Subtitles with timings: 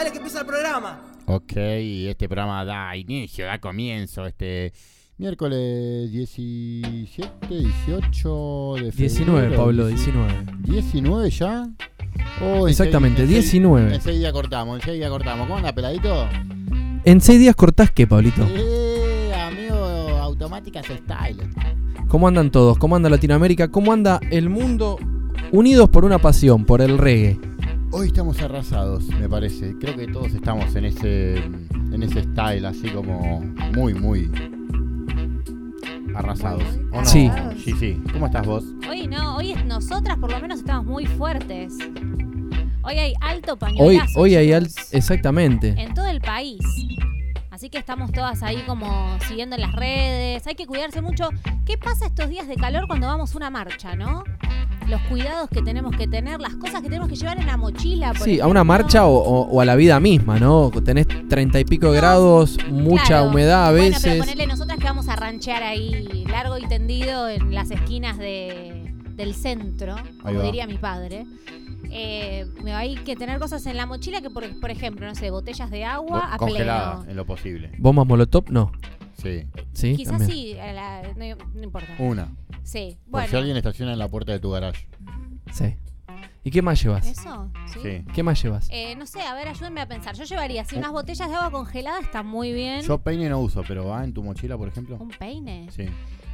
[0.00, 0.98] Dale que empieza el programa.
[1.26, 4.72] Ok, este programa da inicio, da comienzo este
[5.18, 8.96] miércoles 17, 18 de febrero.
[8.96, 10.32] 19, Pablo, 19.
[10.62, 11.68] 19 ya.
[12.42, 13.94] Oh, en Exactamente, seis- en seis- 19.
[13.94, 15.46] En 6 días cortamos, en 6 días cortamos.
[15.46, 16.26] ¿Cómo anda, peladito?
[17.04, 18.46] ¿En seis días cortás qué, Pablito?
[18.56, 21.46] Eh, amigo, automáticas style.
[22.08, 22.78] ¿Cómo andan todos?
[22.78, 23.68] ¿Cómo anda Latinoamérica?
[23.70, 24.98] ¿Cómo anda el mundo
[25.52, 27.38] unidos por una pasión, por el reggae?
[27.92, 29.74] Hoy estamos arrasados, me parece.
[29.78, 33.40] Creo que todos estamos en ese en ese style así como
[33.74, 34.30] muy muy
[36.14, 36.62] arrasados.
[36.92, 37.04] ¿o no?
[37.04, 37.30] Sí.
[37.64, 38.00] Sí, sí.
[38.12, 38.64] ¿Cómo estás vos?
[38.88, 41.74] Hoy no, hoy es- nosotras por lo menos estamos muy fuertes.
[42.82, 44.20] Hoy hay alto Hoy, pañuelazo.
[44.20, 44.68] hoy hay al...
[44.68, 45.74] chicos, Exactamente.
[45.76, 46.60] En todo el país.
[47.60, 50.46] Así que estamos todas ahí como siguiendo en las redes.
[50.46, 51.28] Hay que cuidarse mucho.
[51.66, 54.24] ¿Qué pasa estos días de calor cuando vamos a una marcha, no?
[54.88, 58.14] Los cuidados que tenemos que tener, las cosas que tenemos que llevar en la mochila.
[58.14, 60.70] por Sí, a una marcha o, o- o a la vida misma, ¿no?
[60.70, 63.28] Tenés treinta y pico de grados, mucha Claro.
[63.28, 64.18] humedad a Bueno, pero veces.
[64.20, 69.34] ponerle nosotras que vamos a ranchear ahí largo y tendido en las esquinas de, del
[69.34, 70.44] centro, Ahí como va.
[70.44, 71.26] diría mi padre.
[71.90, 75.70] Eh, hay que tener cosas en la mochila que, por, por ejemplo, no sé, botellas
[75.70, 77.10] de agua a Congelada pleno.
[77.10, 77.72] en lo posible.
[77.78, 78.50] ¿Bombas Molotov?
[78.50, 78.72] No.
[79.20, 79.46] Sí.
[79.72, 79.96] ¿Sí?
[79.96, 80.30] Quizás También.
[80.30, 81.88] sí, la- no, no importa.
[81.98, 82.28] Una.
[82.62, 84.86] Sí, Por si alguien estaciona en la puerta de tu garage.
[85.52, 85.76] Sí.
[86.42, 87.06] ¿Y qué más llevas?
[87.06, 87.50] ¿Eso?
[87.66, 87.80] ¿Sí?
[87.82, 88.04] Sí.
[88.14, 88.68] ¿Qué más llevas?
[88.70, 90.14] Eh, no sé, a ver, ayúdenme a pensar.
[90.14, 92.80] Yo llevaría, si unas botellas de agua congelada está muy bien.
[92.80, 94.96] Yo peine no uso, pero va en tu mochila, por ejemplo.
[94.98, 95.68] ¿Un peine?
[95.70, 95.84] Sí.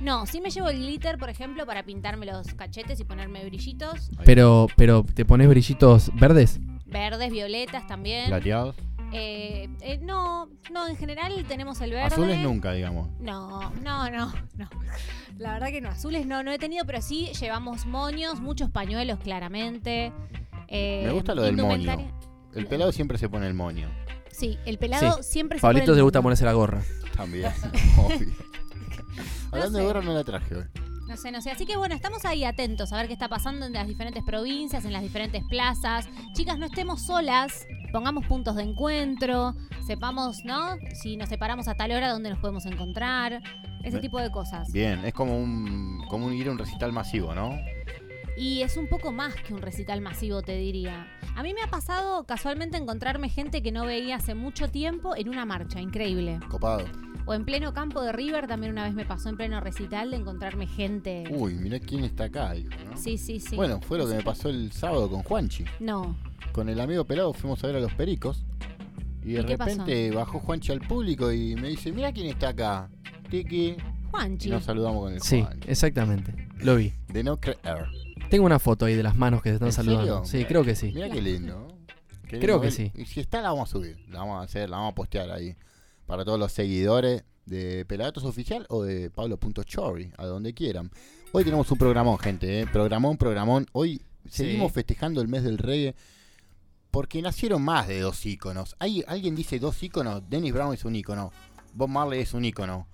[0.00, 4.10] No, sí me llevo el glitter, por ejemplo, para pintarme los cachetes y ponerme brillitos.
[4.24, 6.60] Pero, pero, ¿te pones brillitos verdes?
[6.86, 8.26] Verdes, violetas también.
[8.28, 8.76] Plateados.
[9.12, 12.06] Eh, eh, no, no, en general tenemos el verde.
[12.06, 13.08] Azules nunca, digamos.
[13.20, 14.68] No, no, no, no.
[15.38, 19.18] La verdad que no, azules no, no he tenido, pero sí llevamos moños, muchos pañuelos
[19.20, 20.12] claramente.
[20.68, 22.10] Eh, Me gusta lo del moño.
[22.54, 23.88] El pelado siempre se pone el moño.
[24.30, 25.22] Sí, el pelado Sí.
[25.22, 26.22] siempre se Pablito pone le el gusta moño.
[26.24, 26.82] ponerse la gorra.
[27.16, 27.50] También.
[27.98, 28.28] Obvio.
[29.56, 29.86] Hablando de sé.
[29.86, 30.64] gorra no la traje hoy.
[31.08, 31.50] No sé, no sé.
[31.50, 34.84] Así que bueno, estamos ahí atentos a ver qué está pasando en las diferentes provincias,
[34.84, 36.08] en las diferentes plazas.
[36.34, 39.54] Chicas, no estemos solas, pongamos puntos de encuentro,
[39.86, 40.76] sepamos, ¿no?
[41.00, 43.40] Si nos separamos a tal hora, dónde nos podemos encontrar,
[43.84, 44.72] ese tipo de cosas.
[44.72, 47.56] Bien, es como un, como un ir a un recital masivo, ¿no?
[48.36, 51.06] Y es un poco más que un recital masivo, te diría.
[51.36, 55.28] A mí me ha pasado casualmente encontrarme gente que no veía hace mucho tiempo en
[55.28, 56.40] una marcha, increíble.
[56.50, 56.84] Copado.
[57.28, 60.16] O en pleno campo de River también una vez me pasó en pleno recital de
[60.18, 61.24] encontrarme gente.
[61.30, 62.96] Uy, mirá quién está acá, dijo, ¿no?
[62.96, 63.56] Sí, sí, sí.
[63.56, 65.64] Bueno, fue lo que me pasó el sábado con Juanchi.
[65.80, 66.16] No.
[66.52, 68.44] Con el amigo pelado fuimos a ver a los pericos.
[69.24, 69.70] Y de ¿Y qué pasó?
[69.70, 72.88] repente bajó Juanchi al público y me dice, mira quién está acá.
[73.28, 73.56] Tiki.
[73.70, 73.76] Y
[74.12, 74.48] Juanchi.
[74.50, 75.68] nos saludamos con el Sí, Juanchi.
[75.68, 76.48] exactamente.
[76.60, 76.92] Lo vi.
[77.08, 77.86] De no creer.
[78.30, 80.24] Tengo una foto ahí de las manos que se están ¿En saludando.
[80.24, 80.44] serio?
[80.44, 80.92] Sí, creo que sí.
[80.94, 81.66] Mira qué lindo.
[82.28, 82.92] Qué Creo lindo que sí.
[82.94, 83.98] Y si está, la vamos a subir.
[84.10, 85.56] La vamos a hacer, la vamos a postear ahí.
[86.06, 90.90] Para todos los seguidores de Pelagatos Oficial o de Pablo.chorri, a donde quieran.
[91.32, 92.60] Hoy tenemos un programón, gente.
[92.60, 92.66] ¿eh?
[92.72, 93.66] Programón, programón.
[93.72, 94.74] Hoy seguimos Sí.
[94.74, 95.94] festejando el mes del reggae.
[96.90, 98.74] Porque nacieron más de dos íconos.
[98.78, 100.22] Hay, alguien dice dos íconos.
[100.30, 101.30] Dennis Brown es un ícono.
[101.74, 102.86] Bob Marley es un ícono.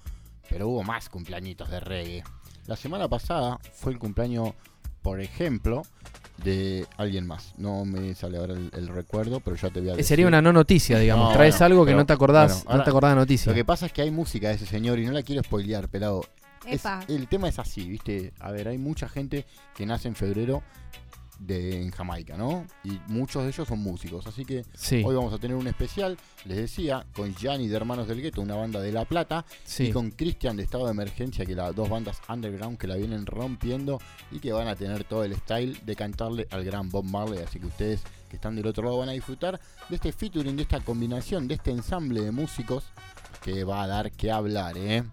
[0.48, 2.24] Pero hubo más cumpleañitos de reggae.
[2.66, 4.50] La semana pasada fue el cumpleaños,
[5.02, 5.82] por ejemplo,
[6.38, 7.54] de alguien más.
[7.58, 10.08] No me sale ahora el, el recuerdo, pero ya te voy a Eh, decir.
[10.08, 11.28] Sería una no noticia, digamos.
[11.28, 13.50] No, Traes bueno, algo que pero- no te acordás, bueno, no te acordás de noticia.
[13.52, 15.88] Lo que pasa es que hay música de ese señor y no la quiero spoilear,
[15.88, 16.24] pelado.
[16.66, 18.32] Es- el tema es así, ¿viste?
[18.40, 20.62] A ver, hay mucha gente que nace en febrero
[21.46, 22.66] de, en Jamaica, ¿no?
[22.84, 24.26] Y muchos de ellos son músicos.
[24.26, 28.08] Así que Sí, hoy vamos a tener un especial, les decía, con Gianni de Hermanos
[28.08, 29.84] del Gueto, una banda de La Plata, sí.
[29.84, 33.26] y con Cristian de Estado de Emergencia, que las dos bandas underground que la vienen
[33.26, 37.40] rompiendo y que van a tener todo el style de cantarle al gran Bob Marley.
[37.42, 40.62] Así que ustedes que están del otro lado van a disfrutar de este featuring, de
[40.62, 42.84] esta combinación, de este ensamble de músicos
[43.42, 45.04] que va a dar que hablar, ¿eh?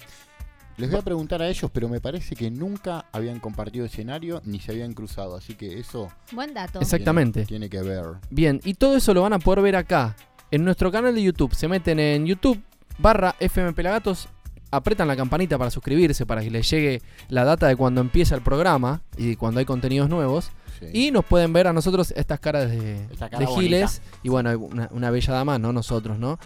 [0.79, 4.61] Les voy a preguntar a ellos, pero me parece que nunca habían compartido escenario ni
[4.61, 6.79] se habían cruzado, así que eso Buen dato.
[6.79, 7.45] Exactamente.
[7.45, 8.05] tiene, tiene que ver.
[8.29, 10.15] Bien, y todo eso lo van a poder ver acá,
[10.51, 11.53] en nuestro canal de YouTube.
[11.53, 12.61] Se meten en YouTube
[12.97, 14.29] barra FM Pelagatos,
[14.71, 18.41] apretan la campanita para suscribirse, para que les llegue la data de cuando empieza el
[18.41, 20.51] programa y cuando hay contenidos nuevos.
[20.79, 21.07] Sí.
[21.07, 23.61] Y nos pueden ver a nosotros estas caras de, Esta cara de bonita.
[23.61, 24.01] giles.
[24.23, 25.73] Y bueno, una, una bella dama, ¿no?
[25.73, 26.39] Nosotros, ¿no?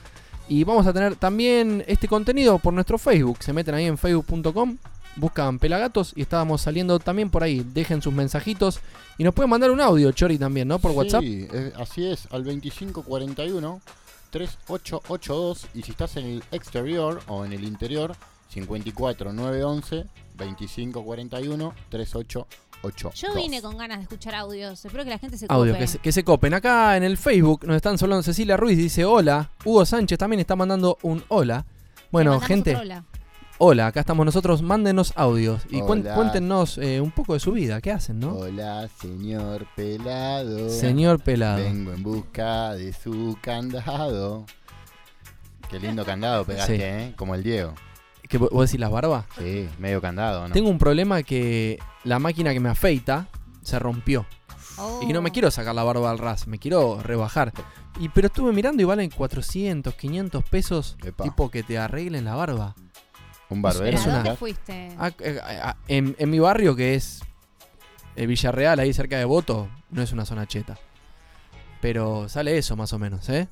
[0.50, 3.38] Y vamos a tener también este contenido por nuestro Facebook.
[3.42, 4.78] Se meten ahí en facebook.com,
[5.16, 7.66] buscan Pelagatos y estábamos saliendo también por ahí.
[7.74, 8.80] Dejen sus mensajitos
[9.18, 10.80] y nos pueden mandar un audio, Chori, también, ¿no?
[10.80, 11.22] Por WhatsApp.
[11.22, 13.82] Sí, es- así es, al 2541
[14.32, 18.16] 3882 y si estás en el exterior o en el interior,
[18.50, 21.74] 54 911 25 41
[22.92, 23.12] 3888.
[23.28, 24.84] Yo vine con ganas de escuchar audios.
[24.86, 25.84] Espero que la gente se Audio, cope.
[25.84, 26.54] que se, que se copen.
[26.54, 29.50] Acá en el Facebook nos están saludando Cecilia Ruiz, dice hola.
[29.66, 31.66] Hugo Sánchez también está mandando un hola.
[32.12, 33.04] Bueno, gente, otro hola.
[33.58, 34.62] hola, acá estamos nosotros.
[34.62, 37.82] Mándenos audios y cuen- cuéntenos eh, un poco de su vida.
[37.82, 38.34] ¿Qué hacen, no?
[38.34, 40.70] Hola, señor pelado.
[40.70, 41.64] Señor Pelado.
[41.64, 44.46] Vengo en busca de su candado.
[45.72, 46.84] Qué lindo candado pegaste, Sí.
[46.84, 47.14] ¿eh?
[47.18, 47.74] Como el Diego.
[48.34, 49.26] ¿Qué, ¿Vos decís las barbas?
[49.38, 50.54] Sí, medio candado, ¿no?
[50.56, 53.28] Tengo un problema que la máquina que me afeita
[53.62, 54.26] se rompió.
[54.80, 55.02] Oh.
[55.08, 57.54] Y no me quiero sacar la barba al ras, me quiero rebajar.
[58.00, 61.26] Y pero estuve mirando y valen 400, 500 pesos, Epa.
[61.26, 62.74] tipo que te arreglen la barba.
[63.50, 63.86] Un barbero.
[63.86, 64.96] ¿Pero es a una- dónde fuiste?
[64.98, 67.22] Ah, eh, ah, en, en mi barrio, que es
[68.16, 70.76] eh, Villarreal, ahí cerca de Voto, no es una zona cheta.
[71.82, 73.48] Pero sale eso más o menos, ¿eh?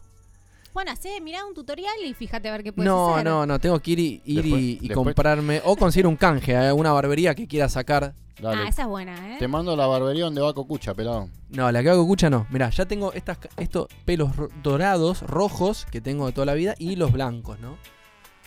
[0.73, 3.25] Bueno, hacé, mirá un tutorial y fíjate a ver qué puedes No, hacer.
[3.25, 6.15] no, no, tengo que ir y, ir Después- y, y después- comprarme, o conseguir un
[6.15, 8.13] canje a una barbería que quiera sacar.
[8.41, 8.63] Dale.
[8.63, 9.37] Ah, esa es buena, ¿eh?
[9.37, 11.29] Te mando la barbería donde va Cocucha, pelado.
[11.49, 12.47] No, la que hago cucha no.
[12.49, 14.31] Mirá, ya tengo estas, ca- estos pelos
[14.63, 17.77] dorados, rojos, que tengo de toda la vida, y los blancos, ¿no?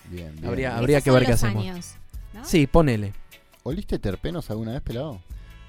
[0.09, 0.47] Bien, bien.
[0.47, 1.62] Habría- habría que ver qué hacemos.
[1.62, 1.95] años,
[2.33, 2.45] ¿no?
[2.45, 3.12] Sí, ponele.
[3.62, 5.21] ¿Oliste terpenos alguna vez, pelado?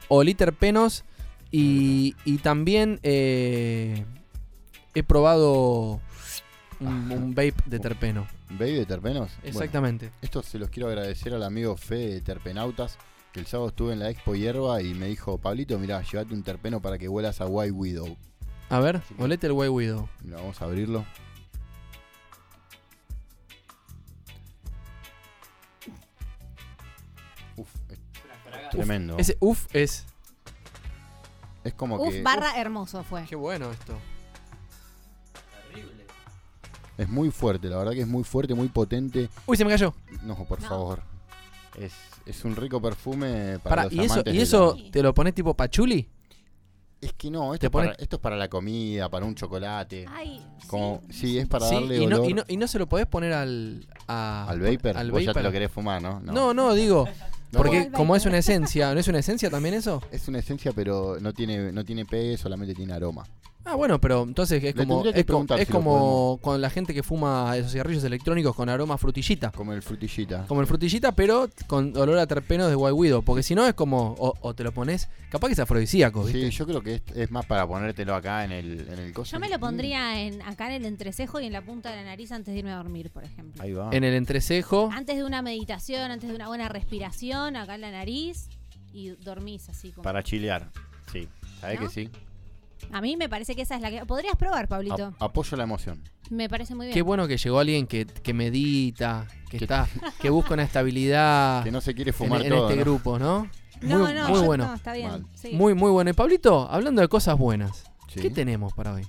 [0.07, 1.03] Olí terpenos
[1.51, 4.05] y, y también eh,
[4.95, 5.99] he probado
[6.79, 8.27] un, un vape de terpeno.
[8.49, 9.31] ¿Baby de terpenos?
[9.41, 10.11] Bueno, Exactamente.
[10.21, 12.97] esto se los quiero agradecer al amigo Fede de Terpenautas,
[13.33, 16.43] que el sábado estuve en la Expo Hierba y me dijo, Pablito, mirá, llévate un
[16.43, 18.17] terpeno para que huelas a White Widow.
[18.69, 19.15] A ver, Sí.
[19.19, 20.09] olete el White Widow.
[20.23, 21.05] Mira, vamos a abrirlo.
[27.57, 29.17] Uf, es tremendo.
[29.17, 30.05] Ese uff es.
[31.63, 33.23] Es como Uf, que barra hermoso fue.
[33.25, 33.97] Qué bueno esto.
[36.97, 39.29] Es muy fuerte, la verdad que es muy fuerte, muy potente.
[39.45, 39.93] Uy, se me cayó.
[40.23, 40.67] No, por No.
[40.69, 41.01] favor.
[41.79, 41.93] Es,
[42.25, 45.13] es un rico perfume para Pará, los ¿y eso, amantes y eso la- te lo
[45.13, 46.07] pones tipo pachuli?
[47.01, 49.35] Es que no, esto, te es pone- para, esto es para la comida, para un
[49.35, 50.05] chocolate.
[50.09, 51.13] Ay, Como, sí.
[51.19, 53.05] sí, es para Sí, darle y no, olor y, no, y no se lo podés
[53.07, 53.85] poner al.
[54.07, 54.97] a- al vapor.
[54.97, 55.43] Al Vos ya te vapor.
[55.43, 56.19] lo querés fumar, ¿no?
[56.21, 57.07] No, no, digo.
[57.51, 60.01] No, Porque al como es una esencia, ¿no es una esencia también eso?
[60.11, 63.23] Es una esencia, pero no tiene, no tiene pegue, solamente tiene aroma.
[63.67, 66.61] Ah, bueno, pero entonces es Le como, es, co- preguntar es si lo como con
[66.61, 69.51] la gente que fuma esos cigarrillos electrónicos con aroma frutillita.
[69.51, 70.45] Como el frutillita.
[70.47, 73.23] Como el frutillita, pero con olor a terpeno de White Widow.
[73.23, 76.51] Porque si no es como, o, o te lo pones, capaz que es afrodisíaco, ¿viste?
[76.51, 79.31] Sí, yo creo que es, es más para ponértelo acá en el, en el coso.
[79.31, 82.03] Yo me lo pondría en, acá en el entrecejo y en la punta de la
[82.03, 83.63] nariz antes de irme a dormir, por ejemplo.
[83.63, 83.89] Ahí va.
[83.91, 84.89] En el entrecejo.
[84.93, 88.47] Antes de una meditación, antes de una buena respiración, acá en la nariz
[88.93, 89.91] y dormís así.
[89.91, 90.03] Como...
[90.03, 90.69] Para chilear.
[91.11, 91.27] Sí.
[91.59, 91.87] ¿Sabés ¿No?
[91.87, 92.09] que sí?
[92.91, 94.05] A mí me parece que esa es la que...
[94.05, 95.13] Podrías probar, Pablito.
[95.19, 96.01] A- apoyo la emoción.
[96.29, 96.93] Me parece muy bien.
[96.93, 99.87] Qué bueno que llegó alguien que, que medita, que está,
[100.19, 102.69] que busca una estabilidad Que no se quiere en, fumar en todo.
[102.69, 102.81] este ¿no?
[102.83, 103.49] grupo, ¿no?
[103.81, 104.67] no, muy, no, muy yo- bueno.
[104.67, 105.09] no, está bien.
[105.09, 105.25] Mal.
[105.35, 105.51] sí.
[105.53, 106.09] Muy, muy bueno.
[106.09, 108.21] Y Pablito, hablando de cosas buenas, Sí.
[108.21, 109.05] ¿qué tenemos para hoy?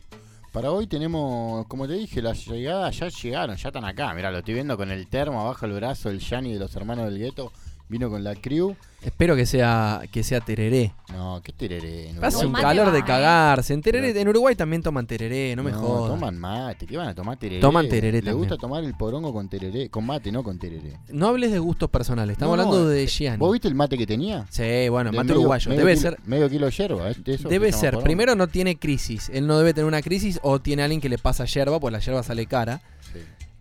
[0.53, 4.13] Para hoy tenemos, como te dije, las llegadas ya llegaron, ya están acá.
[4.15, 7.05] Mirá, lo estoy viendo con el termo abajo el brazo, el Yanni de los hermanos
[7.07, 7.53] del gueto.
[7.89, 8.75] Vino con la crew.
[9.03, 10.93] Espero que sea, que sea tereré.
[11.13, 12.09] No, qué tereré.
[12.11, 12.47] en Hace Uruguay.
[12.49, 13.05] un calor va, de eh.
[13.07, 13.75] cagarse.
[13.75, 16.11] En, tereré, Pero- en Uruguay también toman tereré, no me jodas.
[16.11, 16.87] toman mate.
[16.87, 17.61] ¿Qué van a tomar tereré?
[17.61, 18.61] Toman tereré Le gusta también.
[18.61, 19.89] tomar el porongo con tereré.
[19.91, 20.99] Con mate, no con tereré.
[21.11, 23.39] No hables de gustos personales, estamos No, no, hablando de eh, Gianni.
[23.39, 24.45] ¿Vos viste el mate que tenía?
[24.51, 25.69] Sí, bueno, De mate medio- uruguayo.
[25.71, 27.11] medio Debe kilo- ser, Medio kilo de yerba.
[27.11, 27.15] ¿eh?
[27.25, 27.91] De eso debe se llama ser.
[27.93, 28.05] porongo.
[28.05, 29.31] Primero no tiene crisis.
[29.33, 32.01] Él no debe tener una crisis o tiene alguien que le pasa yerba, pues la
[32.01, 32.81] yerba sale cara.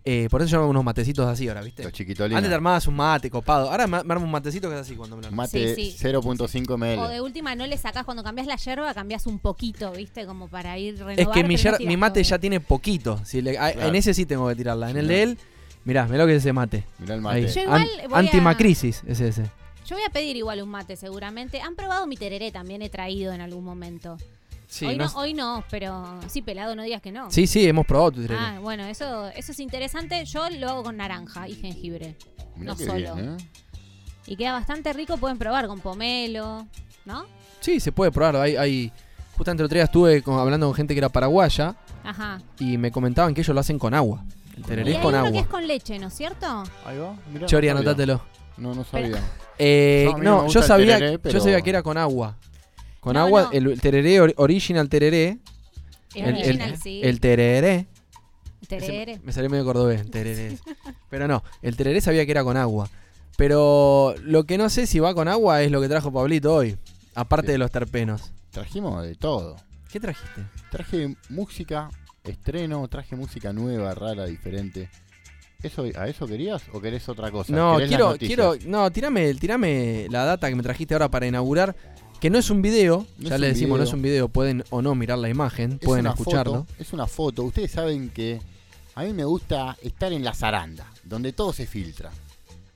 [0.08, 1.82] Eh, por eso yo hago unos matecitos así ahora, ¿viste?
[1.82, 2.38] los chiquitolinos.
[2.38, 3.68] Antes te armabas un mate copado.
[3.70, 5.36] Ahora me me armo un matecito que es así cuando me lo armo.
[5.36, 5.96] Mate Sí, sí.
[6.00, 6.98] 0.5 ml.
[7.00, 10.24] O de última no le sacás cuando cambias la yerba, cambias un poquito, ¿viste?
[10.24, 11.18] Como para ir renovar.
[11.18, 12.30] Es que mi, yer- mate todo.
[12.30, 13.20] ya tiene poquito.
[13.24, 13.88] Si le- a- Claro.
[13.88, 14.90] En ese sí tengo que tirarla.
[14.90, 15.38] En Sí, el de él,
[15.84, 16.84] mirá, mirá lo que es ese mate.
[17.00, 17.42] Mirá el Ahí.
[17.42, 17.52] mate.
[17.52, 19.42] Yo igual An- voy a- Antimacrisis es ese.
[19.88, 21.60] Yo voy a pedir igual un mate, seguramente.
[21.60, 24.18] Han probado mi tereré, también he traído en algún momento.
[24.68, 24.96] Sí, hoy,
[25.34, 27.30] no hoy pero sí, pelado, no digas que no.
[27.30, 28.38] sí, sí, hemos probado tu tereré.
[28.40, 30.24] Ah, bueno, eso, eso es interesante.
[30.24, 32.16] Yo lo hago con naranja y jengibre.
[32.56, 33.14] Mirá no solo.
[33.14, 33.50] bien, ¿eh?
[34.26, 36.66] Y queda bastante rico, pueden probar con pomelo,
[37.04, 37.26] ¿no?
[37.60, 38.36] Sí, se puede probar.
[38.36, 38.92] Hay, hay...
[39.36, 42.40] Justamente el otro día estuve con- hablando con gente que era paraguaya Ajá.
[42.58, 44.24] y me comentaban que ellos lo hacen con agua.
[44.54, 45.40] El Y tereré hay con uno que agua.
[45.42, 46.64] es con leche, ¿no es cierto?
[46.86, 47.14] Ahí va.
[47.32, 48.20] Mirá, Chori, no anótatelo.
[48.56, 49.20] No, no sabía.
[49.58, 52.36] Eh, Yo, no yo sabía, tereré, yo sabía que era con agua.
[53.06, 53.50] Con No, agua, no.
[53.52, 55.38] el tereré, or- original tereré.
[56.12, 57.00] El, original, el- sí.
[57.04, 57.86] el tereré.
[58.66, 59.12] tereré.
[59.12, 60.58] Ese- Me salió medio cordobés, tereré.
[61.08, 62.90] Pero no, el tereré sabía que era con agua.
[63.36, 66.76] Pero lo que no sé si va con agua es lo que trajo Pablito hoy.
[67.14, 68.32] Aparte de los terpenos.
[68.50, 69.54] Trajimos de todo.
[69.88, 70.42] ¿Qué trajiste?
[70.72, 71.88] Traje música,
[72.24, 74.90] estreno, traje música nueva, rara, diferente.
[75.62, 77.52] ¿Eso, ¿A eso querías o querés otra cosa?
[77.54, 81.26] No, ¿Querés las quiero, quiero, no, tirame, tirame la data que me trajiste ahora para
[81.28, 81.76] inaugurar,
[82.20, 84.82] que no es un video, No ya le decimos, no es un video, pueden o
[84.82, 86.64] no mirar la imagen, Es pueden escucharlo.
[86.64, 87.42] foto, es una foto.
[87.44, 88.40] Ustedes saben que
[88.94, 92.10] a mí me gusta estar en la zaranda, donde todo se filtra.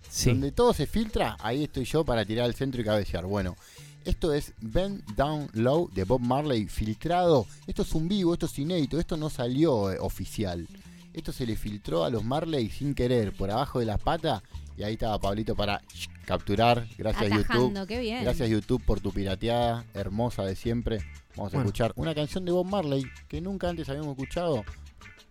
[0.08, 0.30] Sí.
[0.30, 3.24] Donde todo se filtra, ahí estoy yo para tirar al centro y cabecear.
[3.26, 3.56] Bueno,
[4.04, 7.46] esto es Bend Down Low de Bob Marley filtrado.
[7.66, 10.66] Esto es un vivo, esto es inédito, esto no salió eh, oficial.
[11.12, 14.42] Esto se le filtró a los Marley sin querer, por abajo de la pata.
[14.80, 15.82] Y ahí estaba Pablito para
[16.24, 16.86] capturar.
[16.96, 17.44] Gracias YouTube.
[17.44, 18.24] Atajando, qué bien.
[18.24, 21.00] Gracias YouTube por tu pirateada hermosa de siempre.
[21.36, 21.60] Vamos a Bueno.
[21.68, 24.64] escuchar una canción de Bob Marley que nunca antes habíamos escuchado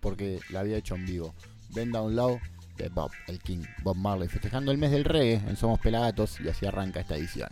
[0.01, 1.34] porque la había hecho en vivo.
[1.72, 2.39] Bend Down Low
[2.77, 6.48] de Bob, el King Bob Marley, festejando el mes del reggae en Somos Pelagatos y
[6.48, 7.50] así arranca esta edición.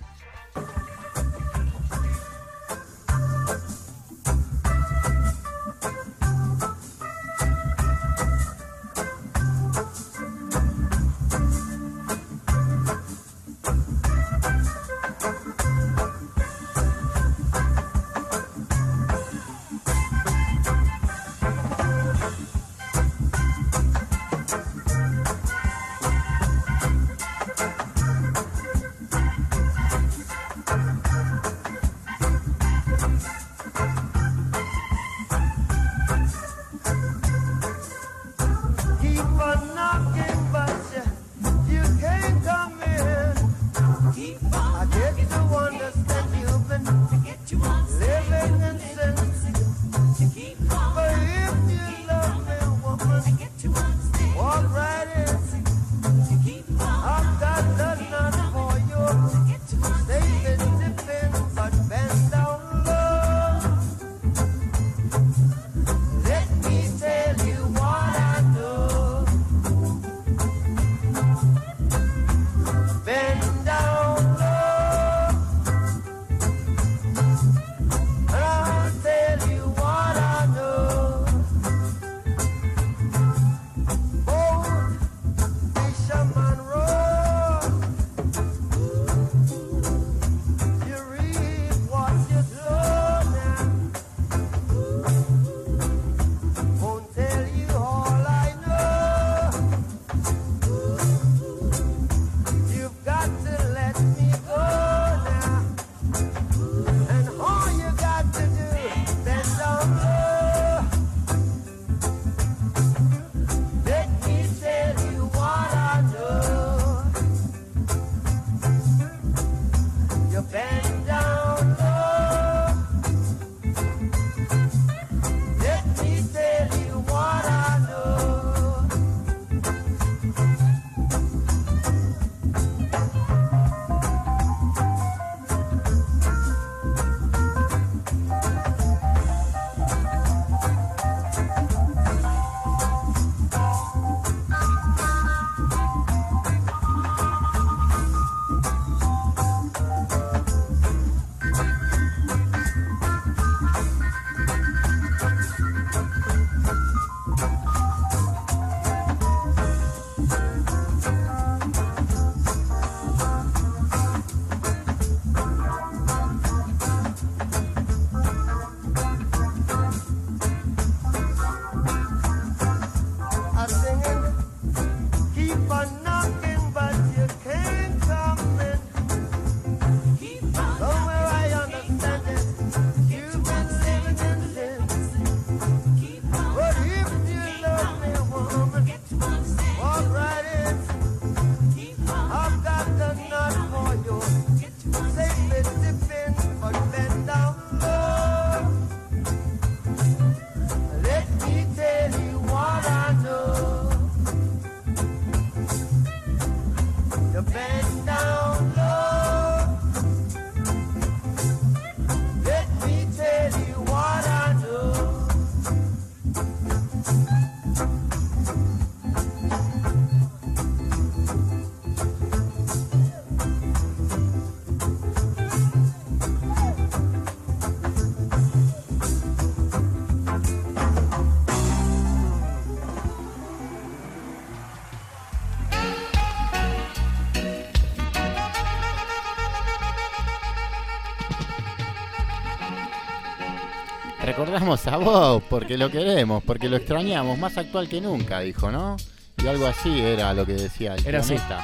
[244.58, 248.98] Recordamos a Bob porque lo queremos, porque lo extrañamos, más actual que nunca, dijo, ¿no?
[249.38, 251.36] Y algo así era lo que decía el Era así.
[251.36, 251.64] planeta.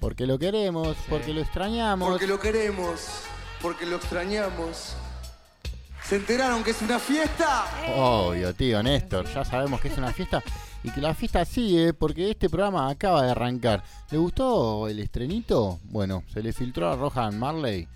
[0.00, 2.10] Porque lo queremos, porque lo extrañamos.
[2.10, 3.22] Porque lo queremos,
[3.62, 4.96] porque lo extrañamos.
[6.02, 7.64] ¿Se enteraron que es una fiesta?
[7.96, 10.42] Obvio, tío Néstor, ya sabemos que es una fiesta
[10.82, 13.82] y que la fiesta sigue porque este programa acaba de arrancar.
[14.10, 15.78] ¿Le gustó el estrenito?
[15.84, 17.88] Bueno, se le filtró a Rohan Marley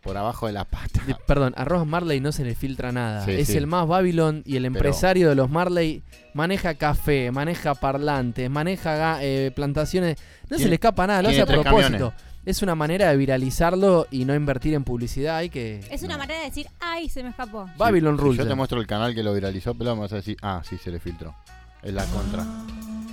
[0.00, 0.87] por abajo de la pata.
[1.26, 3.24] Perdón, a Ross Marley no se le filtra nada.
[3.24, 3.56] Sí, es sí.
[3.56, 6.02] el más Babylon y el empresario de los Marley
[6.34, 10.16] maneja café, maneja parlantes, maneja eh, plantaciones.
[10.48, 11.72] No se le escapa nada, lo hace a propósito.
[11.90, 12.12] camiones.
[12.46, 15.36] Es una manera de viralizarlo y no invertir en publicidad.
[15.36, 15.80] Hay que.
[15.90, 17.68] Es una manera de decir, ay, se me escapó.
[17.76, 18.38] Babylon Si Rules.
[18.38, 20.78] yo te muestro el canal que lo viralizó, pero me vas a decir, ah, sí,
[20.78, 21.34] se le filtró.
[21.82, 22.46] Es la contra.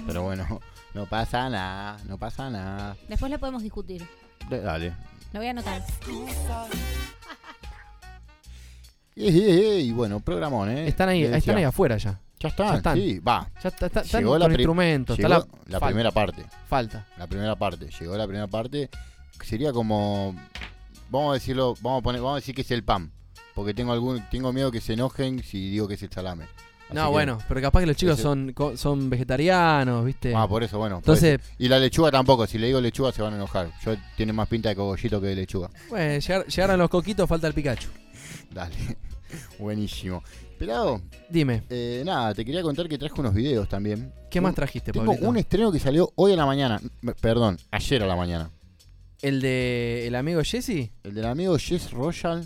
[0.08, 0.62] Pero bueno,
[0.94, 2.96] no pasa nada, no pasa nada.
[3.10, 4.08] Después le podemos discutir.
[4.50, 4.94] De- Dale.
[5.34, 5.82] Lo voy a anotar.
[9.16, 10.88] Y bueno, programón, ¿eh?
[10.88, 12.20] Están ahí, están ahí afuera ya.
[12.40, 12.98] Ya están, ya están.
[12.98, 13.50] sí, va.
[13.64, 15.18] Ya está, está- están Llegó la instrumentos.
[15.18, 16.46] Llegó Está la, primera parte.
[16.68, 17.08] Falta.
[17.18, 17.88] La primera parte.
[17.98, 18.90] Llegó la primera parte.
[19.42, 20.36] Sería como.
[21.10, 23.12] Vamos a decirlo, vamos a poner, vamos a decir que es el PAM.
[23.54, 26.44] Porque tengo algún, tengo miedo que se enojen si digo que es el salame.
[26.88, 30.34] Así No, bueno, pero capaz que los chicos ese- son, son vegetarianos, ¿viste?
[30.36, 30.98] Ah, por eso, bueno.
[30.98, 31.40] Entonces.
[31.58, 32.46] Y la lechuga tampoco.
[32.48, 33.72] Si le digo lechuga se van a enojar.
[33.84, 35.70] Yo tiene más pinta de cogollito que de lechuga.
[35.90, 37.88] bueno, llegar- llegaron los coquitos, falta el Pikachu.
[38.52, 38.76] Dale.
[39.60, 40.24] Buenísimo.
[40.58, 44.14] Pelado, Dime, eh, nada, te quería contar que traje unos videos también.
[44.32, 45.28] ¿qué Un- más trajiste, Tengo Pablito?
[45.30, 46.80] un estreno que salió hoy a la mañana.
[47.22, 48.50] Perdón, ayer a la mañana.
[49.22, 50.92] ¿El de el amigo Jesse?
[51.04, 52.46] El del amigo Jess Royal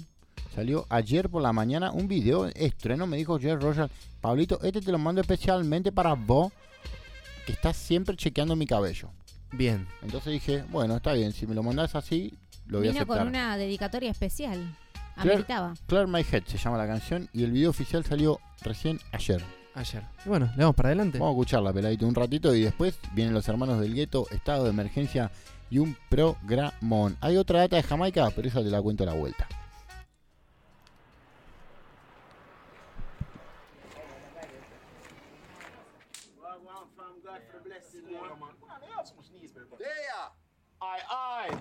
[0.55, 1.91] salió ayer por la mañana.
[1.91, 3.89] Un video estreno, me dijo Jess Royal.
[4.21, 6.51] Pablito, este te lo mando especialmente para vos,
[7.45, 9.09] que estás siempre chequeando mi cabello.
[9.51, 9.87] Bien.
[10.01, 12.33] Entonces dije, bueno, está bien, si me lo mandás así,
[12.67, 13.17] lo voy a Vino aceptar.
[13.19, 14.75] con una dedicatoria especial.
[15.19, 15.73] Ameritaba.
[15.87, 19.43] Clear My Head se llama la canción y el video oficial salió recién ayer.
[19.75, 20.03] Ayer.
[20.25, 21.19] Y bueno, le vamos para adelante.
[21.19, 24.71] Vamos a escucharla, peladito, un ratito y después vienen los hermanos del gueto, estado de
[24.71, 25.31] emergencia
[25.69, 27.17] y un programón.
[27.21, 29.47] Hay otra data de Jamaica, pero esa te la cuento a la vuelta.
[39.79, 40.31] Yeah.
[40.81, 41.57] Aye, aye.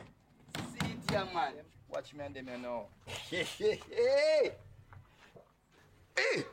[0.72, 1.67] See it, young man.
[1.98, 2.80] Watch me and them, you.
[3.28, 4.52] Hey, hey, hey.
[6.16, 6.44] Hey.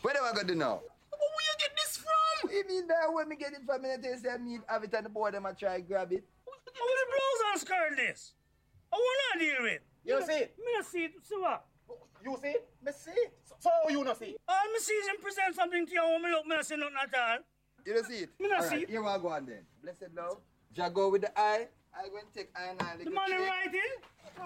[0.00, 0.80] What am I going to do now?
[0.80, 2.50] Where you get this from?
[2.50, 3.82] You mean that where me get it from?
[3.82, 6.10] Me tell you, say I meet, have it on the board, and I try grab
[6.10, 6.24] it.
[6.42, 8.32] What the blouse and skirt this?
[8.90, 9.82] I wanna deal with.
[10.06, 10.56] You see it?
[10.56, 11.12] Me not see it.
[11.22, 11.66] See what?
[12.24, 12.68] You see it?
[12.82, 13.34] Me see it.
[13.44, 14.40] So, so you not see it?
[14.48, 16.02] All me see is him present something to you.
[16.02, 17.38] When me look, me not see nothing at all.
[17.84, 18.30] You don't see it?
[18.40, 18.88] Me not All see right, it.
[18.88, 19.66] Here we go on then.
[19.82, 20.38] Blessed love.
[20.74, 21.68] Jago with the eye.
[21.96, 22.96] I go and take eye and eye.
[23.02, 23.80] The man in writing.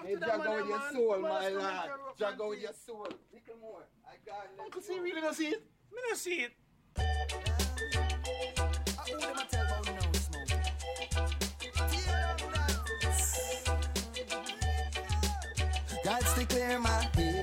[0.05, 1.89] Hey, Jah go with your soul, my lad.
[2.17, 3.07] Jah go with your soul.
[3.33, 3.87] Little more.
[4.05, 5.01] I can't let Uncle you see go.
[5.01, 5.63] really not see it?
[5.91, 6.51] Me not see it.
[9.07, 10.55] Who them a tell about now, Smokey?
[16.03, 17.38] Got to clear my head.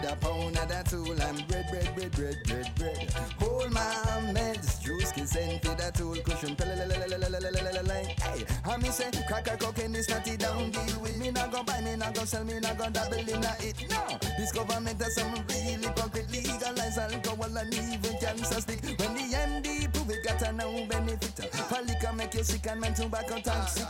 [0.00, 3.12] Need a pound of that tool and bread, bread, bread, bread, bread, bread.
[3.38, 3.80] Hold my
[4.32, 6.56] meds, juice kiss and feed that tool cushion.
[6.58, 11.30] Hey, I me say cracker cocaine is not it down deal with me.
[11.30, 13.76] Not go buy me, not go sell me, not go dabble in a it.
[13.90, 18.82] No, this government has some really hypocrite legalize alcohol and even cancer stick.
[18.82, 19.69] When the MD
[20.42, 21.50] a no benefit.
[21.86, 23.86] Liquor make you sick and man tobacco toxic.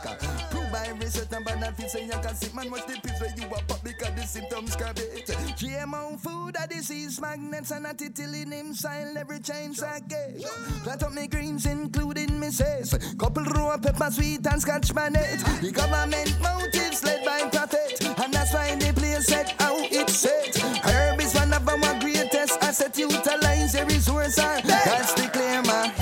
[0.49, 3.45] Prove by research and benefits say you can sick man watch the pills where you
[3.45, 5.27] are pop because the symptoms it.
[5.57, 10.41] GMO food a disease magnets and a titil in him style every change I get.
[10.83, 15.39] Plant up me greens including me says couple of pepper sweet and scotch bonnet.
[15.61, 20.55] The government motives led by profit and that's why the place said how it said.
[20.83, 22.97] Herb is one of our greatest asset.
[22.97, 24.35] Utilize the resource.
[24.35, 26.00] That's to clear uh.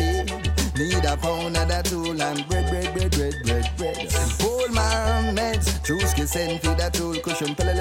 [1.21, 4.11] Pound of that tool and bread, bread, bread, bread, bread, bread.
[4.41, 7.55] Hold my meds, juice kiss and feed that tool cushion.
[7.55, 7.75] Clear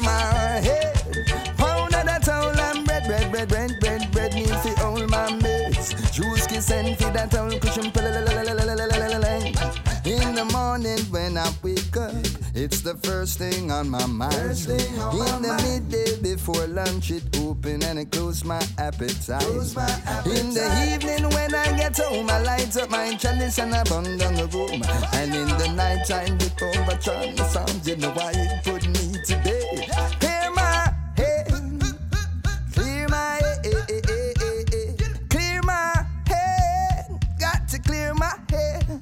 [0.00, 0.94] my head.
[1.56, 4.34] Pound of that tool and bread, bread, bread, bread, bread, bread.
[4.34, 5.94] Need to hold my meds.
[6.12, 7.90] Juice kiss and feed that tool cushion.
[10.04, 11.27] In the morning when
[12.58, 14.34] it's the first thing on my mind.
[14.34, 19.42] In the midday before lunch, it open and it close my appetite.
[20.26, 24.18] In the evening when I get home, I light up my chalice and I burn
[24.18, 24.82] down the room.
[25.12, 28.86] And in the night time before I turn the sound, you know why it put
[28.88, 29.88] me to bed.
[30.18, 31.46] Clear my head,
[32.74, 33.86] clear my head,
[35.30, 37.20] clear my head.
[37.38, 39.00] Got to clear my head.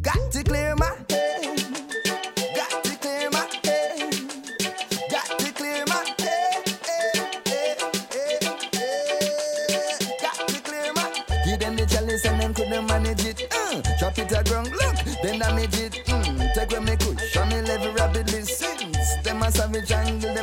[0.00, 1.53] Got to clear my head.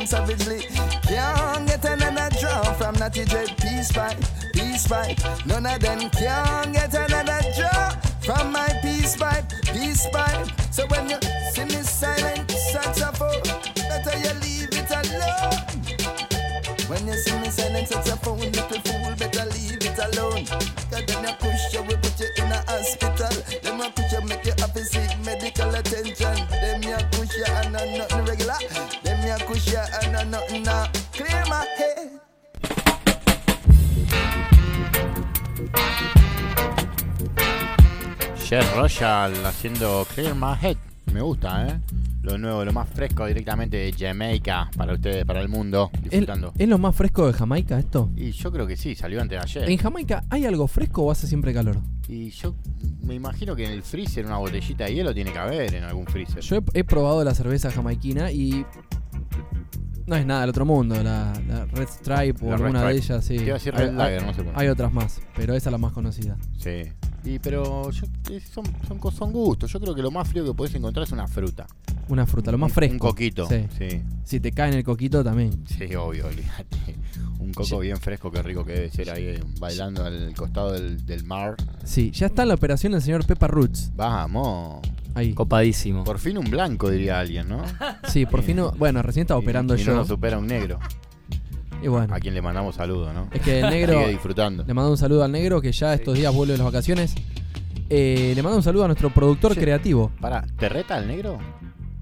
[0.02, 0.66] Them savagely.
[1.02, 3.56] Can't get another draw from Natty Dread.
[3.58, 4.18] Peace pipe,
[4.52, 5.18] peace pipe.
[5.46, 10.48] None of them can't get another draw from my peace pipe, peace pipe.
[10.70, 11.18] So when you
[11.52, 13.42] see me silent saxophone,
[13.74, 15.52] better you leave it alone.
[16.88, 20.46] When you see me silent saxophone, little fool, better leave it alone.
[20.46, 21.34] Cause then you
[30.32, 30.86] nothing now.
[31.12, 32.08] Clear my head.
[38.48, 40.76] Jeff Royal haciendo Clear My Head.
[41.12, 41.80] Me gusta, ¿eh?
[42.22, 46.52] Lo nuevo, lo más fresco directamente de Jamaica para ustedes, para el mundo, ¿Es, disfrutando.
[46.56, 48.10] es lo más fresco de Jamaica esto?
[48.16, 49.70] Y yo creo que sí, salió antes de ayer.
[49.70, 51.78] ¿En Jamaica hay algo fresco o hace siempre calor?
[52.08, 52.54] Y yo
[53.02, 56.06] me imagino que en el freezer una botellita de hielo tiene que haber en algún
[56.06, 56.40] freezer.
[56.42, 58.64] Yo he, he probado la cerveza jamaiquina y
[60.12, 60.94] no es nada del otro mundo.
[61.02, 63.14] La, la Red Stripe o La Red alguna de Stripe.
[63.14, 63.36] ellas, sí.
[63.36, 64.60] Te iba a decir Hay- Red Lager, no sé por qué.
[64.60, 66.36] Hay otras más, pero esa es la más conocida.
[66.58, 66.82] Sí.
[67.24, 69.70] Y pero yo- eh, son, son, cos- son gustos.
[69.72, 71.66] Yo creo que lo más frío que podés encontrar es una fruta.
[72.08, 72.92] Una fruta, lo más Un- fresco.
[72.94, 73.48] Un coquito.
[73.48, 73.66] Sí.
[73.78, 74.02] Sí.
[74.24, 75.64] Si te cae en el coquito también.
[75.66, 76.96] Sí, obvio, olvídate.
[77.38, 77.86] Un coco Sí.
[77.86, 81.56] bien fresco, qué rico que debe ser ahí eh, bailando al costado del, del mar.
[81.84, 83.92] Sí, ya está en la operación el señor Peppa Roots.
[83.96, 84.80] Vamos.
[85.14, 85.34] Ahí.
[85.34, 86.04] Copadísimo.
[86.04, 87.62] Por fin un blanco, diría alguien, ¿no?
[88.08, 88.56] Sí, por fin.
[88.56, 89.92] no- Bueno, recién estaba Y- operando y yo.
[89.92, 90.78] no nos supera un negro,
[91.82, 93.28] Y bueno, a quien le mandamos saludos, ¿no?
[93.32, 93.94] es que el negro.
[93.98, 94.64] Sigue disfrutando.
[94.64, 97.14] Le mando un saludo al negro que ya estos días vuelve de las vacaciones.
[97.90, 99.60] Eh, le mando un saludo a nuestro productor Sí.
[99.60, 100.10] creativo.
[100.20, 101.38] Para, ¿te reta el negro?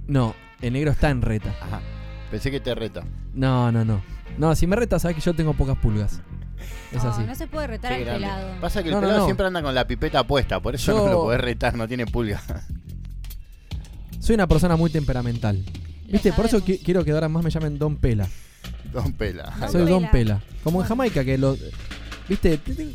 [0.07, 1.55] No, el negro está en reta.
[1.61, 1.81] Ajá.
[2.31, 3.03] Pensé que te reta.
[3.35, 4.01] No, no, no.
[4.39, 6.21] No, si me reta, sabes que yo tengo pocas pulgas.
[6.93, 7.23] Es No, así.
[7.25, 8.27] no se puede retar Qué al grande.
[8.27, 8.61] pelado.
[8.61, 9.25] Pasa que el No, no, pelado no.
[9.27, 12.07] siempre anda con la pipeta puesta, por eso Yo- no lo podés retar, no tiene
[12.07, 12.41] pulga.
[14.21, 15.63] Soy una persona muy temperamental.
[16.09, 16.33] ¿Viste?
[16.33, 18.29] Por eso qui- quiero que ahora más me llamen Don Pela.
[18.93, 19.53] Don Pela.
[19.61, 20.11] Don Soy Don Pela.
[20.11, 20.43] Pela.
[20.63, 21.57] Como en Jamaica, que lo.
[22.29, 22.59] ¿Viste?
[22.59, 22.95] Te, te-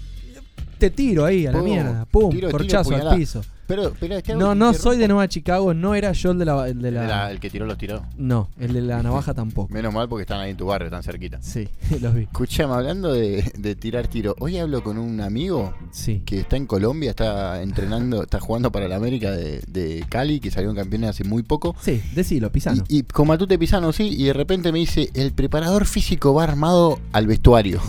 [0.78, 2.06] te tiro ahí a la Pum, mierda.
[2.06, 3.16] Pum, tiro, tiro, corchazo al puñalada.
[3.18, 3.42] piso.
[3.67, 5.73] Pero, pero No, no soy de Nueva Chicago.
[5.73, 6.67] No era yo el de la.
[6.67, 8.04] El de El, de la, la- el que tiró los tiró.
[8.17, 9.73] No, el de la navaja tampoco.
[9.73, 11.39] Menos mal porque están ahí en tu barrio, tan cerquita.
[11.41, 11.67] Sí,
[12.01, 12.23] los vi.
[12.23, 16.21] Escuchame, hablando de, de tirar tiro, hoy hablo con un amigo Sí.
[16.25, 20.51] que está en Colombia, está entrenando, está jugando para la América de, de Cali, que
[20.51, 21.75] salió en campeones hace muy poco.
[21.82, 22.84] Sí, decilo, Pisano.
[22.88, 26.43] Y, y con Matute Pisano, sí, y de repente me dice, el preparador físico va
[26.43, 27.82] armado al vestuario.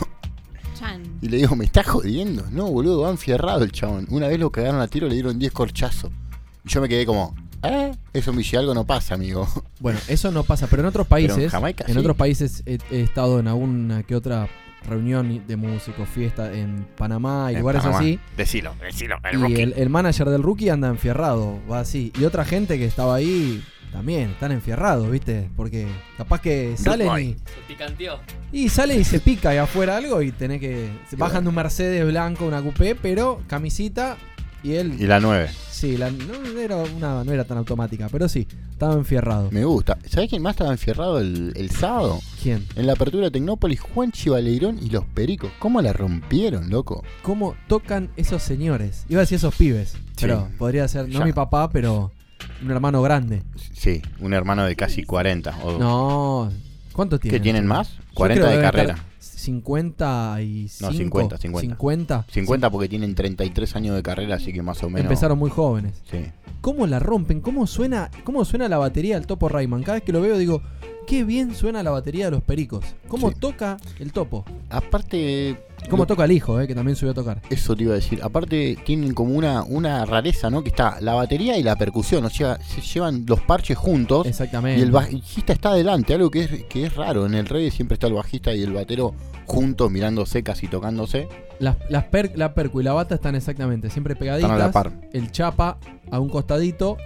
[0.92, 1.02] Chan.
[1.22, 2.44] Y le digo, ¿me estás jodiendo?
[2.50, 4.06] No, boludo, va enfierrado el chabón.
[4.10, 6.10] Una vez lo cagaron a tiro, le dieron 10 corchazos.
[6.64, 7.92] Y yo me quedé como, ¿eh?
[8.12, 9.46] Eso en algo no pasa, amigo.
[9.80, 11.98] Bueno, eso no pasa, pero en otros países, en Jamaica, en sí.
[11.98, 14.48] otros países he, he estado en alguna que otra
[14.88, 17.98] reunión de músicos, fiesta en Panamá y En lugares Panamá.
[18.00, 18.18] así.
[18.36, 19.60] Decilo, decilo, el Y rookie.
[19.62, 22.12] el, el manager del rookie anda enfierrado, va así.
[22.18, 23.62] Y otra gente que estaba ahí
[23.96, 25.48] también están enfierrados, ¿viste?
[25.56, 25.86] Porque
[26.18, 28.18] capaz que salen y, Se picanteó.
[28.52, 30.90] y sale y se pica ahí afuera algo y tenés que.
[31.08, 34.18] Se bajan de un Mercedes blanco, una coupé, pero camisita
[34.62, 34.96] y él.
[35.00, 35.48] Y la 9.
[35.70, 39.50] Sí, la- no, era una, no era tan automática, pero sí, estaba enfierrado.
[39.50, 39.96] Me gusta.
[40.08, 42.20] ¿Sabés quién más estaba enfierrado el, el sábado?
[42.42, 42.66] ¿Quién?
[42.76, 45.50] En la apertura de Tecnópolis, Juan Chivaleirón y los Pericos.
[45.58, 47.02] ¿Cómo la rompieron, loco?
[47.22, 49.04] ¿Cómo tocan esos señores?
[49.08, 51.24] Iba a decir esos pibes, pero podría ser, no Ya.
[51.24, 52.10] mi papá, pero
[52.62, 53.42] un hermano grande.
[53.72, 55.58] Sí, un hermano de casi 40.
[55.62, 56.52] O, No,
[56.92, 57.38] ¿cuántos tienen?
[57.38, 57.96] ¿Qué tienen más?
[57.96, 58.92] Yo 40 creo de carrera.
[58.94, 60.86] estar 55.
[60.90, 61.60] No, 50, 50.
[61.60, 62.26] 50.
[62.30, 65.02] 50 porque tienen 33 años de carrera, así que más o menos.
[65.02, 66.02] Empezaron muy jóvenes.
[66.10, 66.18] Sí.
[66.60, 67.40] ¿Cómo la rompen?
[67.40, 69.82] ¿Cómo suena, cómo suena la batería del Topo Rayman?
[69.82, 70.62] Cada vez que lo veo digo,
[71.06, 72.84] qué bien suena la batería de los Pericos.
[73.08, 73.36] ¿Cómo Sí.
[73.40, 74.44] toca el Topo?
[74.70, 75.56] Aparte.
[75.90, 77.40] ¿Cómo lo- toca el hijo, eh, que también subió a tocar?
[77.50, 78.18] Eso te iba a decir.
[78.22, 80.62] Aparte, tienen como una, una rareza, ¿no?
[80.62, 82.24] Que está la batería y la percusión.
[82.24, 84.26] O sea, se llevan los parches juntos.
[84.26, 84.80] Exactamente.
[84.80, 87.26] Y el bajista está adelante, algo que es, que es raro.
[87.26, 89.14] En el reggae siempre está el bajista y el batero
[89.44, 91.28] juntos mirándose, casi tocándose.
[91.60, 94.50] Las, las per- la percu y la bata están exactamente siempre pegaditas.
[94.50, 94.92] Están a la par.
[95.12, 95.78] El chapa
[96.10, 96.96] a un costadito.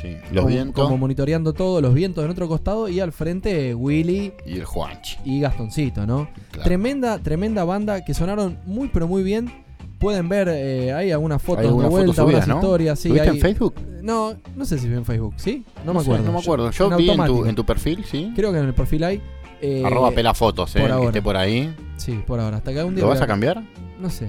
[0.00, 0.16] Sí.
[0.32, 2.88] Los como, vientos como monitoreando todo, los vientos en otro costado.
[2.88, 5.18] Y al frente Willy y el Juanchi.
[5.24, 6.28] y Gastoncito, ¿no?
[6.52, 6.64] Claro.
[6.64, 9.50] Tremenda, tremenda banda que sonaron muy pero muy bien.
[9.98, 12.54] Pueden ver, eh, hay algunas fotos de vuelta, algunas ¿no?
[12.54, 12.98] historias.
[12.98, 13.74] Sí, ¿Subiste hay- en Facebook?
[14.02, 15.62] No, no sé si vi en Facebook, ¿sí?
[15.84, 16.24] No, me sé, acuerdo.
[16.24, 16.70] no me acuerdo.
[16.70, 18.32] Yo, en vi en tu, en tu perfil, sí.
[18.34, 19.20] Creo que en el perfil hay.
[19.60, 20.80] eh, Arroba pelafotos, eh.
[20.80, 21.74] por que esté por ahí.
[21.98, 22.56] Sí, por ahora.
[22.56, 23.04] Hasta que un día.
[23.04, 23.62] ¿Lo vas a cambiar?
[24.00, 24.28] No sé.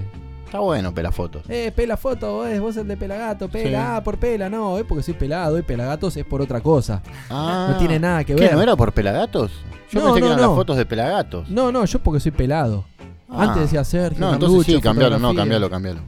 [0.52, 1.44] Está bueno, pelafotos.
[1.48, 3.76] Eh, pela foto, vos, vos el de pelagato, pela, Sí.
[3.88, 7.02] ah, por pela, no, es porque soy pelado, y pelagatos es por otra cosa.
[7.30, 8.54] Ah, No tiene nada que ¿Qué, ver.
[8.56, 9.50] no era por pelagatos?
[9.90, 10.48] Yo No, pensé que no, eran no.
[10.48, 11.50] las fotos de pelagatos.
[11.50, 12.84] No, no, yo porque soy pelado.
[13.30, 13.44] Ah.
[13.44, 14.20] Antes decía Sergio.
[14.20, 15.42] No, entonces Carlucho, sí, cambialo, no, fotografía.
[15.42, 16.02] cambialo, cambialo.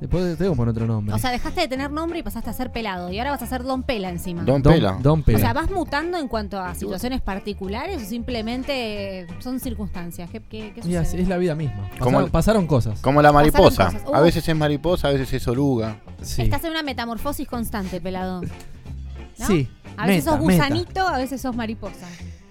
[0.00, 1.12] Te puedo- tengo que poner otro nombre.
[1.14, 3.10] O sea, dejaste de tener nombre y pasaste a ser pelado.
[3.12, 4.42] Y ahora vas a ser Don Pela encima.
[4.44, 4.98] Don Don, Pela.
[5.02, 5.38] Don O Pela.
[5.40, 10.30] sea, ¿vas mutando en cuanto a situaciones particulares o simplemente son circunstancias?
[10.30, 11.22] ¿Qué, qué, qué Y así sucede?
[11.22, 11.88] es la vida misma.
[11.98, 13.00] Como Pasaron, el- pasaron cosas.
[13.00, 13.86] Como la mariposa.
[13.86, 14.02] cosas.
[14.12, 14.22] A Uh.
[14.22, 15.96] veces es mariposa, a veces es oruga.
[16.22, 16.42] Sí.
[16.42, 18.42] Estás en una metamorfosis constante, pelado.
[18.42, 19.46] ¿no?
[19.46, 19.68] Sí.
[19.96, 20.62] A veces Meta, sos meta.
[20.68, 22.06] gusanito, a veces sos mariposa.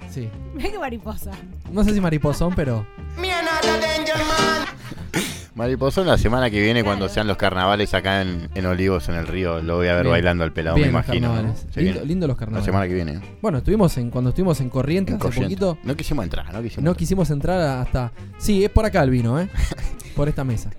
[0.09, 0.29] Sí.
[0.53, 1.31] Mira qué mariposa.
[1.71, 2.85] No sé si mariposón, pero.
[5.57, 9.25] Mariposón la semana que viene cuando sean los carnavales acá en, en Olivos, en el
[9.27, 9.59] río.
[9.61, 10.11] Lo voy a ver Bien.
[10.13, 11.27] bailando al pelado, Bien, me los imagino.
[11.29, 11.33] ¿no?
[11.33, 11.65] carnavales.
[11.71, 12.07] Se Lindo, viene.
[12.07, 12.65] lindo los La carnavales.
[12.65, 13.19] semana que viene.
[13.41, 15.57] Bueno, estuvimos en cuando estuvimos en Corrientes En hace Corrientes.
[15.59, 15.77] poquito.
[15.83, 16.95] No quisimos entrar, no quisimos No entrar.
[16.97, 18.11] quisimos entrar hasta.
[18.37, 19.49] Sí, es por acá el vino, ¿eh?
[20.15, 20.69] Por esta mesa.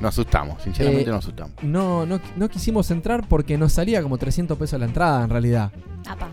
[0.00, 1.52] Nos asustamos, sinceramente Eh, nos asustamos.
[1.62, 5.70] No, no, no quisimos entrar porque nos salía como 300 pesos la entrada en realidad.
[6.06, 6.28] Apa.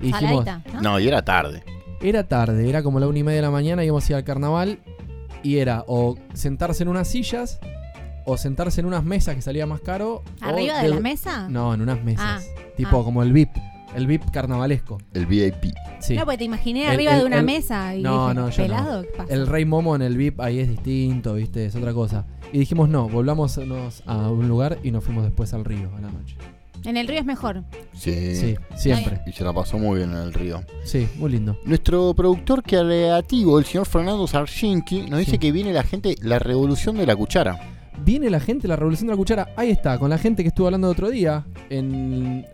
[0.00, 0.80] Y dijimos, Saladita, ¿no?
[0.80, 1.62] No, y era tarde.
[2.00, 4.24] era tarde, era como la una y media de la mañana, íbamos a ir al
[4.24, 4.78] carnaval
[5.42, 7.60] y era o sentarse en unas sillas
[8.24, 10.22] o sentarse en unas mesas que salía más caro.
[10.40, 11.48] ¿Arriba de la mesa?
[11.48, 12.46] No, en unas mesas.
[12.56, 13.04] Ah, tipo ah.
[13.04, 13.50] como el VIP,
[13.96, 14.98] el VIP carnavalesco.
[15.12, 15.74] El VIP.
[16.00, 16.16] Sí.
[16.16, 18.50] No, porque te imaginé El- arriba el- de una el- mesa y No, dije, no,
[18.50, 18.68] yo no.
[18.68, 19.02] ¿pelado?
[19.02, 19.34] ¿Qué pasa?
[19.34, 21.66] El Rey Momo en el VIP ahí es distinto, ¿viste?
[21.66, 22.24] Es otra cosa.
[22.52, 23.58] Y dijimos, no, volvamos
[24.06, 26.36] a un lugar y nos fuimos después al río a la noche.
[26.84, 27.62] En el río es mejor.
[27.94, 28.34] Sí.
[28.36, 29.20] Sí, siempre.
[29.26, 30.62] Y se la pasó muy bien en el río.
[30.84, 31.56] Sí, muy lindo.
[31.64, 35.38] Nuestro productor creativo, el señor Fernando Sarchinki, nos dice Sí.
[35.38, 37.58] que viene la gente, la revolución de la cuchara.
[38.04, 39.48] Viene la gente, la revolución de la cuchara.
[39.56, 41.44] Ahí está, con la gente que estuvo hablando el otro día.
[41.70, 42.44] En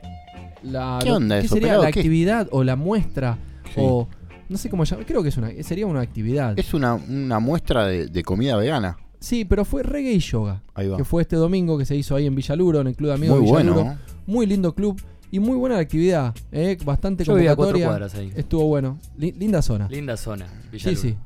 [0.62, 0.98] la.
[1.02, 1.82] ¿Qué onda eso, sería pelado?
[1.84, 2.00] la ¿Qué?
[2.00, 3.38] actividad o la muestra?
[3.74, 3.80] Sí.
[3.82, 4.08] O.
[4.48, 5.04] No sé cómo llamar.
[5.06, 6.58] Creo que es una, sería una actividad.
[6.58, 8.96] Es una, una muestra de, de comida vegana.
[9.20, 10.62] Sí, pero fue reggae y yoga.
[10.74, 10.96] Ahí va.
[10.96, 13.38] Que fue este domingo que se hizo ahí en Villaluro, en el Club de Amigos
[13.40, 13.82] Muy de Villaluro.
[13.84, 13.98] bueno.
[14.26, 15.00] Muy lindo club.
[15.30, 16.34] Y muy buena la actividad.
[16.52, 16.78] ¿eh?
[16.84, 18.08] Bastante Yo vivía a cuatro convocatoria.
[18.08, 18.32] cuadras ahí.
[18.36, 18.98] Estuvo bueno.
[19.18, 19.88] Li- linda zona.
[19.88, 21.00] Linda zona, Sí, Villaluro.
[21.02, 21.16] sí.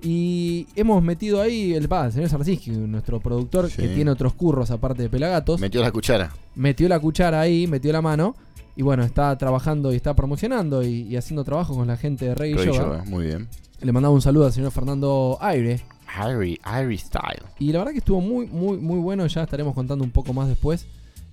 [0.00, 3.82] Y hemos metido ahí el, va, el señor Sarzinski, nuestro productor, Sí.
[3.82, 5.60] que tiene otros curros aparte de Pelagatos.
[5.60, 6.32] Metió la cuchara.
[6.54, 8.36] metió la cuchara ahí, metió la mano.
[8.76, 12.34] Y bueno, está trabajando y está promocionando y, y haciendo trabajo con la gente de
[12.36, 12.64] Reggae.
[12.66, 13.48] Yoga, Muy bien.
[13.80, 15.80] Le mandaba un saludo al señor Fernando Aire.
[16.16, 17.42] Irie, Irie Style.
[17.58, 19.26] Y la verdad que estuvo muy, muy, muy bueno.
[19.26, 20.86] Ya estaremos contando un poco más después.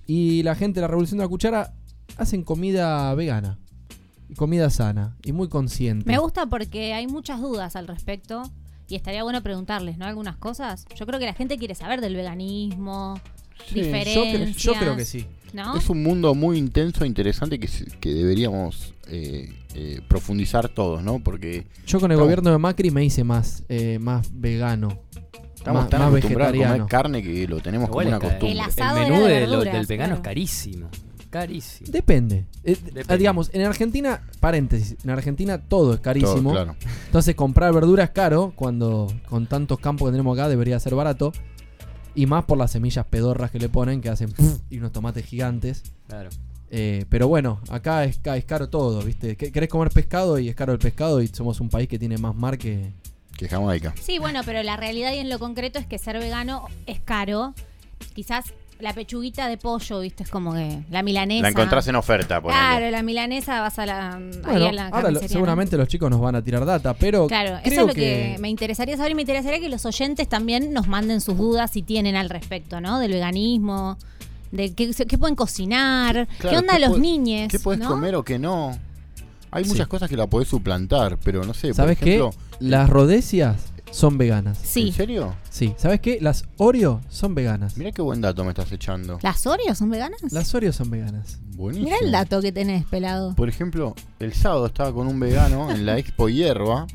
[0.06, 1.72] Y la gente de la Revolución de la Cuchara
[2.16, 3.58] hacen comida vegana.
[4.36, 5.16] Comida sana.
[5.24, 6.10] Y muy consciente.
[6.10, 8.42] Me gusta porque hay muchas dudas al respecto
[8.88, 10.06] y estaría bueno preguntarles, ¿no?
[10.06, 10.86] Algunas cosas.
[10.94, 13.20] Yo creo que la gente quiere saber del veganismo,
[13.66, 14.56] Sí, Yo, cre- diferencias.
[14.56, 15.26] yo creo que sí.
[15.52, 15.76] ¿No?
[15.76, 21.02] Es un mundo muy intenso e interesante que, se- que deberíamos eh, eh, profundizar todos,
[21.02, 21.20] ¿no?
[21.20, 24.98] Porque Yo con el Estamos- gobierno de Macri me hice más, eh, más vegano.
[25.56, 28.50] estamos Más- tan más acostumbrados a comer carne que lo tenemos Igual como una costumbre.
[28.76, 30.14] El menú de lo- verduras, del vegano claro.
[30.16, 30.88] es carísimo.
[31.30, 31.90] Carísimo.
[31.90, 32.44] Depende.
[32.64, 33.04] Eh, Depende.
[33.08, 36.52] ah, digamos, en Argentina, paréntesis, en Argentina todo es Todo, carísimo.
[36.52, 36.76] claro.
[37.06, 41.32] Entonces comprar verdura es caro, cuando con tantos campos que tenemos acá debería ser barato.
[42.16, 44.32] Y más por las semillas pedorras que le ponen, que hacen
[44.70, 45.84] y unos tomates gigantes.
[46.08, 46.30] Claro.
[46.70, 49.36] Eh, pero bueno, acá es, ca- es caro todo, ¿viste?
[49.36, 52.18] Que- Querés comer pescado y es caro el pescado y somos un país que tiene
[52.18, 52.92] más mar que...
[53.36, 53.94] Que Jamaica.
[54.00, 57.52] Sí, bueno, pero la realidad y en lo concreto es que ser vegano es caro.
[58.14, 58.46] Quizás
[58.78, 60.22] la pechuguita de pollo, ¿viste?
[60.24, 61.42] Es como que la milanesa.
[61.42, 64.16] La encontrás en oferta, por Claro, la milanesa vas a la.
[64.16, 65.28] ahí Bueno, a la ahora lo- carnicería, ¿no?
[65.32, 68.36] seguramente los chicos nos van a tirar data, pero Claro, eso es lo que...
[68.38, 71.82] me interesaría saber y me interesaría que los oyentes también nos manden sus dudas si
[71.82, 72.98] tienen al respecto, ¿no?
[72.98, 73.96] Del veganismo,
[74.52, 77.50] de qué, qué pueden cocinar, Claro, qué onda ¿qué los puede- niñes.
[77.50, 77.88] ¿Qué podés ¿no?
[77.88, 78.78] comer o qué no?
[79.50, 79.70] Hay Sí.
[79.70, 82.30] muchas cosas que la podés suplantar, pero no sé, ¿Sabes por ejemplo...
[82.30, 82.36] qué?
[82.60, 83.56] Las rodecias
[83.96, 84.58] son veganas.
[84.62, 84.88] Sí.
[84.88, 85.34] ¿En serio?
[85.48, 86.18] Sí, ¿sabes qué?
[86.20, 87.78] Las Oreo son veganas.
[87.78, 89.18] Mirá qué buen dato me estás echando.
[89.22, 90.20] ¿Las Oreos son veganas?
[90.32, 91.38] Las Oreo son veganas.
[91.54, 91.86] Buenísimo.
[91.88, 93.34] Mirá el dato que tenés, pelado.
[93.34, 96.86] Por ejemplo, el sábado estaba con un vegano en la Expo Hierba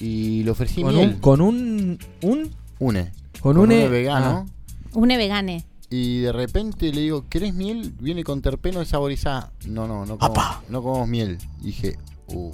[0.00, 1.08] y le ofrecí Con miel.
[1.10, 2.50] un, con un, un,
[2.80, 3.12] Une.
[3.40, 4.46] con, Con vegano.
[4.94, 5.64] Une vegane.
[5.88, 7.92] Y de repente le digo, ¿querés miel?
[8.00, 9.52] Viene con terpeno desaborizada.
[9.68, 11.38] No, no, no comemos, no comemos miel.
[11.60, 11.96] Y dije,
[12.26, 12.50] uh,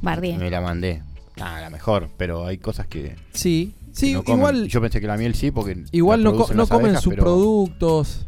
[0.00, 0.38] Bardie.
[0.38, 1.02] me la mandé.
[1.40, 4.38] Ah, la mejor, pero hay cosas que, sí, que sí, no comen.
[4.38, 5.84] igual, Yo pensé que la miel sí, porque.
[5.92, 8.26] igual no, co- no comen abejas, sus pero- productos.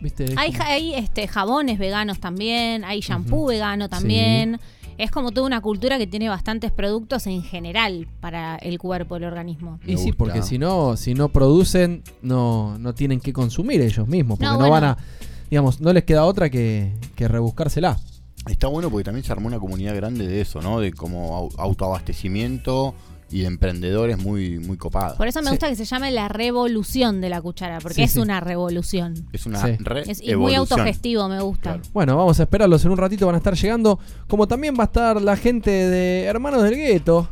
[0.00, 0.26] ¿Viste?
[0.36, 4.60] Hay, como- hay este, jabones veganos también, hay shampoo vegano también.
[4.96, 9.24] Es como toda una cultura que tiene bastantes productos en general para el cuerpo, el
[9.24, 9.78] organismo.
[9.84, 10.18] Y sí, gusta.
[10.18, 14.38] porque si no, si no producen, no, no tienen que consumir ellos mismos.
[14.38, 14.72] Porque No, no, bueno.
[14.72, 14.96] van a,
[15.50, 17.96] digamos, no les queda otra que, que rebuscársela.
[18.48, 20.80] Está bueno porque también se armó una comunidad grande de eso, ¿no?
[20.80, 22.94] De como au- autoabastecimiento
[23.30, 25.14] y de emprendedores muy, muy copada.
[25.16, 25.50] Por eso me Sí.
[25.50, 28.20] gusta que se llame la revolución de la cuchara, porque Sí, es sí.
[28.20, 29.14] una revolución.
[29.32, 29.76] Es una Sí.
[29.80, 31.74] re Es, y muy autogestivo, me gusta.
[31.74, 31.82] Claro.
[31.92, 33.98] Bueno, vamos a esperarlos en un ratito, van a estar llegando.
[34.28, 37.28] Como también va a estar la gente de Hermanos del Gueto.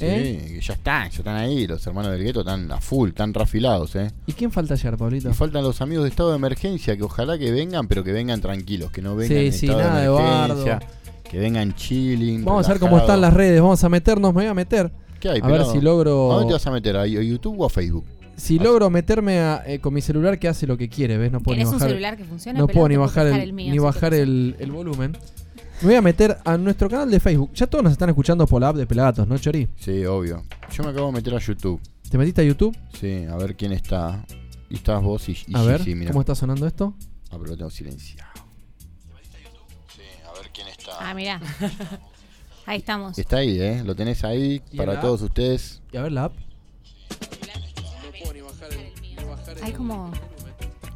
[0.00, 0.42] ¿Eh?
[0.48, 1.66] Sí, ya están, ya están ahí.
[1.66, 4.10] Los hermanos del gueto están a full, están rafilados, ¿eh?
[4.26, 5.30] ¿Y quién falta ayer, Pablito?
[5.30, 8.40] Y faltan los amigos de estado de emergencia, que ojalá que vengan, pero que vengan
[8.40, 10.80] tranquilos, que no vengan Sí, en sí, estado nada de emergencia,
[11.30, 12.44] que vengan chilling.
[12.44, 14.90] Vamos a ver cómo están las redes, vamos a meternos, me voy a meter.
[15.20, 16.96] ¿Qué hay, A ver si logro- ¿A dónde te vas a meter?
[16.96, 18.04] ¿A YouTube o a Facebook?
[18.36, 21.30] Si logro meterme a- eh, con mi celular que hace lo que quiere, ¿ves?
[21.30, 22.58] No puedo ni ¿Querés un bajar, celular que funcione?
[22.58, 25.16] no puedo ni bajar prestar el, el mío, ni bajar el volumen.
[25.80, 27.52] Me voy a meter a nuestro canal de Facebook.
[27.54, 29.68] Ya todos nos están escuchando por la app de Pelagatos, ¿no, Chori?
[29.76, 30.42] Sí, obvio.
[30.72, 31.80] Yo me acabo de meter a YouTube.
[32.08, 32.76] ¿Te metiste a YouTube?
[32.98, 34.24] Sí, a ver quién está.
[34.70, 36.10] Y estás vos y, y A ver, Gigi, mira.
[36.10, 36.94] ¿cómo está sonando esto?
[37.30, 38.30] Ah, pero lo tengo silenciado.
[39.94, 40.92] Sí, a ver quién está.
[41.00, 41.40] Ah, mirá.
[42.66, 43.18] Ahí estamos.
[43.18, 43.82] Está ahí, ¿eh?
[43.84, 45.82] Lo tenés ahí ¿Y para la todos ustedes.
[45.92, 46.34] Y a ver la app.
[49.62, 50.10] Hay como.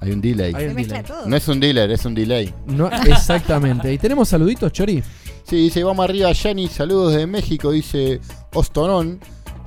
[0.00, 0.52] Hay un delay.
[0.54, 1.08] Hay Se un mezcla delay.
[1.10, 1.28] todo.
[1.28, 2.54] No es un dealer, es un delay.
[2.66, 3.92] No, exactamente.
[3.92, 5.02] ¿Y tenemos saluditos, Chori?
[5.44, 8.20] Sí, dice, vamos arriba, Yanni, saludos desde México, dice
[8.54, 9.18] Ostonón.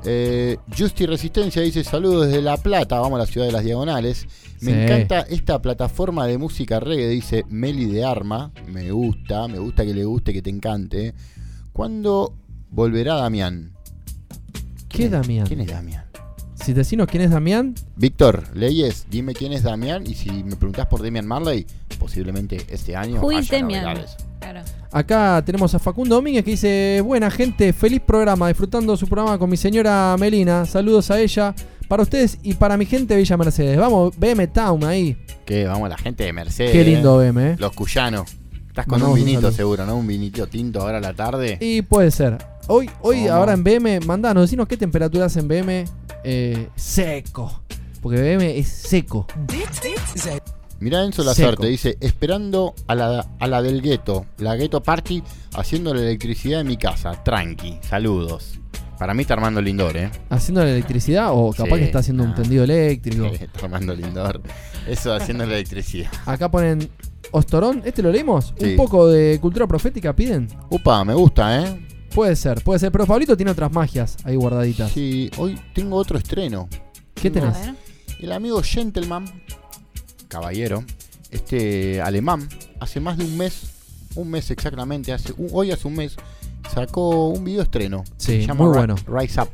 [0.03, 4.25] Eh, Justi Resistencia dice, saludos desde La Plata, vamos a la ciudad de las Diagonales.
[4.61, 4.79] Me Sí.
[4.79, 8.51] encanta esta plataforma de música reggae, dice Meli de Arma.
[8.67, 11.13] Me gusta, me gusta que le guste, que te encante.
[11.73, 12.35] ¿Cuándo
[12.69, 13.73] volverá Damián?
[14.87, 15.47] ¿Qué Damián?
[15.47, 16.03] ¿Quién es Damián?
[16.63, 20.85] Si decinos quién es Damián, Víctor, Leyes, dime quién es Damián y si me preguntás
[20.85, 21.65] por Damian Marley,
[21.97, 23.83] posiblemente este año Who haya Damian?
[23.83, 24.15] novedades.
[24.39, 24.61] Claro.
[24.91, 29.49] acá tenemos a Facundo Domínguez que dice, buena gente, feliz programa, disfrutando su programa con
[29.49, 30.65] mi señora Melina.
[30.65, 31.55] Saludos a ella,
[31.87, 33.77] para ustedes y para mi gente de Villa Mercedes.
[33.77, 35.17] Vamos, BM Town ahí.
[35.45, 36.71] Que vamos, la gente de Mercedes.
[36.71, 37.17] Qué lindo.
[37.17, 37.55] BM, ¿eh?
[37.57, 38.31] Los cuyanos.
[38.67, 39.97] Estás con Mandamos un vinito seguro, ¿no?
[39.97, 41.57] Un vinito tinto ahora a la tarde.
[41.59, 42.37] Y puede ser.
[42.67, 45.85] Hoy, hoy ahora en BM, mandanos, decinos qué temperatura hace en BM.
[46.23, 47.63] Eh, seco.
[48.01, 49.27] Porque BM es seco.
[50.79, 51.23] Mirá Enzo.
[51.23, 56.61] Lazarte, dice, esperando a la, a la del gueto, la gueto party, haciendo la electricidad
[56.61, 57.23] en mi casa.
[57.23, 58.59] Tranqui, saludos.
[58.97, 60.11] Para mí está armando Lindor, ¿eh?
[60.29, 62.35] Haciendo la electricidad o capaz Sí, que está haciendo un ah.
[62.35, 63.25] tendido eléctrico.
[63.33, 64.41] está armando Lindor.
[64.87, 66.11] Eso haciendo la electricidad.
[66.25, 66.89] Acá ponen
[67.31, 68.53] Ostorón, ¿este lo leímos?
[68.59, 68.71] Sí.
[68.71, 70.47] Un poco de cultura profética piden.
[70.69, 71.87] Upa, me gusta, ¿eh?
[72.13, 72.91] Puede ser, puede ser.
[72.91, 74.91] Pero Pablito tiene otras magias ahí guardaditas.
[74.91, 76.67] Sí, hoy tengo otro estreno.
[77.15, 77.53] ¿Qué A tenés?
[77.65, 77.75] ver.
[78.19, 79.25] El amigo Gentleman,
[80.27, 80.83] caballero,
[81.31, 82.47] este alemán,
[82.79, 83.61] hace más de un mes,
[84.15, 86.15] un mes exactamente, hace un- hoy hace un mes,
[86.73, 88.03] sacó un video estreno.
[88.17, 88.95] Sí, Se llama muy bueno.
[89.07, 89.49] Rise Up.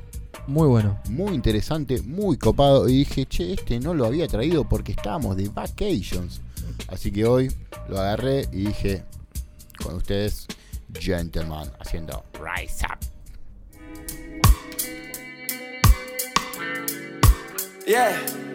[0.48, 0.98] Muy bueno.
[1.10, 2.88] Muy interesante, muy copado.
[2.88, 6.42] Y dije, che, este no lo había traído porque estábamos de vacations.
[6.88, 7.52] Así que hoy
[7.90, 9.04] lo agarré y dije,
[9.84, 10.48] con ustedes,
[10.94, 13.00] Gentleman, haciendo Rise Up.
[17.86, 18.47] Yeah.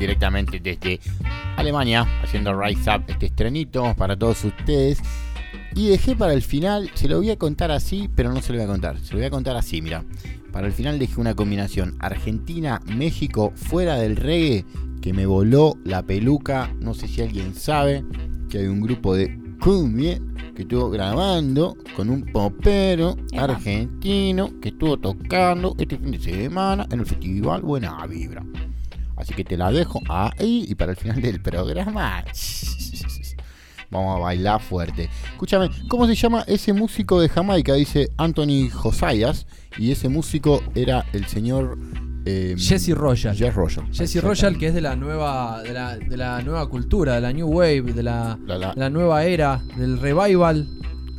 [0.00, 0.98] Directamente desde
[1.56, 5.00] Alemania haciendo Rise Up este estrenito para todos ustedes.
[5.76, 8.58] Y dejé para el final se lo voy a contar así pero no se lo
[8.58, 10.02] voy a contar se lo voy a contar así mira.
[10.50, 14.64] Para el final dejé una combinación Argentina México fuera del reggae
[15.00, 16.74] que me voló la peluca.
[16.80, 18.04] No sé si alguien sabe
[18.48, 20.18] que hay un grupo de cumbia
[20.54, 27.00] que estuvo grabando con un popero argentino que estuvo tocando este fin de semana en
[27.00, 28.44] el festival Buena Vibra.
[29.30, 32.24] Así que te la dejo ahí y para el final del programa
[33.88, 35.08] vamos a bailar fuerte.
[35.32, 37.74] Escúchame, ¿cómo se llama ese músico de Jamaica?
[37.74, 39.46] Dice Anthony Josias
[39.78, 41.78] y ese músico era el señor
[42.26, 43.36] eh, Jesse Royal.
[43.36, 43.86] Jess Royal.
[43.92, 47.32] Jesse Royal, que es de la nueva, de la, de la nueva cultura, de la
[47.32, 48.36] New Wave, de la,
[48.74, 50.66] La- nueva era, del revival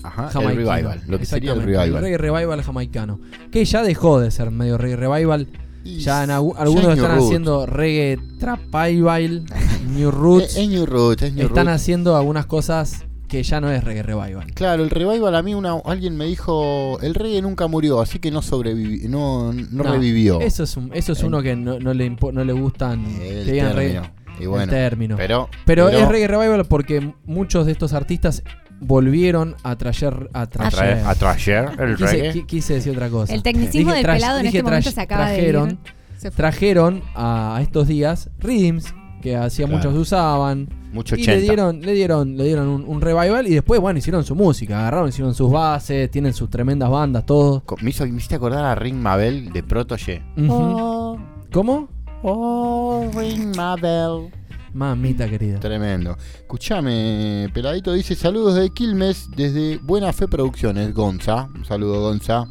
[0.03, 2.01] Ajá, el revival, lo que sería el revival.
[2.01, 3.22] reggae revival jamaicano.
[3.53, 5.47] Que ya dejó de ser medio reggae revival.
[5.84, 9.44] Ya en algunos están haciendo reggae trapival,
[9.96, 10.44] New Roots.
[10.46, 14.04] Es, es New Roots, es New están haciendo algunas cosas que ya no es reggae
[14.04, 14.46] revival.
[14.54, 18.30] Claro, el revival a mí una, alguien me dijo, el reggae nunca murió, así que
[18.30, 20.42] no sobrevivió, no, no, revivió.
[20.42, 23.46] Eso es, un- eso es uno que no, no le, impo- no le gustan el
[23.46, 23.94] que digan reggae.
[24.02, 24.22] término.
[24.40, 25.16] Y bueno, término.
[25.18, 28.44] Pero, Pero, es reggae revival porque muchos de estos artistas
[28.82, 32.46] volvieron a traer a traer, a traer el quise, reggae.
[32.46, 33.34] quise decir otra cosa.
[33.34, 35.80] El tecnicismo del pelado en este momento se acaba trajeron, de ir.
[36.18, 36.38] Se fue.
[36.38, 39.78] trajeron a estos días rhythms que hacía Claro.
[39.90, 41.32] muchos usaban Mucho y 80.
[41.36, 44.80] le dieron le dieron le dieron un, un revival y después bueno hicieron su música
[44.80, 48.66] agarraron hicieron sus bases tienen sus tremendas bandas todo Co- Me, hizo, me hiciste acordar
[48.66, 50.24] a Ring Mabel de Protoye.
[50.38, 51.20] Ujú.
[51.54, 51.88] cómo
[52.24, 54.32] Oh, Ring Mabel.
[54.74, 56.17] Mamita querida Tremendo.
[56.36, 61.49] Escuchame, Peladito dice saludos de Quilmes desde Buena Fe Producciones, Gonza.
[61.53, 62.47] Un saludo, Gonza.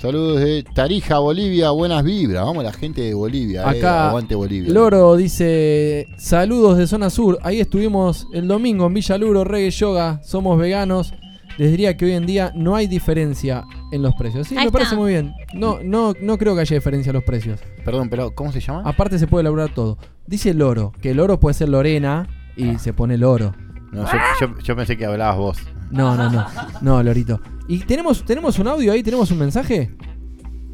[0.00, 2.44] Saludos de Tarija, Bolivia, buenas vibras.
[2.44, 4.72] Vamos la gente de Bolivia, eh, Acá aguante Bolivia.
[4.72, 10.20] Loro dice saludos de zona sur ahí estuvimos el domingo en Villa Luro reggae yoga
[10.22, 11.12] somos veganos
[11.58, 14.72] les diría que hoy en día no hay diferencia en los precios sí Ahí me
[14.72, 18.30] parece muy bien no no no creo que haya diferencia en los precios Perdón, pero
[18.34, 18.82] ¿cómo se llama?
[18.84, 19.96] Aparte se puede elaborar todo.
[20.26, 22.78] Dice loro, que el oro puede ser Lorena y Ah.
[22.78, 23.54] se pone loro.
[23.92, 25.58] No, yo, yo- yo pensé que hablabas vos.
[25.90, 26.46] No, no, no.
[26.82, 27.40] No, Lorito.
[27.66, 29.02] ¿Y tenemos, tenemos un audio ahí?
[29.02, 29.90] ¿Tenemos un mensaje?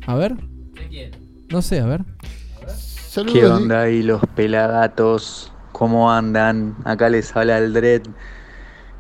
[0.09, 0.35] A ver.
[1.51, 2.05] No sé, a ver.
[2.67, 5.53] Saludos ¿Qué de- onda ahí los pelagatos?
[5.71, 6.75] ¿Cómo andan?
[6.85, 8.03] Acá les habla el Dread,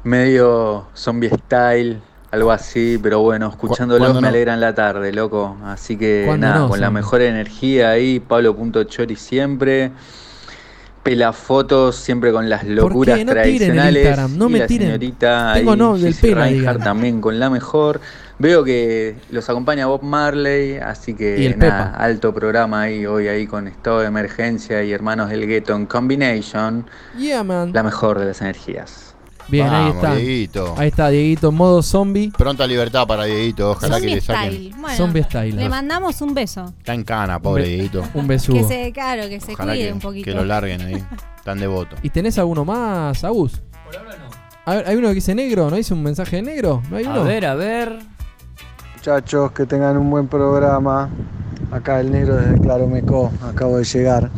[0.04, 2.00] medio zombie style,
[2.30, 4.28] algo así, pero bueno, escuchándolos me no?
[4.28, 5.56] alegran la tarde, loco.
[5.64, 9.92] Así que ¿Cuándo nada, no, con la mejor energía ahí, Pablo.chori siempre.
[11.02, 13.18] Pelafotos siempre con las locuras?
[13.26, 14.18] No tradicionales.
[14.30, 14.88] No y me la tiren.
[14.88, 16.14] señorita Tengo ahí, no, del
[16.54, 16.80] digan.
[16.80, 18.00] también con la mejor.
[18.38, 21.96] Veo que los acompaña Bob Marley, así que nada, Pepa.
[21.98, 26.86] alto programa ahí hoy ahí con estado de emergencia y hermanos del gueto en combination,
[27.16, 27.72] Yeah, man.
[27.74, 29.13] la mejor de las energías.
[29.48, 30.14] Bien, ahí está.
[30.14, 30.74] Dieguito.
[30.78, 32.30] Ahí está, Dieguito, en modo zombie.
[32.36, 34.52] Pronta libertad para Dieguito, ojalá que Zombie le saquen.
[34.52, 34.74] style.
[34.80, 35.56] Bueno, Zombie style.
[35.56, 36.72] le mandamos un beso.
[36.78, 38.02] Está en cana, pobre Dieguito.
[38.14, 38.58] Un besugo.
[38.58, 40.24] Que se, claro, que se Ojalá cuide que, un poquito.
[40.24, 41.04] que lo larguen ahí.
[41.44, 41.96] Tan devoto.
[42.02, 43.60] ¿Y tenés alguno más, Agus?
[43.84, 44.24] Por ahora no.
[44.66, 46.82] A ver, hay uno que dice negro, ¿no dice un mensaje de negro?
[46.90, 47.24] ¿No hay A uno?
[47.24, 47.98] ver, a ver.
[48.96, 51.10] Muchachos, que tengan un buen programa.
[51.70, 54.30] Acá el negro desde Claromeco, acabo de llegar.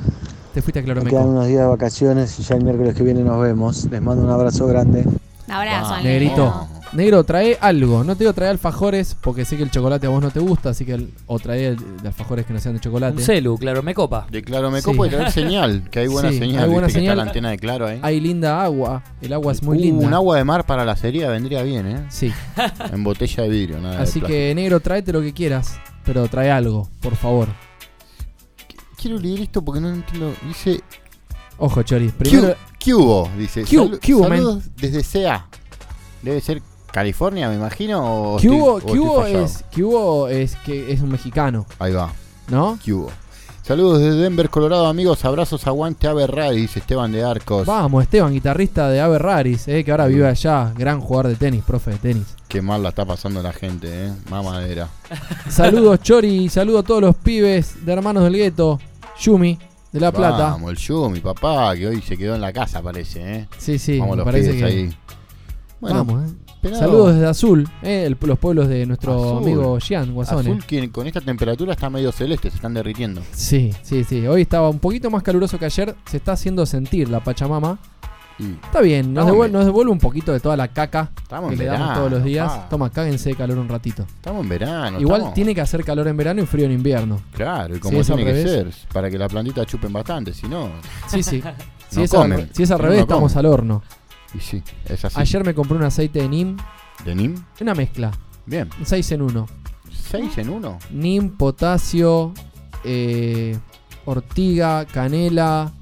[0.56, 1.28] Te fuiste a Me quedan Claromeco.
[1.32, 3.84] unos días de vacaciones y ya el miércoles que viene nos vemos.
[3.90, 5.04] Les mando un abrazo grande.
[5.46, 6.66] Un abrazo, Negrito.
[6.94, 7.24] negro.
[7.24, 8.02] Trae algo.
[8.04, 10.70] No te digo traer alfajores porque sé que el chocolate a vos no te gusta,
[10.70, 13.18] así que el- o trae el- de alfajores que no sean de chocolate.
[13.18, 14.26] Un celu, claro, me copa.
[14.30, 14.86] De Claro me Sí.
[14.86, 16.64] copo y traer señal, que hay buena Sí, señal.
[16.64, 17.16] hay buena que está señal.
[17.18, 17.98] la antena de Claro ahí.
[18.02, 19.02] Hay linda agua.
[19.20, 20.06] El agua es muy Uh, linda.
[20.06, 22.06] Un agua de mar para la serie vendría bien, ¿eh?
[22.08, 22.32] Sí.
[22.94, 24.26] En botella de vidrio, nada de Así plástico.
[24.28, 25.78] que, negro, tráete lo que quieras.
[26.06, 27.48] Pero trae algo, por favor.
[29.00, 30.32] Quiero leer esto porque no entiendo.
[30.46, 30.82] Dice.
[31.58, 32.08] Ojo, Chori.
[32.08, 32.48] Primero.
[32.48, 33.30] ¿Qué, qué hubo?
[33.38, 33.64] Dice.
[33.64, 35.46] ¿Qué hu- "Salu- qué hubo, saludos desde CA.
[36.22, 38.34] Debe ser California, me imagino.
[38.34, 39.44] O ¿Qué estoy- hubo, o qué estoy hubo fallado.
[40.28, 41.66] es, que es un mexicano.
[41.78, 42.12] Ahí va.
[42.48, 42.78] ¿No?
[42.84, 43.10] ¿Qué hubo?
[43.66, 45.24] Saludos desde Denver, Colorado, amigos.
[45.24, 47.66] Abrazos, aguante Ave dice Esteban de Arcos.
[47.66, 50.72] Vamos, Esteban, guitarrista de Ave Raris, eh, que ahora vive allá.
[50.78, 52.36] Gran jugador de tenis, profe de tenis.
[52.46, 54.12] Qué mal la está pasando la gente, eh.
[54.30, 54.88] Mamadera.
[55.50, 56.48] Saludos, Chori.
[56.48, 58.78] Saludos a todos los pibes de Hermanos del Gueto.
[59.18, 59.58] Yumi,
[59.90, 60.50] de La Plata.
[60.50, 63.48] Vamos, el Yu, mi papá, que hoy se quedó en la casa, parece, eh.
[63.58, 64.96] Sí, sí, Vamos los parece pibes que- ahí.
[65.80, 66.34] Bueno, Vamos, eh.
[66.74, 69.38] Saludos desde Azul, eh, el- los pueblos de nuestro Azul.
[69.42, 70.40] amigo Gian Guasone.
[70.50, 73.22] Azul que con esta temperatura está medio celeste, se están derritiendo.
[73.32, 74.26] Sí, sí, sí.
[74.26, 75.94] Hoy estaba un poquito más caluroso que ayer.
[76.06, 77.78] Se está haciendo sentir la Pachamama.
[78.38, 81.10] Y Está bien, nos Estamos devuelve, en- nos devuelve un poquito de toda la caca
[81.22, 82.52] Estamos que en le damos verano, todos los días.
[82.52, 82.68] pa.
[82.68, 84.02] Toma, cáguense de calor un ratito.
[84.02, 85.00] estamos en verano.
[85.00, 87.18] Igual estamos- tiene que hacer calor en verano y frío en invierno.
[87.32, 88.74] Claro, y como es al tiene que revés.
[88.74, 90.68] ser, para que la plantita chupen bastante, si no.
[91.08, 91.42] Sí, sí.
[91.88, 93.82] Si, No es, al, comen, re- si es al no revés, estamos al horno.
[94.36, 95.18] Y sí, es así.
[95.18, 96.56] Ayer me compré un aceite de NIM,
[97.04, 97.34] ¿De NIM?
[97.60, 98.10] una mezcla,
[98.44, 98.68] Bien.
[98.78, 99.46] un 6 en 1.
[99.90, 100.78] ¿Seis en uno?
[100.90, 102.32] NIM, potasio,
[102.84, 103.56] eh,
[104.04, 105.72] ortiga, canela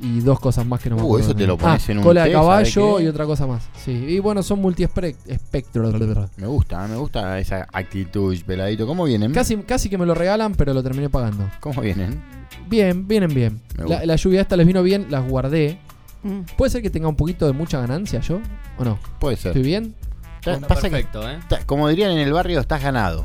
[0.00, 1.26] y dos cosas más que no me Uh, acuerdo.
[1.28, 3.46] eso te lo Ah, pones en un cola de té, ¿sabe caballo y otra cosa
[3.46, 3.62] más.
[3.82, 5.90] Sí, y bueno, son multi-espectro.
[6.36, 8.86] Me gusta, me gusta esa actitud, peladito.
[8.86, 9.32] ¿Cómo vienen?
[9.32, 11.48] Casi, casi que me lo regalan, pero lo terminé pagando.
[11.60, 12.22] ¿Cómo vienen?
[12.68, 13.62] Bien, vienen bien.
[13.86, 15.78] La, la lluvia esta les vino bien, las guardé.
[16.24, 16.40] Mm.
[16.56, 18.40] ¿Puede ser que tenga un poquito de mucha ganancia yo?
[18.78, 18.98] ¿O no?
[19.20, 19.50] Puede ser.
[19.50, 19.94] ¿Estoy bien?
[20.42, 21.38] Ta- Está pasa que perfecto, ¿eh?
[21.66, 23.24] como dirían en el barrio, estás ganado.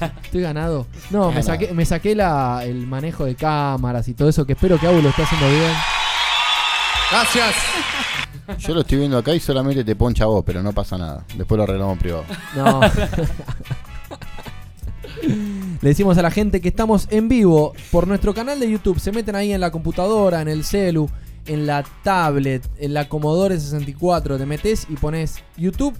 [0.24, 0.86] ¿Estoy ganado?
[1.10, 4.78] No, me saqué, me saqué la, el manejo de cámaras y todo eso, que espero
[4.78, 5.72] que Abu lo esté haciendo bien.
[7.10, 7.54] Gracias.
[8.58, 11.24] Yo lo estoy viendo acá y solamente te poncha vos, pero no pasa nada.
[11.36, 12.24] Después lo arreglamos en privado.
[12.56, 12.80] No.
[15.82, 18.98] Le decimos a la gente que estamos en vivo por nuestro canal de YouTube.
[19.00, 21.08] Se meten ahí en la computadora, en el celu,
[21.46, 24.38] en la tablet, en la Commodore 64.
[24.38, 25.94] Te metes y pones YouTube,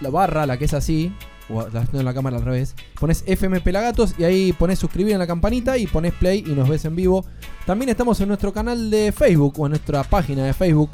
[0.00, 1.12] la barra, la que es así.
[1.48, 2.74] O la en la cámara al revés.
[2.98, 6.68] Pones FM Pelagatos y ahí pones suscribir en la campanita y pones play y nos
[6.68, 7.24] ves en vivo.
[7.66, 10.90] También estamos en nuestro canal de Facebook o en nuestra página de Facebook.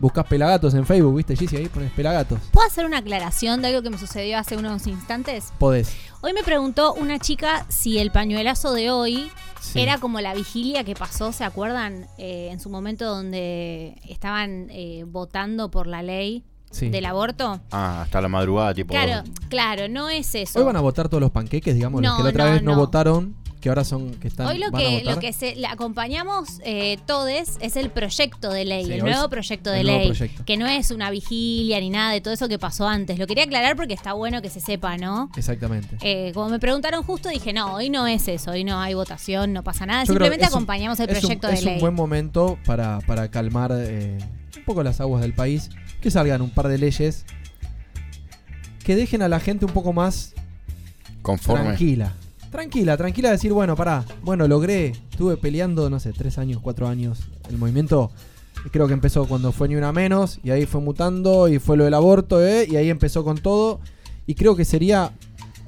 [0.00, 1.56] Buscas Pelagatos en Facebook, ¿viste, Gizzy?
[1.56, 2.38] Ahí pones Pelagatos.
[2.52, 5.52] ¿Puedo hacer una aclaración de algo que me sucedió hace unos instantes?
[5.58, 5.92] Podés.
[6.20, 9.30] Hoy me preguntó una chica si el pañuelazo de hoy
[9.60, 9.80] Sí.
[9.80, 12.06] era como la vigilia que pasó, ¿se acuerdan?
[12.16, 16.90] Eh, en su momento donde estaban eh, votando por la ley Sí.
[16.90, 17.60] del aborto.
[17.72, 18.92] Ah, hasta la madrugada, tipo.
[18.94, 20.60] Claro, claro, no es eso.
[20.60, 22.62] Hoy van a votar todos los panqueques, digamos, los No, que la otra no, vez
[22.62, 22.76] no, no.
[22.78, 25.14] votaron, que ahora son que están Hoy lo van a que, votar.
[25.14, 29.22] lo que se, le acompañamos eh, todes es el proyecto de ley, Sí, el nuevo
[29.24, 30.44] es proyecto de nuevo ley, proyecto.
[30.44, 33.18] que no es una vigilia ni nada de todo eso que pasó antes.
[33.18, 35.30] Lo quería aclarar porque está bueno que se sepa, ¿no?
[35.36, 35.96] Exactamente.
[36.02, 39.52] Eh, como me preguntaron justo, dije, no, hoy no es eso, hoy no hay votación,
[39.52, 41.74] no pasa nada, Yo simplemente es un- acompañamos el es un- proyecto es de ley.
[41.74, 44.18] un buen momento para, para calmar eh,
[44.56, 45.68] un poco las aguas del país,
[46.00, 47.24] que salgan un par de leyes
[48.84, 50.32] que dejen a la gente un poco más
[51.22, 51.64] Conforme.
[51.64, 52.14] tranquila.
[52.50, 57.28] Tranquila, tranquila, decir, bueno, pará, bueno, logré, estuve peleando, no sé, tres años, cuatro años.
[57.50, 58.10] El movimiento
[58.72, 61.84] creo que empezó cuando fue ni una menos, y ahí fue mutando, y fue lo
[61.84, 62.66] del aborto, ¿eh?
[62.68, 63.80] y ahí empezó con todo.
[64.26, 65.12] Y creo que sería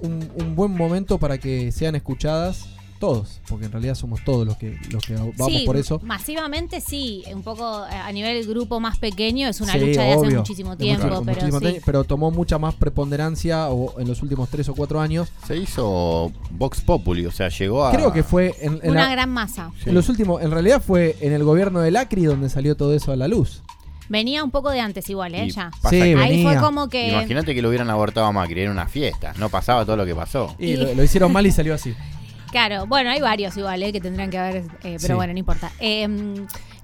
[0.00, 2.66] un, un buen momento para que sean escuchadas
[3.01, 5.98] todos, porque en realidad somos todos los que, los que vamos sí, por eso.
[6.05, 10.12] masivamente sí, un poco eh, a nivel grupo más pequeño es una Sí, lucha de
[10.12, 11.64] hace muchísimo de tiempo, mucho- pero muchísimo sí.
[11.66, 15.32] tiempo, pero tomó mucha más preponderancia o, en los últimos tres o cuatro años.
[15.48, 17.90] Se hizo Vox Populi, o sea, llegó a.
[17.92, 19.72] Creo que fue en, en Una la- gran masa.
[19.84, 23.11] En los últimos, en realidad fue en el gobierno de Lacri donde salió todo eso
[23.11, 23.62] a la luz.
[24.11, 25.48] Venía un poco de antes igual, ¿eh?
[25.51, 25.70] Ya.
[25.88, 27.11] Sí, Ahí fue como que...
[27.12, 29.32] Imagínate que lo hubieran abortado a Macri, era una fiesta.
[29.38, 30.55] No pasaba todo lo que pasó.
[30.59, 31.94] Y lo, lo hicieron mal y salió así.
[32.51, 33.92] Claro, bueno, hay varios igual, ¿eh?
[33.92, 35.12] que tendrán que haber, eh, pero Sí.
[35.12, 35.70] bueno, no importa.
[35.78, 36.09] Eh,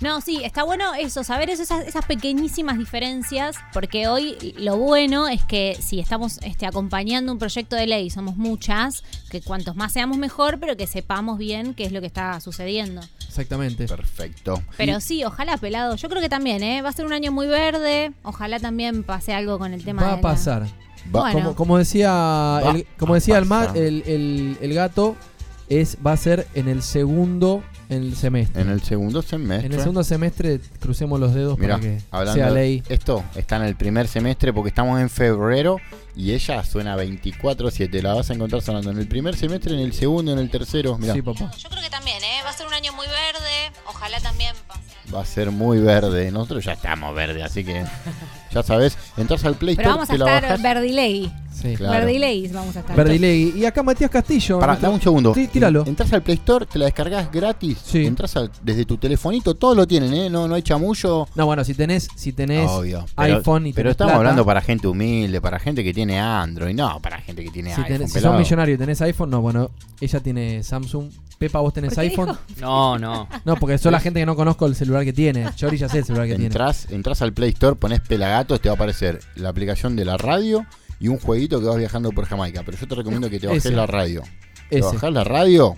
[0.01, 5.27] no, sí, está bueno eso, saber eso, esas, esas pequeñísimas diferencias, porque hoy lo bueno
[5.27, 9.93] es que si estamos este, acompañando un proyecto de ley, somos muchas, que cuantos más
[9.93, 13.01] seamos mejor, pero que sepamos bien qué es lo que está sucediendo.
[13.27, 13.87] Exactamente.
[13.87, 14.62] Perfecto.
[14.77, 15.97] Pero sí, ojalá, pelado.
[15.97, 16.81] Yo creo que también, ¿eh?
[16.83, 18.12] Va a ser un año muy verde.
[18.23, 20.62] Ojalá también pase algo con el tema Va de a la- pasar.
[21.14, 21.33] Va- Bueno.
[21.33, 25.17] Como, como decía, Va el, como decía el, el- el gato,
[25.69, 28.62] es, va a ser en el segundo en el semestre.
[28.62, 29.67] En el segundo semestre.
[29.67, 32.83] En el segundo semestre crucemos los dedos Mira, para que hablando sea ley.
[32.89, 35.79] Esto está en el primer semestre porque estamos en febrero
[36.17, 38.03] y ella suena 24-7.
[38.03, 40.99] La vas a encontrar sonando en el primer semestre, en el segundo, en el tercero.
[40.99, 41.51] Mira, Sí, papá.
[41.57, 42.43] Yo creo que también, ¿eh?
[42.45, 43.73] Va a ser un año muy verde.
[43.87, 45.14] Ojalá también pase.
[45.14, 46.31] va a ser muy verde.
[46.33, 47.85] Nosotros ya estamos verde, así que
[48.57, 50.61] ya sabes, entras al Play Pero Store, vamos a te la estar bajás.
[51.57, 51.75] Sí.
[51.75, 52.05] Claro.
[52.05, 52.95] Verdileis vamos a estar.
[52.97, 53.59] Verdilegui.
[53.61, 54.59] Y acá Matías Castillo.
[54.59, 55.33] Pará, dame un segundo.
[55.35, 55.85] Sí, tíralo.
[55.87, 57.79] Entrás al Play Store, te la descargas gratis.
[57.95, 60.29] Entrás al- desde tu telefonito, todo lo tienen, ¿eh?
[60.31, 61.27] No, no hay chamullo.
[61.35, 63.07] No, bueno, si tenés, si tenés Obvio.
[63.17, 66.19] Pero, iPhone y pero tenés estamos plata, hablando para gente humilde, para gente que tiene
[66.21, 67.97] Android, no para gente que tiene Si, iPhone.
[68.03, 68.35] tenés- si pelado.
[68.35, 71.11] sos millonario y tenés iPhone, no, bueno, ella tiene Samsung.
[71.39, 72.29] Pepa, ¿vos tenés ¿Por qué iPhone?
[72.49, 72.61] dijo?
[72.63, 73.29] No, no.
[73.45, 75.47] No, porque soy la gente que no conozco el celular que tiene.
[75.55, 76.47] Chori ya sé el celular que tiene.
[76.47, 78.01] Entrás, entrás al Play Store, pones
[78.47, 80.64] Te va a aparecer la aplicación de la radio
[81.01, 82.62] y un jueguito que vas viajando por Jamaica.
[82.64, 83.74] Pero yo te recomiendo que te bajes Ese.
[83.74, 84.22] la radio.
[84.70, 84.86] Te Ese.
[84.86, 85.70] bajás la radio,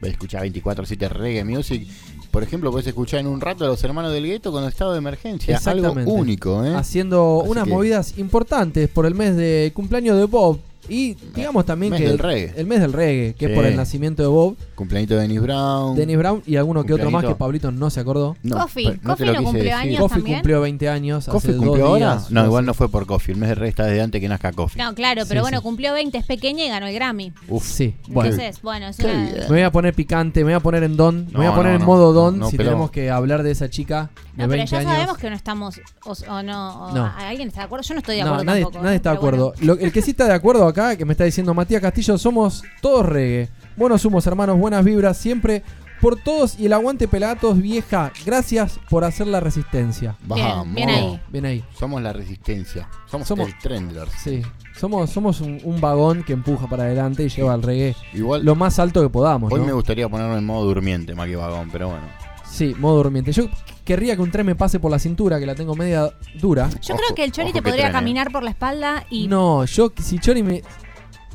[0.00, 1.86] vas a escuchar 24-7 reggae music.
[2.30, 4.98] Por ejemplo, puedes escuchar en un rato a los hermanos del gueto con estado de
[4.98, 5.60] emergencia.
[5.66, 6.74] Algo único, ¿eh?
[6.74, 10.58] Haciendo Así unas que- movidas importantes por el mes de cumpleaños de Bob.
[10.88, 12.52] Y digamos también mes que del el, reggae.
[12.56, 13.52] el mes del reggae, que Sí.
[13.52, 15.94] es por el nacimiento de Bob, Cumpleañito de Dennis Brown.
[15.96, 17.34] Dennis Brown y alguno que otro más que.
[17.36, 18.36] Pablito no se acordó.
[18.42, 18.98] No, Coffee.
[19.02, 19.72] no Coffee lo no cumplió decir.
[19.74, 20.38] años Coffee también.
[20.38, 21.26] cumplió 20 años.
[21.26, 22.16] ¿Coffee hace cumplió dos ahora?
[22.16, 23.32] días, no, igual no fue por Coffee.
[23.34, 24.82] El mes de Rey está desde antes que nazca Coffee.
[24.82, 25.62] No, claro, pero Sí, bueno, sí.
[25.62, 27.32] cumplió 20, es pequeña y ganó el Grammy.
[27.48, 27.64] Uf.
[27.64, 28.30] Sí, bueno.
[28.30, 29.12] Entonces, bueno, es una.
[29.14, 31.72] Me voy a poner picante, me voy a poner en don, me voy a poner
[31.72, 34.42] no, en no, modo don no, si pero- tenemos que hablar de esa chica de
[34.42, 34.92] No, pero 20 ya años.
[34.92, 35.80] sabemos que no estamos.
[36.04, 36.86] O, o no.
[36.88, 37.10] o-.
[37.18, 37.84] ¿Alguien está de acuerdo?
[37.86, 38.82] Yo no estoy de acuerdo nadie, tampoco.
[38.82, 38.96] nadie ¿eh?
[38.96, 39.52] está de acuerdo.
[39.80, 43.06] El que sí está de acuerdo acá, que me está diciendo Matías Castillo, somos todos
[43.06, 43.48] reggae.
[43.76, 45.62] Buenos humos, hermanos, buenas vibras, siempre
[46.00, 48.10] por todos y el aguante pelagatos vieja.
[48.26, 50.16] Gracias por hacer la resistencia.
[50.26, 50.74] Vamos.
[50.74, 51.20] bien ahí.
[51.28, 51.64] Bien ahí.
[51.78, 52.88] Somos la resistencia.
[53.08, 54.10] Somos, Somos- el Trendlers.
[54.20, 54.42] Sí.
[54.76, 58.54] Somos, somos un, un vagón que empuja para adelante y lleva al reggae Igual, lo
[58.56, 59.52] más alto que podamos.
[59.52, 59.66] hoy ¿no?
[59.66, 62.04] me gustaría ponerme en modo durmiente, más que vagón, pero bueno.
[62.50, 63.30] Sí, modo durmiente.
[63.32, 63.44] Yo
[63.84, 66.10] querría que un tren me pase por la cintura, que la tengo media
[66.40, 66.68] dura.
[66.82, 67.98] Yo Ojo, creo que el Chori ojo te que podría tren, eh.
[67.98, 69.28] caminar por la espalda y.
[69.28, 70.62] No, yo si Chori me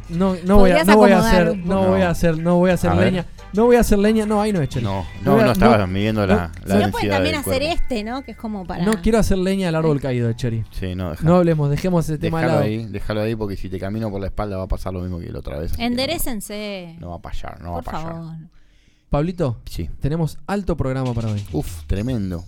[0.10, 1.88] no no voy a Podrías no voy a acomodar hacer un no poco.
[1.90, 3.06] voy a hacer no voy a hacer A ver.
[3.14, 3.26] leña.
[3.54, 4.26] No voy a hacer leña.
[4.26, 4.84] No, ahí no es Chori.
[4.86, 6.28] No, No no, voy a- no estabas no, midiendo no.
[6.28, 7.82] la, la Si no pueden densidad también del hacer cuerpo.
[7.82, 8.22] este, ¿no?
[8.24, 8.86] Que es como para.
[8.86, 10.64] No quiero hacer leña al árbol caído de Chori.
[10.72, 12.72] Sí, no, deja- No hablemos, dejemos ese tema al déjalo lado.
[12.72, 15.20] ahí, déjalo ahí porque si te camino por la espalda va a pasar lo mismo
[15.20, 15.72] que la otra vez.
[15.72, 16.96] así que Enderecense.
[17.00, 18.12] No, no va a pasar, no va a por pasar.
[18.12, 18.34] favor.
[19.10, 19.90] Pablito, Sí.
[20.02, 21.44] tenemos alto programa para hoy.
[21.54, 22.44] Uf, tremendo.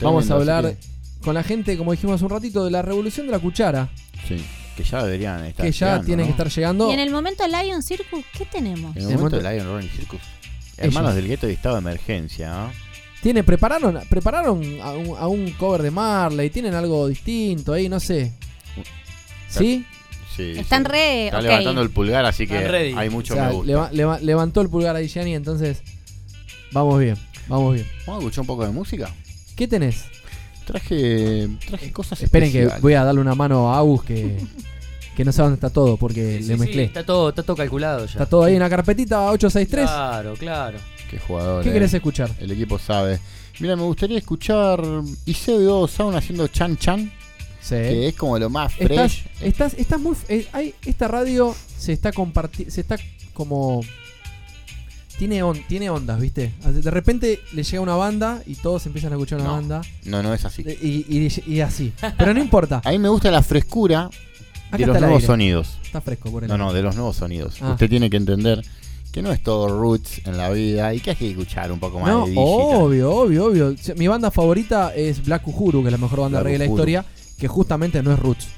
[0.00, 0.74] Vamos a hablar
[1.22, 3.90] con la gente, como dijimos hace un ratito, de la revolución de la cuchara,
[4.26, 4.44] sí,
[4.76, 5.64] que ya deberían estar.
[5.66, 6.26] que ya llegando, tiene ¿no?
[6.26, 6.90] que estar llegando.
[6.90, 8.96] Y en el momento Lion Circus, ¿qué tenemos?
[8.96, 10.20] En el En el momento momento- del Lion Running Circus.
[10.78, 12.50] Hermanos del gueto y estado de emergencia.
[12.50, 12.72] ¿no?
[13.22, 18.00] Tiene, prepararon, prepararon a un, a un cover de Marley, tienen algo distinto ahí, no
[18.00, 18.32] sé.
[19.48, 19.84] ¿Sí?
[20.34, 20.90] Sí, Están sí.
[20.90, 21.26] re.
[21.26, 22.94] Está levantando el pulgar, así que ready.
[22.96, 23.66] hay mucho O sea, me gusta.
[23.66, 25.82] leva- leva- levantó el pulgar ahí Gianni, entonces
[26.72, 27.16] vamos bien,
[27.48, 27.86] vamos bien.
[28.06, 29.14] Vamos a escuchar un poco de música.
[29.56, 30.04] ¿Qué tenés?
[30.64, 34.36] Traje, traje cosas Esperen que voy a darle una mano a Agus que,
[35.16, 36.84] que no sabe dónde está todo porque Sí, le sí, mezclé.
[36.84, 38.12] está, todo, está todo calculado ya.
[38.12, 39.86] Está todo ahí en la carpetita 863.
[39.86, 40.78] Claro, claro.
[41.10, 41.64] Qué jugador.
[41.64, 41.72] ¿Qué eh.
[41.72, 42.30] querés escuchar?
[42.38, 43.18] El equipo sabe.
[43.58, 44.80] Mira, me gustaría escuchar
[45.26, 47.12] Iseo Sound haciendo Chan Chan,
[47.60, 47.74] Sí.
[47.74, 49.24] que es como lo más Estás, fresh.
[49.42, 50.16] estás, estás muy.
[50.28, 52.72] eh, hay, esta radio se está compartiendo.
[52.72, 52.96] Se está
[53.34, 53.80] como.
[55.20, 56.50] Tiene, on- tiene ondas, ¿viste?
[56.64, 59.54] De repente le llega una banda y todos empiezan a escuchar una No.
[59.56, 59.82] banda.
[60.06, 60.62] No, no es así.
[60.62, 61.92] Y, y- y así.
[62.16, 62.80] Pero no importa.
[62.86, 64.08] A mí me gusta la frescura
[64.68, 65.26] Acá de los nuevos aire.
[65.26, 65.76] sonidos.
[65.84, 67.58] Está fresco por el No, no, de los nuevos sonidos.
[67.60, 67.72] Ah.
[67.72, 68.62] Usted tiene que entender
[69.12, 72.00] que no es todo roots en la vida y que hay que escuchar un poco
[72.00, 72.46] más No, de digital.
[72.48, 73.74] obvio, obvio, obvio.
[73.96, 76.70] Mi banda favorita es Black Uhuru, que es la mejor banda Black reggae de la
[76.72, 77.04] historia,
[77.36, 78.48] que justamente no es Roots.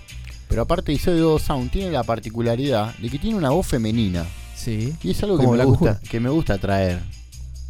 [0.48, 4.24] Pero aparte Iseo Sound tiene la particularidad de que tiene una voz femenina.
[4.62, 4.94] Sí.
[5.02, 7.00] Y es algo que me, gusta, que me gusta traer.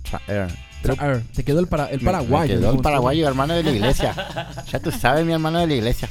[0.03, 0.49] Traer.
[0.83, 2.55] Pero ver, te quedó el, para, el paraguayo.
[2.55, 4.15] me quedó el paraguayo, hermano de la iglesia.
[4.71, 6.09] ya tú sabes, mi hermano de la iglesia.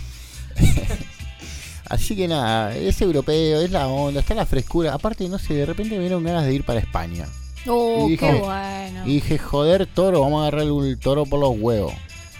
[1.89, 4.93] Así que nada, es europeo, es la onda, está la frescura.
[4.93, 7.27] Aparte, no sé, de repente me dieron ganas de ir para España.
[7.67, 9.05] Oh, Y qué dije- bueno.
[9.05, 11.93] Y dije, joder, toro, vamos a agarrar el toro por los huevos.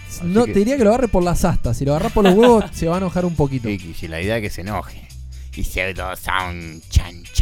[0.08, 1.76] Así No, que- te diría que lo agarre por las astas.
[1.76, 3.68] Si lo agarras por los huevos, se va a enojar un poquito.
[3.68, 5.06] Y si la idea es que se enoje.
[5.54, 7.41] Y Sound Chan Chan.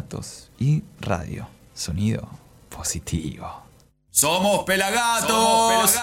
[0.00, 1.46] Pelagatos y radio.
[1.74, 2.26] Sonido
[2.70, 3.46] positivo.
[4.10, 5.28] Somos pelagatos.
[5.28, 5.99] Somos Una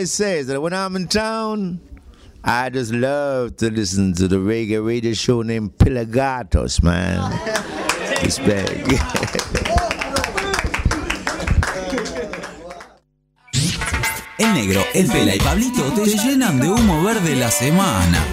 [0.00, 1.78] always says that when I'm in town,
[2.42, 7.20] I just love to listen to the reggae radio show named Pilagatos, man.
[8.22, 8.66] It's big.
[14.38, 18.24] El negro, el pela y Pablito te llenan de humo verde la semana.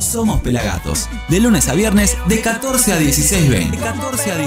[0.00, 3.70] Somos Pelagatos, de lunes a viernes de 14 a 16.20.
[3.70, 4.38] De 14 a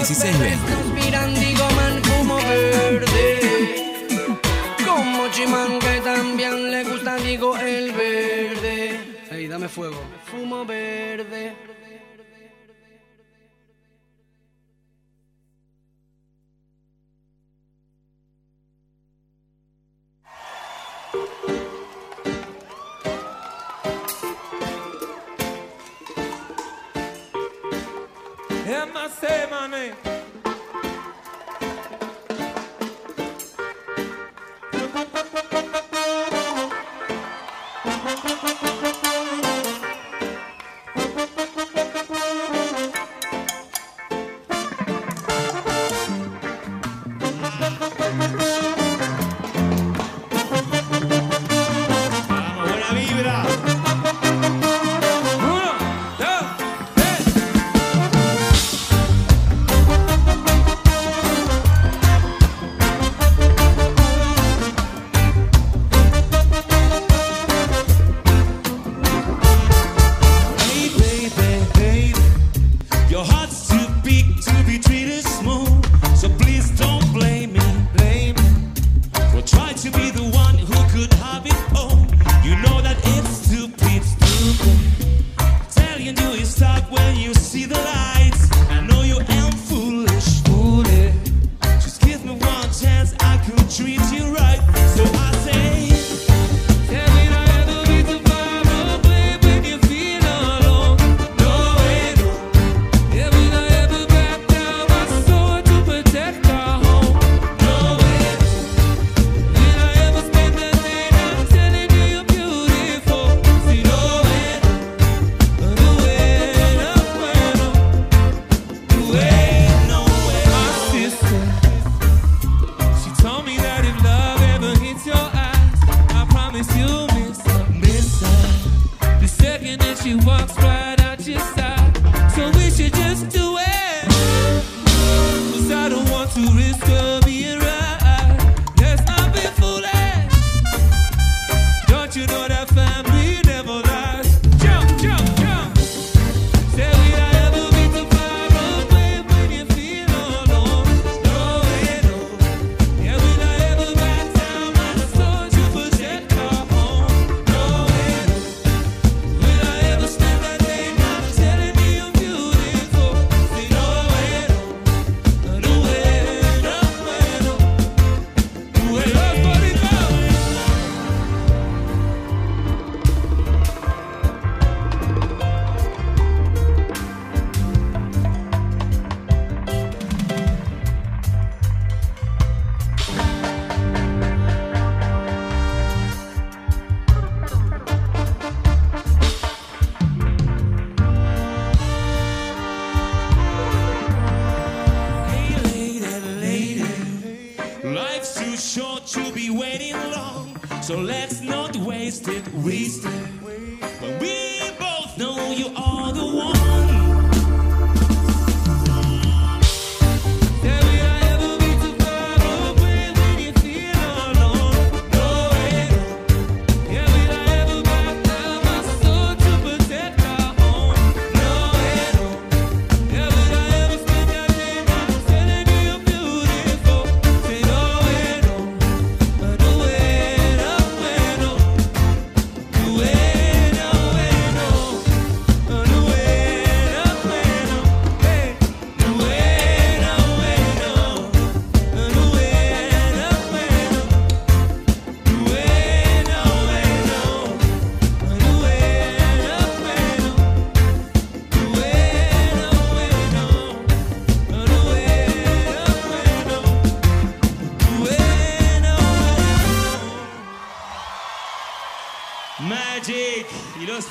[126.54, 127.03] influenciou.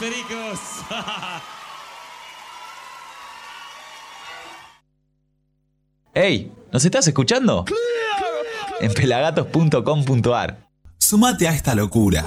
[0.02, 0.58] pericos.
[6.12, 6.52] ¡Hey!
[6.72, 7.64] ¿Nos estás escuchando?
[8.80, 10.68] En pelagatos.com.ar.
[10.98, 12.24] Sumate a esta locura.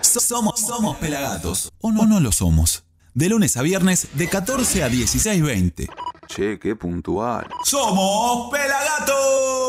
[0.00, 1.70] Somos, somos pelagatos.
[1.82, 2.84] O no, no lo somos.
[3.12, 5.90] De lunes a viernes, de 14 a 16.20.
[6.26, 7.48] Che, qué puntual.
[7.64, 9.61] ¡Somos pelagatos!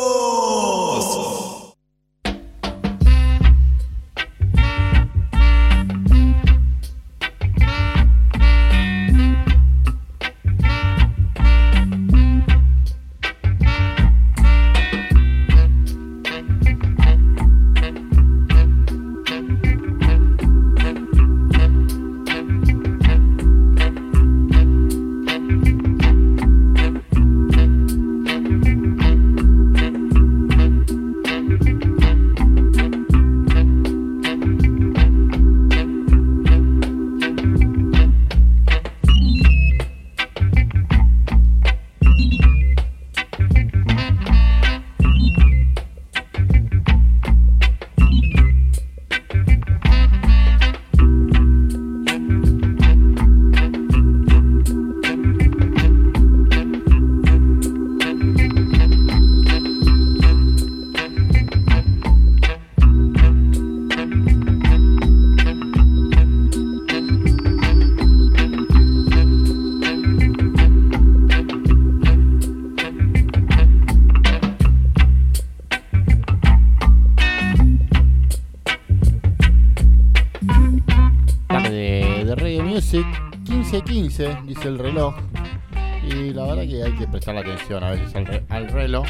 [87.71, 89.05] A veces al, re- al reloj.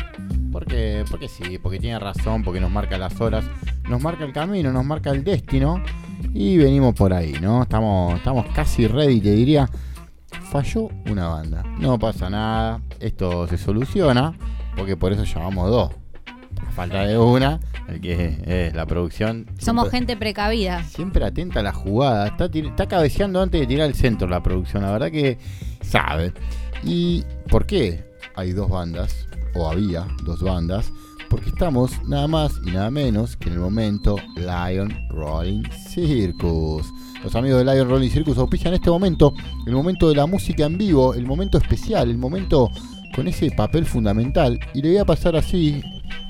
[0.52, 3.44] Porque, porque sí, porque tiene razón, porque nos marca las horas,
[3.90, 5.84] nos marca el camino, nos marca el destino.
[6.34, 7.64] Y venimos por ahí, ¿no?
[7.64, 9.70] Estamos, estamos casi ready, te diría.
[10.52, 11.64] Falló una banda.
[11.80, 12.82] No pasa nada.
[13.00, 14.34] Esto se soluciona.
[14.76, 15.92] Porque por eso llamamos dos.
[16.68, 19.46] A falta de una, el que es la producción.
[19.60, 20.84] Somos siempre- gente precavida.
[20.84, 22.28] Siempre atenta a la jugada.
[22.28, 24.84] Está, está cabeceando antes de tirar el centro la producción.
[24.84, 25.38] La verdad que
[25.82, 26.34] sabe.
[26.84, 29.28] ¿Y por qué hay dos bandas?
[29.56, 30.92] O había dos bandas.
[31.30, 36.86] Porque estamos nada más y nada menos que en el momento Lion Rolling Circus.
[37.24, 39.34] Los amigos de Lion Rolling Circus auspician este momento,
[39.66, 42.70] el momento de la música en vivo, el momento especial, el momento
[43.16, 44.60] con ese papel fundamental.
[44.74, 45.82] Y le voy a pasar así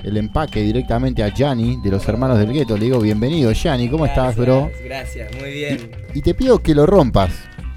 [0.03, 2.77] el empaque directamente a Gianni de los hermanos del gueto.
[2.77, 4.71] Le digo, bienvenido Gianni, ¿cómo estás, bro?
[4.83, 5.91] Gracias, muy bien.
[6.13, 7.31] Y te pido que lo rompas.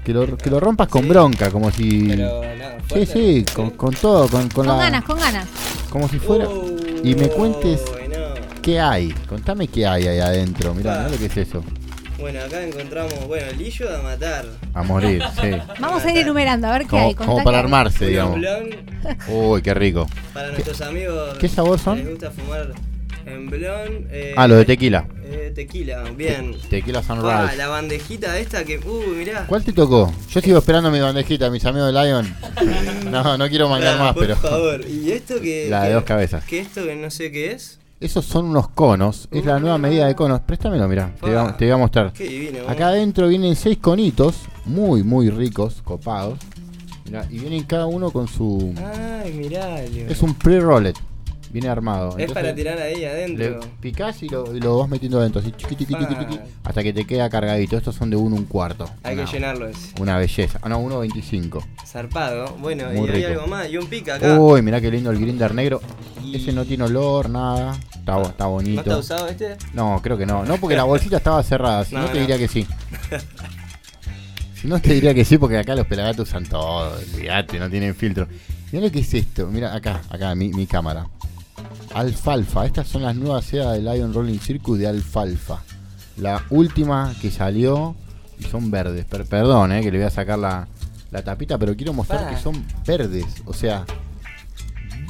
[0.07, 2.07] Que lo, que lo rompas con bronca, como si.
[2.07, 4.77] Pero, no, sí, sí, con, con todo, con, con Con la.
[4.77, 5.45] ganas, con ganas.
[5.89, 6.47] Como si fuera.
[7.03, 7.81] y me cuentes
[8.61, 9.09] qué hay.
[9.27, 10.73] Contame qué hay ahí adentro.
[10.73, 10.97] Mirá, Ah.
[10.99, 11.61] mirá lo que es eso.
[12.19, 14.45] Bueno, acá encontramos, bueno, lillo a matar.
[14.73, 15.51] A morir, sí.
[15.81, 17.13] Vamos a ir enumerando, a ver qué Como, hay.
[17.15, 17.63] como para hay.
[17.65, 18.39] armarse, digamos.
[19.27, 20.07] Uy, qué rico.
[20.33, 21.37] para nuestros amigos.
[21.37, 21.97] qué sabor son?
[21.97, 22.71] Les gusta fumar
[23.25, 24.07] en blon.
[24.09, 25.05] eh, Ah, lo de tequila.
[25.47, 26.55] Eh, tequila, bien.
[26.69, 27.27] Tequila Sunrise.
[27.31, 28.77] Ah, la bandejita esta que.
[28.79, 29.45] Uh, mirá.
[29.47, 30.13] ¿Cuál te tocó?
[30.29, 32.35] Yo sigo esperando mi bandejita, mis amigos de Lion.
[33.11, 34.35] No, no quiero mangar Ah, más, por pero.
[34.35, 34.81] favor.
[34.87, 35.67] ¿Y esto que.
[35.69, 36.43] La de que- dos cabezas.
[36.43, 37.79] Que esto que no sé qué es?
[37.99, 39.27] Esos son unos conos.
[39.31, 40.41] Es la nueva medida de conos.
[40.41, 41.11] Préstamelo, mirá.
[41.19, 42.13] Te, voy a- te voy a mostrar.
[42.13, 42.67] Qué divino.
[42.67, 44.35] Acá adentro vienen seis conitos.
[44.65, 46.37] Muy, muy ricos, copados.
[47.05, 48.73] Mirá, y vienen cada uno con su.
[49.23, 49.81] Ay, mirá.
[49.81, 50.95] Es un pre-rollet.
[51.51, 52.17] Viene armado.
[52.17, 53.59] Es para tirar ahí Le adentro.
[53.79, 57.05] picás y lo, y lo vas metiendo adentro, así chiqui, tiqui, tiqui, hasta que te
[57.05, 57.77] queda cargadito.
[57.77, 58.89] Estos son de uno un cuarto.
[59.03, 59.93] Hay Una- que llenarlo ese.
[60.01, 60.59] Una belleza.
[60.61, 61.63] Ah, no, 1.25.
[61.85, 62.55] Zarpado.
[62.59, 63.27] Bueno, Muy y hay rico.
[63.41, 63.69] algo más.
[63.69, 64.37] Y un pica acá.
[64.39, 65.81] Uy, mirá qué lindo el grinder negro.
[66.33, 67.77] Ese no tiene olor, nada.
[67.95, 68.81] Está, bo- está ¿No bonito.
[68.81, 69.55] está usado este?
[69.73, 70.43] No, creo que no.
[70.43, 71.85] No, porque la bolsita estaba cerrada.
[71.85, 72.19] Si no, No, te no.
[72.21, 72.67] diría que sí.
[74.55, 76.97] Si no, te diría que sí, porque acá los pelagatos usan todo.
[76.97, 78.27] Olvídate, no tienen filtro.
[78.71, 79.45] Mirá lo que es esto.
[79.47, 81.05] Mira, acá, acá, mi, mi cámara.
[81.93, 82.65] Alfalfa.
[82.65, 85.61] Estas son las nuevas sedas de Lion Rolling Circus de Alfalfa.
[86.17, 87.95] La última que salió
[88.39, 89.05] y son verdes.
[89.05, 90.67] Per- perdón, eh, que le voy a sacar la,
[91.11, 93.25] la tapita, pero quiero mostrar que son verdes.
[93.45, 93.85] O sea,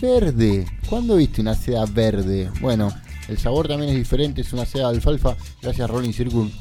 [0.02, 0.66] verde.
[0.90, 2.50] ¿Cuándo viste una seda verde?
[2.62, 2.92] Bueno,
[3.28, 4.42] el sabor también es diferente.
[4.42, 5.36] Es una seda de alfalfa.
[5.62, 6.52] Gracias Rolling Circus,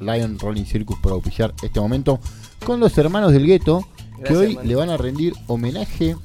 [0.00, 2.20] Lion Rolling Circus por auspiciar este momento
[2.64, 3.86] con los hermanos del gueto
[4.24, 6.16] que hoy le van a rendir homenaje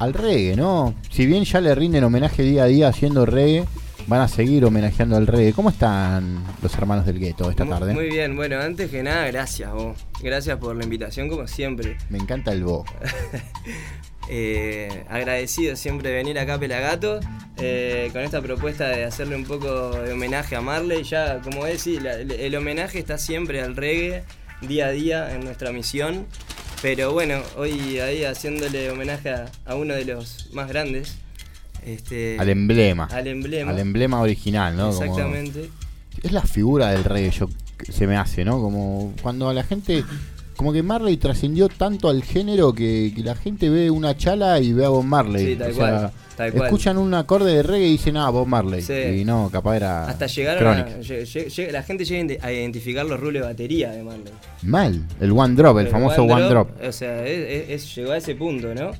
[0.00, 0.94] al reggae, ¿no?
[1.10, 3.64] Si bien ya le rinden homenaje día a día haciendo reggae,
[4.06, 5.52] van a seguir homenajeando al reggae.
[5.52, 7.94] ¿Cómo están los hermanos del gueto esta Mu- tarde?
[7.94, 9.96] Muy bien, bueno, antes que nada, gracias vos.
[10.22, 11.96] Gracias por la invitación, como siempre.
[12.08, 12.84] Me encanta el bo.
[14.32, 17.18] Eh, agradecido siempre de venir acá a Pelagato
[17.56, 21.02] eh, con esta propuesta de hacerle un poco de homenaje a Marley.
[21.02, 24.22] Ya, como decís, la- el homenaje está siempre al reggae,
[24.60, 26.26] día a día en nuestra misión.
[26.82, 31.16] Pero bueno, hoy ahí haciéndole homenaje a, a uno de los más grandes,
[31.84, 33.04] Este, Al emblema.
[33.10, 33.70] Al emblema.
[33.70, 34.90] Al emblema original, ¿no?
[34.90, 35.70] Como- Exactamente.
[36.22, 37.48] es la figura del reggae, yo
[37.78, 38.60] que se me hace, ¿no?
[38.60, 40.04] Como cuando a la gente.
[40.60, 44.74] Como que Marley trascendió tanto al género que, que la gente ve una chala y
[44.74, 45.46] ve a Bob Marley.
[45.46, 46.64] Sí, tal O sea, cual, tal cual.
[46.66, 48.82] Escuchan un acorde de reggae y dicen, ah, Bob Marley.
[48.82, 48.92] Sí.
[48.92, 50.04] Y no, capaz era.
[50.04, 50.74] Hasta llegaron a,
[51.72, 54.32] la gente llega a ident- a identificar los rulos de batería de Marley.
[54.60, 56.68] Mal, el One Drop, el, famoso One, Drop.
[56.86, 58.90] O sea, es- es- es- llegó a ese punto, ¿no?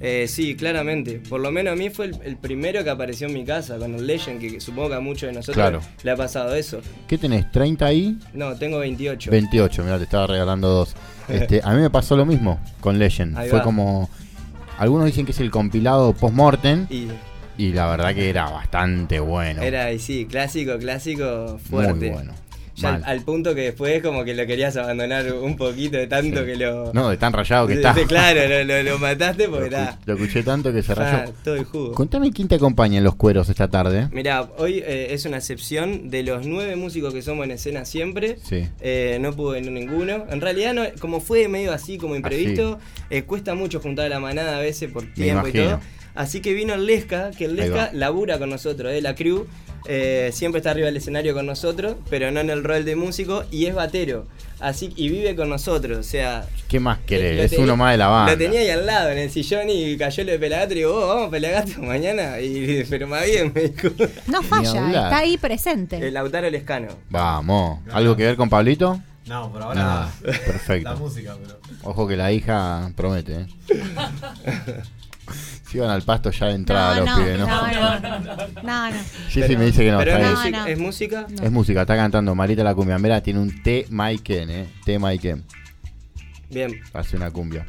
[0.00, 1.20] Eh, sí, claramente.
[1.28, 3.94] Por lo menos a mí fue el, el primero que apareció en mi casa con
[3.94, 5.80] el Legend, que, que supongo que a muchos de nosotros Claro.
[6.02, 6.80] le ha pasado eso.
[7.06, 7.44] ¿Qué tenés?
[7.52, 8.18] ¿30 ahí?
[8.32, 9.30] No, tengo 28.
[9.30, 10.94] 28, mira, te estaba regalando dos.
[11.28, 13.36] Este, a mí me pasó lo mismo con Legend.
[13.36, 13.64] Ahí Fue va.
[13.64, 14.08] como.
[14.78, 16.86] Algunos dicen que es el compilado post-mortem.
[16.88, 17.08] Y
[17.58, 19.60] Y la verdad que era bastante bueno.
[19.60, 21.92] era, y sí, clásico, clásico, fuerte.
[21.94, 22.32] Muy bueno.
[22.82, 26.56] Ya al, punto que después como que lo querías abandonar un poquito de tanto que
[26.56, 26.92] lo...
[26.92, 27.92] No, de tan rayado que de- está.
[27.94, 29.98] de- Claro, lo, lo- lo mataste porque está...
[30.06, 31.32] lo escuché tanto que se está rayó.
[31.44, 31.92] todo el jugo.
[31.92, 34.08] Contame quién te acompaña en los cueros esta tarde.
[34.12, 38.36] Mirá, hoy eh, es una excepción de los nueve músicos que somos en escena siempre.
[38.42, 38.66] Sí.
[38.80, 40.24] eh, no pude venir ninguno.
[40.30, 42.78] En realidad, no, como fue medio así, como imprevisto,
[43.10, 45.80] eh, cuesta mucho juntar a la manada a veces por tiempo y todo.
[46.14, 49.46] Así que vino el Lesca, que el Lesca labura con nosotros, eh, la crew.
[49.86, 53.44] eh, siempre está arriba del escenario con nosotros, pero no en el rol de músico
[53.50, 54.26] y es batero.
[54.60, 57.36] Así y vive con nosotros, o sea, ¿Qué más querés?
[57.38, 58.32] lo Es tenía- uno más de la banda.
[58.32, 60.94] Lo tenía ahí al lado en el sillón y cayó lo de Pelagato y digo,
[60.94, 62.38] oh, vamos Pelagato mañana.
[62.40, 63.88] Y, pero más bien, me dijo.
[64.26, 65.96] No falla, está ahí presente.
[65.96, 66.88] El Lautaro Lescano.
[67.08, 67.80] Vamos.
[67.90, 69.00] ¿Algo que ver con Pablito?
[69.26, 70.12] No, por ahora nada.
[70.22, 70.90] Perfecto.
[70.90, 71.58] La música, pero.
[71.84, 73.46] Ojo que la hija promete, ¿eh?
[75.70, 77.46] Si iban al pasto ya de entrada No, los no, pibes, ¿no?
[77.46, 78.00] no, no,
[78.62, 78.96] no, no.
[79.30, 79.98] Jessy me dice que no.
[79.98, 80.34] Pero está es, bien.
[80.34, 80.66] música, no.
[80.66, 81.26] ¿es música?
[81.44, 82.98] Es música, está cantando Marita la cumbia.
[82.98, 84.66] Mira, tiene un T Maiken, ¿eh?
[84.84, 85.44] T Maiken.
[86.50, 86.80] Bien.
[86.92, 87.64] Hace una cumbia.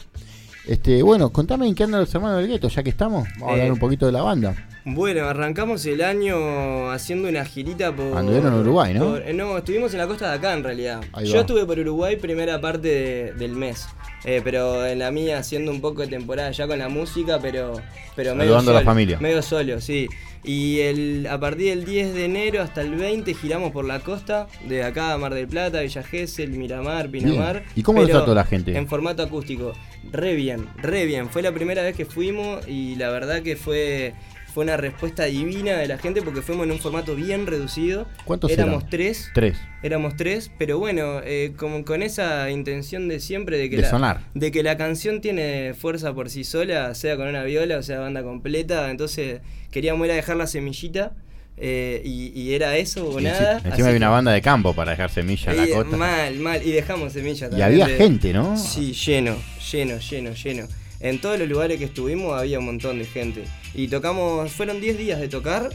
[0.68, 3.28] Este, bueno, contame en qué andan los hermanos del gueto, ya que estamos.
[3.36, 4.56] Vamos a Eh, hablar un poquito de la banda.
[4.84, 8.18] Bueno, arrancamos el año haciendo una girita por.
[8.18, 9.12] Anduvieron en Uruguay, ¿no?
[9.12, 11.02] por- eh, no, estuvimos en la costa de acá en realidad.
[11.24, 13.88] Yo estuve por Uruguay primera parte de- del mes.
[14.24, 17.74] eh, pero en la mía haciendo un poco de temporada ya con la música, pero.
[18.16, 19.18] pero medio Saludando a la solo, familia.
[19.20, 20.08] Medio solo, sí.
[20.44, 24.48] Y el, a partir del 10 de enero hasta el 20 giramos por la costa,
[24.68, 27.64] de acá a Mar del Plata, Villa Gesell, Miramar, Pinamar.
[27.76, 28.76] ¿Y cómo lo trató la gente?
[28.76, 29.74] En formato acústico.
[30.12, 31.30] Re bien, re bien.
[31.30, 34.14] Fue la primera vez que fuimos y la verdad que fue,
[34.54, 38.08] fue una respuesta divina de la gente porque fuimos en un formato bien reducido.
[38.26, 38.90] ¿Cuántos Éramos eran?
[38.90, 39.30] tres.
[39.34, 39.58] Tres.
[39.84, 43.90] Éramos tres, pero bueno, eh, como con esa intención de siempre de que, De la,
[43.90, 44.22] sonar.
[44.34, 48.00] de que la canción tiene fuerza por sí sola, sea con una viola o sea
[48.00, 49.42] banda completa, entonces
[49.72, 51.14] queríamos ir a dejar la semillita
[51.58, 53.60] eh, y, y era eso o Y nada.
[53.60, 55.96] enci- encima había una banda de campo para dejar semilla en la y, costa.
[55.98, 57.66] Mal, mal, y dejamos semilla Y también.
[57.68, 58.58] había de- gente, ¿no?
[58.58, 59.36] Sí, lleno,
[59.72, 60.68] lleno, lleno, lleno.
[61.00, 63.44] En todos los lugares que estuvimos había un montón de gente.
[63.74, 65.70] Y tocamos, fueron 10 días de tocar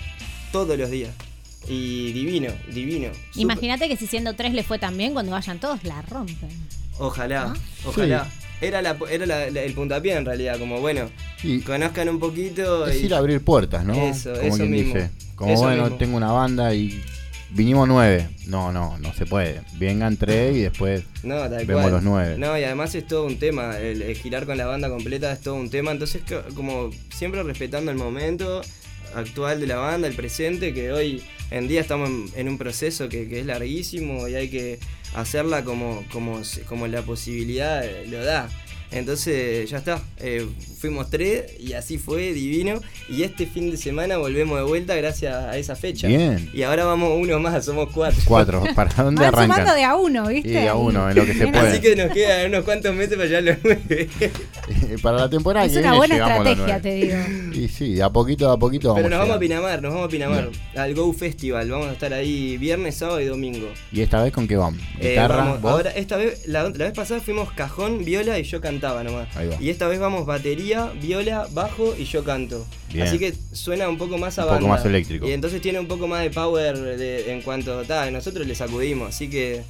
[0.52, 1.10] todos los días.
[1.68, 3.08] Y divino, divino.
[3.34, 6.48] Imagínate que si siendo tres le fue tan bien, cuando vayan todos la rompen.
[6.98, 7.90] Ojalá, ¿No?
[7.90, 8.26] ojalá.
[8.60, 11.10] Era, la, era la- la- el puntapié en realidad, como bueno,
[11.42, 12.86] Y- conozcan un poquito.
[12.86, 13.92] Es y- ir a abrir puertas, ¿no?
[13.94, 14.94] Eso, Como eso mismo.
[14.94, 15.10] dice.
[15.34, 15.98] Como Eso bueno, mismo.
[15.98, 17.02] tengo una banda y
[17.56, 18.28] vinimos nueve.
[18.46, 19.62] No, no, no se puede.
[19.78, 21.92] Vengan tres y después No, tal vemos cual.
[21.94, 22.36] los nueve.
[22.38, 23.78] No, y además es todo un tema.
[23.78, 25.90] El, el girar con la banda completa es todo un tema.
[25.90, 28.60] Entonces, co- como siempre respetando el momento
[29.14, 33.08] actual de la banda, el presente, que hoy en día estamos en, en un proceso
[33.08, 34.78] que, que es larguísimo y hay que
[35.14, 38.48] hacerla como, como, como la posibilidad lo da.
[38.90, 40.00] Entonces, ya está.
[40.18, 40.46] Eh,
[40.78, 42.80] fuimos tres y así fue, divino.
[43.08, 46.06] Y este fin de semana volvemos de vuelta gracias a esa fecha.
[46.06, 46.48] Bien.
[46.52, 48.20] Y ahora vamos uno más, somos cuatro.
[48.24, 48.62] Cuatro.
[48.74, 49.56] ¿Para dónde Van arrancan?
[49.58, 50.48] sumando de a uno, ¿viste?
[50.48, 51.68] Y de a uno, en lo que se puede.
[51.68, 54.08] Así que nos quedan unos cuantos meses para llegar a los nueve.
[55.02, 57.16] Para la temporada Es que una viene buena estrategia, te digo.
[57.52, 59.40] Y sí, de a poquito, a poquito vamos Pero nos vamos a.
[59.40, 60.50] Pinamar, nos vamos a Pinamar.
[60.76, 61.70] Al Go Festival.
[61.70, 63.68] Vamos a estar ahí viernes, sábado y domingo.
[63.92, 64.80] ¿Y esta vez con qué vamos?
[65.00, 65.36] Eh, ¿Guitarra?
[65.36, 65.70] vamos- vos?
[65.72, 69.34] ahora, esta vez, la, la vez pasada fuimos cajón, viola y yo cantaba nomás.
[69.36, 69.56] Ahí va.
[69.60, 72.66] Y esta vez vamos batería, viola, bajo y yo canto.
[72.92, 73.06] Bien.
[73.06, 74.76] Así que suena un poco más a Un poco banda.
[74.76, 75.26] más eléctrico.
[75.26, 78.10] Y entonces tiene un poco más de power de- en cuanto a.
[78.10, 79.62] Nosotros le sacudimos, así que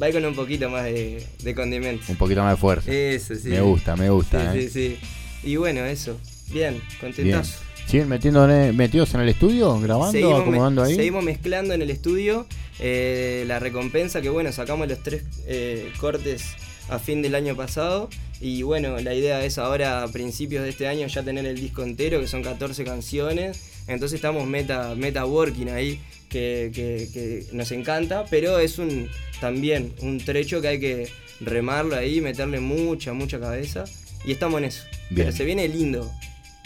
[0.00, 2.04] va con un poquito más de, de condimento.
[2.08, 2.92] Un poquito más de fuerza.
[2.92, 3.48] Eso, sí.
[3.48, 4.52] Me gusta, me gusta.
[4.52, 4.68] Sí, ¿eh?
[4.68, 4.98] sí,
[5.42, 5.48] sí.
[5.48, 6.18] Y bueno, eso.
[6.48, 6.82] Bien, Bien.
[7.00, 7.60] contentazo.
[7.86, 9.80] ¿Siguen metiendo, metidos en el estudio?
[9.80, 10.12] ¿Grabando?
[10.12, 10.94] Seguimos, ¿Acomodando ahí?
[10.94, 12.46] seguimos mezclando en el estudio
[12.78, 16.44] eh, la recompensa que bueno, sacamos los tres eh, cortes
[16.88, 18.08] a fin del año pasado
[18.40, 21.82] y bueno, la idea es ahora a principios de este año ya tener el disco
[21.82, 26.00] entero, que son 14 canciones, entonces estamos meta, meta working ahí,
[26.30, 29.08] que, que- que nos encanta, pero es un
[29.40, 31.08] también un trecho que hay que
[31.40, 33.84] remarlo ahí, meterle mucha, mucha cabeza
[34.24, 34.82] y estamos en eso.
[35.10, 35.26] Bien.
[35.26, 36.10] Pero se viene lindo.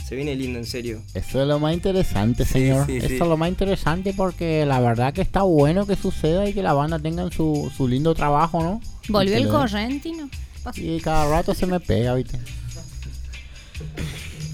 [0.07, 1.01] Se viene lindo, en serio.
[1.15, 2.85] Eso es lo más interesante, señor.
[2.87, 3.15] sí, Eso sí.
[3.15, 6.75] es lo más interesante porque la verdad que está bueno que suceda y que la
[6.75, 8.83] banda tengan su, su lindo trabajo, ¿no?
[9.09, 10.29] Volvió el correntino.
[10.77, 12.39] Y cada rato se me pega, ¿viste?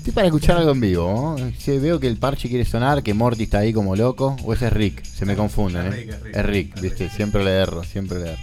[0.00, 1.52] Estoy para escuchar algo en vivo, ¿no?
[1.58, 4.68] Sí, veo que el parche quiere sonar, que Morty está ahí como loco, o ese
[4.68, 5.96] es Rick, se me confunden, Es ¿eh?
[5.96, 6.36] Rick, es Rick.
[6.36, 7.10] Es Rick, ¿viste?
[7.10, 8.42] Siempre le erro, siempre le erro.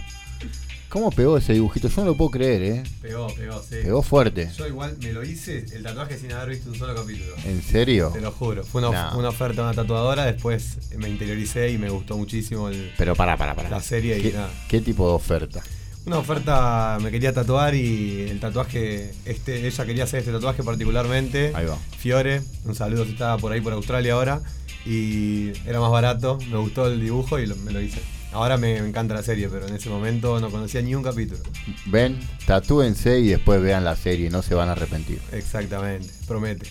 [0.88, 1.88] ¿Cómo pegó ese dibujito?
[1.88, 2.82] Yo no lo puedo creer, ¿eh?
[3.02, 3.76] Pegó, pegó, sí.
[3.82, 4.50] Pegó fuerte.
[4.56, 7.34] Yo igual me lo hice el tatuaje sin haber visto un solo capítulo.
[7.44, 8.10] ¿En serio?
[8.14, 8.64] Te lo juro.
[8.64, 9.18] Fue una, No.
[9.18, 13.36] una oferta de una tatuadora, después me interioricé y me gustó muchísimo el- Pero para,
[13.36, 13.68] para, para.
[13.68, 14.48] la serie y ¿Qué, nada.
[14.68, 15.60] qué tipo de oferta?
[16.08, 21.52] Una oferta me quería tatuar y el tatuaje, este, ella quería hacer este tatuaje particularmente.
[21.54, 21.76] Ahí va.
[21.98, 24.40] Fiore, un saludo si estaba por ahí por Australia ahora.
[24.86, 28.00] Y era más barato, me gustó el dibujo y lo- me lo hice.
[28.32, 31.40] Ahora me, me encanta la serie, pero en ese momento no conocía ni un capítulo.
[31.84, 35.20] Ven, tatúense y después vean la serie, no se van a arrepentir.
[35.32, 36.70] Exactamente, promete.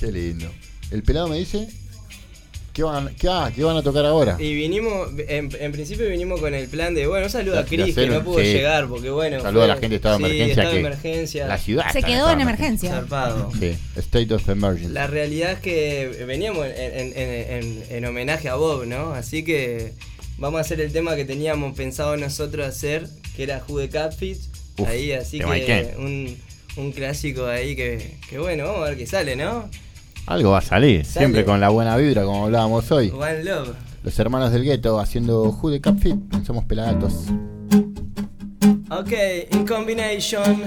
[0.00, 0.50] Qué lindo.
[0.90, 1.68] El pelado me dice,
[2.72, 4.36] ¿qué van, qué, ah, ¿qué van a tocar ahora?
[4.38, 8.06] Y vinimos, en, en principio vinimos con el plan de, bueno, De- a Cris que
[8.06, 8.44] no pudo sí.
[8.44, 9.40] llegar, porque bueno.
[9.40, 11.46] Saludo a la gente de estado de sí, emergencia estado que emergencia.
[11.48, 12.90] la ciudad Se quedó estado en de emergencia.
[12.90, 13.50] Zarpado.
[13.58, 14.92] Sí, State of Emergency.
[14.92, 19.12] La realidad es que veníamos en, en- en- en- en homenaje a Bob, ¿no?
[19.12, 19.92] Así que
[20.38, 23.06] vamos a hacer el tema que teníamos pensado nosotros hacer,
[23.36, 24.38] que era Who the Catfish.
[24.78, 26.36] Uf, ahí, así que un,
[26.76, 29.68] un clásico ahí que, que bueno, vamos a ver qué sale, ¿no?
[30.30, 31.26] Algo va a salir, Sale.
[31.26, 33.10] siempre con la buena vibra como hablábamos hoy.
[33.10, 33.74] One Love.
[34.04, 36.16] Los hermanos del gueto haciendo Who the Fit,
[36.46, 37.24] somos pelagatos.
[38.92, 39.12] Ok,
[39.50, 40.62] in combination,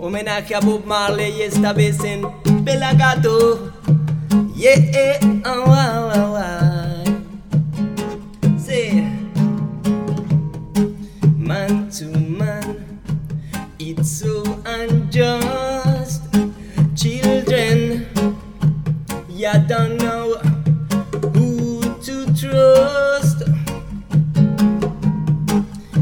[0.00, 2.22] homenaje a Bob Marley y esta vez en
[2.64, 3.70] Pelagato.
[4.56, 7.04] Yeah, eh, oh, oh, oh, oh.
[8.58, 9.04] Sí.
[11.36, 13.00] Man to man,
[13.78, 15.43] it's so unjust.
[19.44, 20.40] Ya don't know
[21.36, 23.44] who to trust.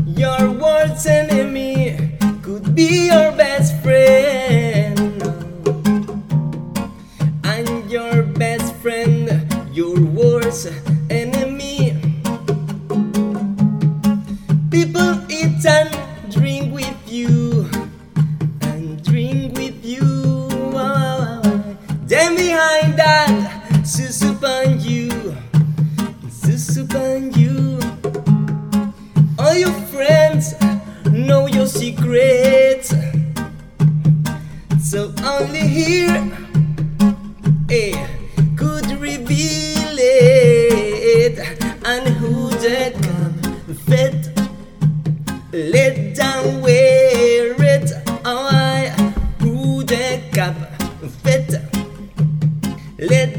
[0.06, 1.98] Your worst enemy
[2.40, 5.18] could be your best friend.
[7.42, 9.26] And your best friend,
[9.74, 10.70] your worst
[11.10, 11.98] enemy.
[14.70, 16.01] People eat and
[34.92, 36.30] So only here
[37.70, 38.06] eh,
[38.56, 41.38] could reveal it.
[41.86, 43.32] And who did come
[43.86, 44.28] fit
[45.52, 47.90] let down wear it.
[48.26, 48.90] Oh, I,
[49.40, 50.56] who that cap
[51.24, 51.54] fit
[52.98, 53.31] let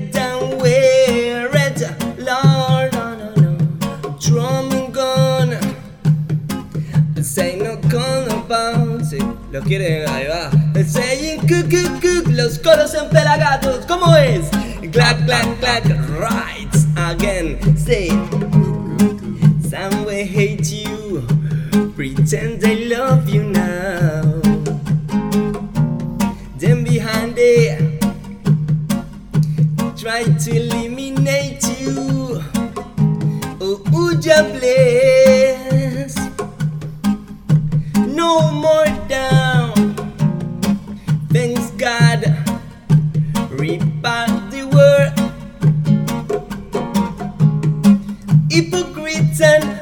[9.53, 10.49] Lo quieren, ahí va.
[10.84, 13.85] Saying cook cook cook Los coros en pelagatos.
[13.85, 14.49] ¿Cómo es?
[14.91, 15.85] Clack clack clack
[16.17, 17.59] Right again.
[17.77, 18.09] Say
[19.69, 21.21] Some will hate you.
[21.95, 24.23] Pretend they love you now.
[26.57, 28.01] Then behind it
[29.95, 32.41] Try to eliminate you.
[33.61, 33.84] Oh,
[34.19, 35.52] you bless
[38.34, 39.73] no more down.
[41.30, 42.22] Thanks God,
[43.61, 45.14] repart the world.
[48.49, 49.73] Hypocrites and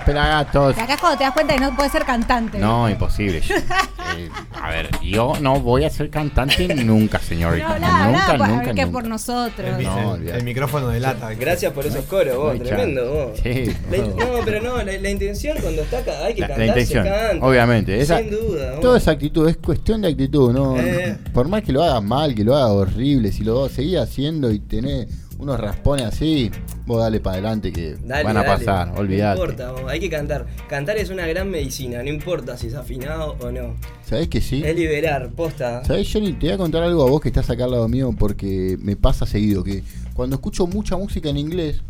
[0.00, 0.78] Somos Pelagatos.
[0.78, 2.58] Acá es cuando te das cuenta que no puedes ser cantante.
[2.58, 3.40] No, imposible.
[3.40, 4.28] Yo- eh,
[4.60, 7.78] a ver, yo no voy a ser cantante nunca, señorita.
[7.78, 8.92] No, no, nunca, no, nunca, que nunca.
[8.92, 9.82] por nosotros.
[9.82, 11.32] No, el, micrófono de lata.
[11.34, 13.40] Gracias por esos coros, vos, tremendo vos.
[13.42, 14.14] Sí, La- no.
[14.44, 17.10] pero no, la, la intención cuando está acá hay que La, la cantar, intención, se
[17.10, 17.46] canta.
[17.46, 18.00] obviamente.
[18.00, 18.70] Esa, Sin duda.
[18.72, 18.80] vos.
[18.80, 20.76] toda esa actitud es cuestión de actitud, ¿no?
[20.78, 21.16] Eh.
[21.32, 24.58] Por más que lo hagas mal, que lo hagas horrible, si lo seguís haciendo y
[24.58, 25.06] tenés
[25.40, 26.50] unos raspones así,
[26.86, 28.64] vos dale para adelante que Dale, van a dale.
[28.64, 29.38] pasar, olvidate.
[29.38, 30.46] No importa, vos, hay que cantar.
[30.68, 33.74] Cantar es una gran medicina, no importa si es afinado o no.
[34.04, 34.62] ¿Sabés que sí?
[34.64, 35.84] Es liberar, posta.
[35.84, 36.32] ¿Sabés, Johnny?
[36.34, 38.96] Te voy a contar algo a vos que estás acá al lado mío porque me
[38.96, 39.82] pasa seguido que
[40.14, 41.82] cuando escucho mucha música en inglés,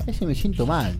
[0.00, 0.96] a veces me siento mal.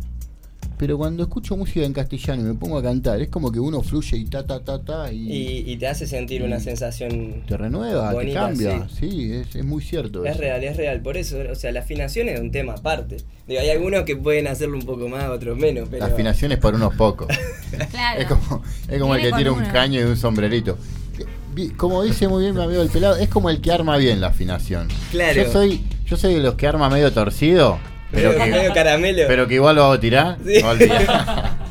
[0.78, 3.82] Pero cuando escucho música en castellano y me pongo a cantar, es como que uno
[3.82, 7.42] fluye y ta ta ta ta y, Y, y te hace sentir una sensación.
[7.46, 8.88] te renueva, bonita, te cambia.
[8.88, 9.10] sí.
[9.10, 10.24] Sí, es, es muy cierto.
[10.24, 10.40] Es eso.
[10.40, 11.00] real, es real.
[11.00, 13.16] Por eso, o sea, la afinación es un tema aparte.
[13.46, 16.06] Digo, hay algunos que pueden hacerlo un poco más, otros menos, pero.
[16.06, 17.28] La afinación es para unos pocos.
[17.90, 18.20] Claro.
[18.20, 20.78] Es como, es como el que tira un caño y un sombrerito.
[21.76, 24.28] Como dice muy bien mi amigo el pelado, es como el que arma bien la
[24.28, 24.88] afinación.
[25.10, 25.42] Claro.
[25.42, 27.78] Yo soy, yo soy de los que arma medio torcido,
[28.12, 29.22] pero que, medio caramelo.
[29.28, 30.38] pero que igual lo hago tirar.
[30.44, 30.62] Sí.
[30.62, 31.06] Olvidate.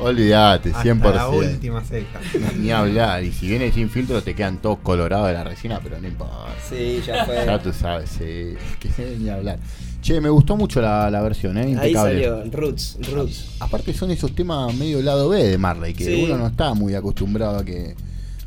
[0.00, 1.14] Olvídate, Hasta 100%.
[1.14, 2.20] la última ceja.
[2.58, 3.22] Ni hablar.
[3.22, 6.34] Y si viene sin filtro, te quedan todos colorados de la resina, pero no importa.
[6.68, 7.36] Sí, ya fue.
[7.46, 8.54] Ya tú sabes, sí.
[8.80, 9.58] Que ni hablar.
[10.02, 11.76] Che, me gustó mucho la, la versión, ¿eh?
[11.80, 13.56] Ahí salió, Roots, Roots.
[13.60, 16.24] Aparte son esos temas medio lado B de Marley, que Sí.
[16.24, 17.94] uno no está muy acostumbrado a que,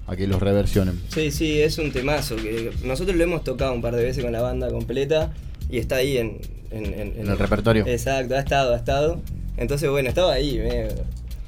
[0.05, 1.01] a que los reversionen.
[1.11, 4.33] Sí, sí, es un temazo que nosotros lo hemos tocado un par de veces con
[4.33, 5.31] la banda completa
[5.71, 6.37] y está ahí en,
[6.71, 7.85] en, En el repertorio.
[7.85, 9.21] Exacto, ha estado, ha estado.
[9.57, 10.61] Entonces, bueno, estaba ahí.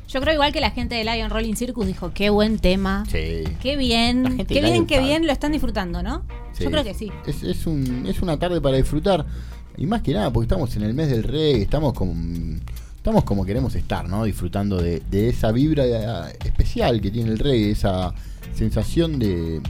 [0.10, 3.04] Yo creo igual que la gente de Lion Rolling Circus dijo, qué buen tema.
[3.12, 3.44] Sí.
[3.62, 6.24] Qué bien, qué bien, qué bien lo están disfrutando, ¿no?
[6.54, 6.64] Sí.
[6.64, 7.12] Yo creo que sí.
[7.28, 9.24] Es, es, un, es una tarde para disfrutar.
[9.78, 12.14] Y más que nada, porque estamos en el mes del reggae, estamos como,
[12.98, 14.24] estamos como queremos estar, ¿no?
[14.24, 18.14] Disfrutando de, de esa vibra eh, especial que tiene el reggae, esa
[18.56, 19.62] sensación de,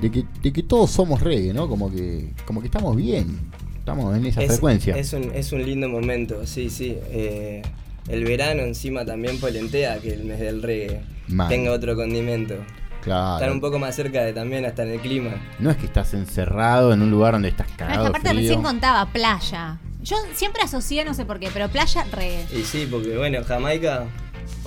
[0.00, 1.68] de, que, de que todos somos reggae, ¿no?
[1.68, 3.50] Como que, como que estamos bien,
[3.92, 4.96] estamos en esa es, frecuencia.
[4.96, 6.96] Es un, es un lindo momento, sí, sí.
[7.10, 7.62] Eh,
[8.08, 11.02] el verano encima también polentea que el mes del reggae
[11.48, 12.54] tenga otro condimento.
[13.02, 13.34] Claro.
[13.36, 15.30] Estar un poco más cerca de también hasta en el clima.
[15.58, 18.28] No es que estás encerrado en un lugar donde estás No, es cagado que aparte
[18.30, 18.40] frío.
[18.40, 19.78] recién contaba playa.
[20.02, 22.46] Yo siempre asocié, no sé por qué, pero playa reggae.
[22.56, 24.04] Y sí, porque bueno, Jamaica,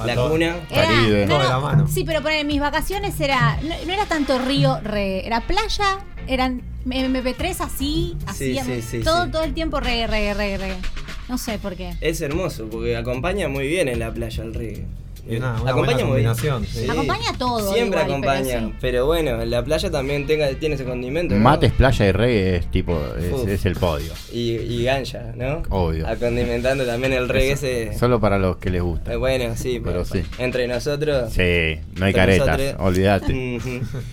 [0.05, 0.55] la cuna.
[0.69, 1.87] Era- la mano.
[1.87, 3.57] Sí, pero poner mis vacaciones era.
[3.61, 5.25] No, no era tanto río, reggae.
[5.25, 8.57] Era playa, eran MP3 así, así.
[8.59, 9.31] Sí, sí, todo, sí.
[9.31, 10.81] todo el tiempo reggae, reggae, reggae, reggae.
[11.29, 11.93] No sé por qué.
[12.01, 14.85] Es hermoso, porque acompaña muy bien en la playa el reggae.
[15.29, 16.87] Y una- una acompaña buena combinación, sí.
[16.89, 18.59] Acompaña todo Siempre igual, pero acompaña.
[18.67, 18.73] sí.
[18.81, 21.35] Pero, bueno, la playa también tenga, tiene ese condimento.
[21.35, 21.41] ¿no?
[21.41, 22.99] Mates, playa y reggae es tipo,
[23.47, 24.11] es, el podio.
[24.33, 25.61] Y, y ganja, ¿no?
[25.69, 26.07] Obvio.
[26.07, 27.97] Acondimentando también el reggae Eso, ese.
[27.99, 29.13] Solo para los que les gusta.
[29.13, 30.23] Eh, Bueno, sí, Pero pero sí.
[30.39, 31.31] entre nosotros.
[31.33, 33.55] Sí, no hay caretas, nosotros- olvídate.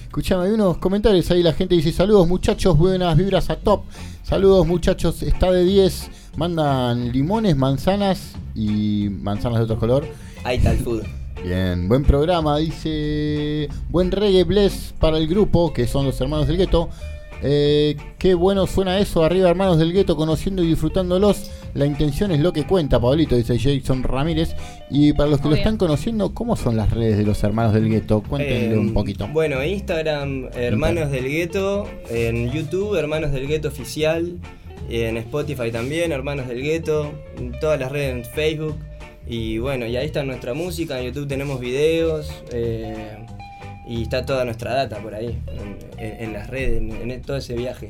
[0.05, 3.83] Escuchame, hay unos comentarios ahí, la gente dice saludos muchachos, buenas vibras a top.
[4.23, 6.11] Saludos muchachos, está de 10.
[6.37, 10.07] Mandan limones, manzanas y manzanas de otro color.
[10.49, 11.03] Ahí está el food.
[11.45, 16.57] Bien, buen programa, dice buen reggae bless para el grupo, que son los hermanos del
[16.57, 16.89] gueto.
[17.43, 21.51] Eh, qué bueno suena eso, arriba hermanos del gueto, conociendo y disfrutándolos.
[21.75, 24.57] La intención es lo que cuenta, Pablito, dice Jason Ramírez.
[24.91, 27.91] Y para los que lo están conociendo, ¿cómo son las redes de los hermanos del
[27.91, 28.23] gueto?
[28.23, 29.29] Cuéntenle Eh, un poquito.
[29.29, 31.87] Bueno, Instagram, Hermanos del Gueto.
[32.09, 34.39] En YouTube, Hermanos del Gueto Oficial.
[34.89, 37.13] En Spotify también, Hermanos del Gueto.
[37.37, 38.77] En todas las redes, en Facebook.
[39.29, 40.99] Y bueno, y ahí está nuestra música.
[40.99, 42.31] En YouTube tenemos videos.
[42.53, 43.17] eh,
[43.91, 47.39] y está toda nuestra data por ahí, en, en- en las redes, en, en todo
[47.39, 47.89] ese viaje.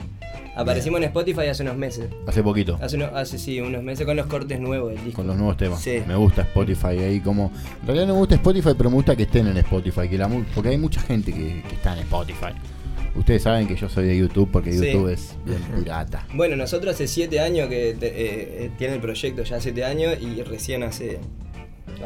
[0.54, 2.08] Aparecimos en Spotify hace unos meses.
[2.24, 2.78] Hace poquito.
[2.80, 5.16] Hace, uno- hace sí, unos meses con los cortes nuevos del disco.
[5.16, 5.80] Con los nuevos temas.
[5.80, 6.00] Sí.
[6.06, 7.50] Me gusta Spotify ahí como.
[7.80, 10.08] En realidad no me gusta Spotify, pero me gusta que estén en Spotify.
[10.08, 12.52] Que la, porque hay mucha gente que, que está en Spotify.
[13.14, 14.78] Ustedes saben que yo soy de YouTube porque Sí.
[14.92, 16.26] YouTube es bien pirata.
[16.34, 18.12] Bueno, nosotros hace siete años que te- eh,
[18.64, 21.18] eh, tiene el proyecto, ya siete años, y recién hace,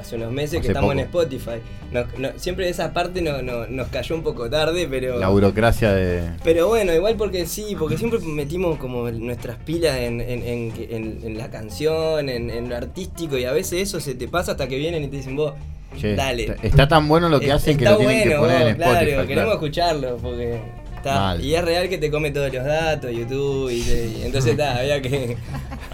[0.01, 0.93] hace unos meses Hace que estamos poco.
[0.93, 1.61] en Spotify.
[1.93, 5.19] No- no- siempre esa parte no, no- nos cayó un poco tarde, pero...
[5.19, 6.31] La burocracia de.
[6.45, 11.19] Pero bueno, igual porque sí, porque siempre metimos como nuestras pilas en, en- en- en-
[11.25, 14.79] en la canción, en, lo artístico, y a veces eso se te pasa hasta que
[14.79, 15.53] vienen y te dicen vos,
[15.99, 16.45] Che, dale.
[16.45, 18.81] está- está tan bueno lo que Eh, hacen que lo tienen que bueno, poner en
[18.81, 20.59] Spotify, Claro, queremos escucharlo porque
[21.43, 24.79] Y es real que te come todos los datos, YouTube, y, te- y entonces está,
[24.79, 25.37] había que.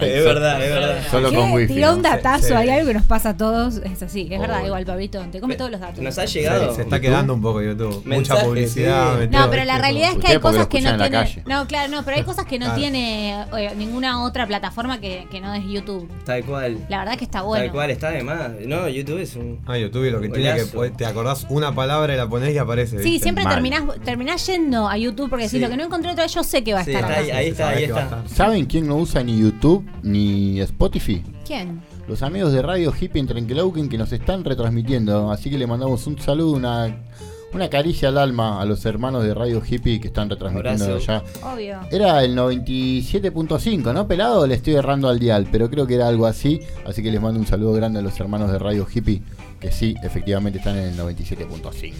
[0.01, 0.97] Es verdad, es verdad.
[1.11, 1.73] Solo con wifi.
[1.73, 2.53] Tiró un datazo, Sí.
[2.53, 5.55] hay algo que nos pasa a todos, es así, es verdad, igual Pablito, te come
[5.55, 5.99] todos los datos.
[5.99, 6.75] Nos ha llegado.
[6.75, 8.03] Se está quedando un poco YouTube.
[8.05, 9.29] Mucha publicidad.
[9.29, 11.43] No, pero la realidad es que hay cosas que no tiene.
[11.45, 12.79] No, claro, no, pero hay cosas que no Claro.
[12.79, 16.09] tiene eh, ninguna otra plataforma que, que no es YouTube.
[16.25, 16.77] Tal cual.
[16.89, 17.63] La verdad que está bueno.
[17.65, 18.51] Tal cual, está de más.
[18.65, 19.59] No, YouTube es un.
[19.65, 22.97] Ah, YouTube lo que tiene que te acordás una palabra y la ponés y aparece.
[22.99, 23.23] Sí, ¿viste?
[23.23, 25.59] siempre terminás, terminás yendo a YouTube porque Sí.
[25.59, 27.69] lo que no encontré otra vez, yo sé que va a estar ahí, ahí está,
[27.69, 28.23] ahí está.
[28.33, 31.23] ¿Saben quién no usa ni YouTube ni Spotify?
[31.45, 31.81] ¿Quién?
[32.07, 35.31] Los amigos de Radio Hippie en Trenquelauquen que nos están retransmitiendo.
[35.31, 37.03] Así que le mandamos un saludo, una,
[37.53, 41.23] una caricia al alma a los hermanos de Radio Hippie que están retransmitiendo allá.
[41.43, 41.79] Obvio.
[41.91, 44.07] Era el 97.5, ¿no?
[44.07, 46.59] Pelado, le estoy errando al dial, pero creo que era algo así.
[46.85, 49.21] Así que les mando un saludo grande a los hermanos de Radio Hippie,
[49.59, 51.93] que sí, efectivamente están en el 97.5.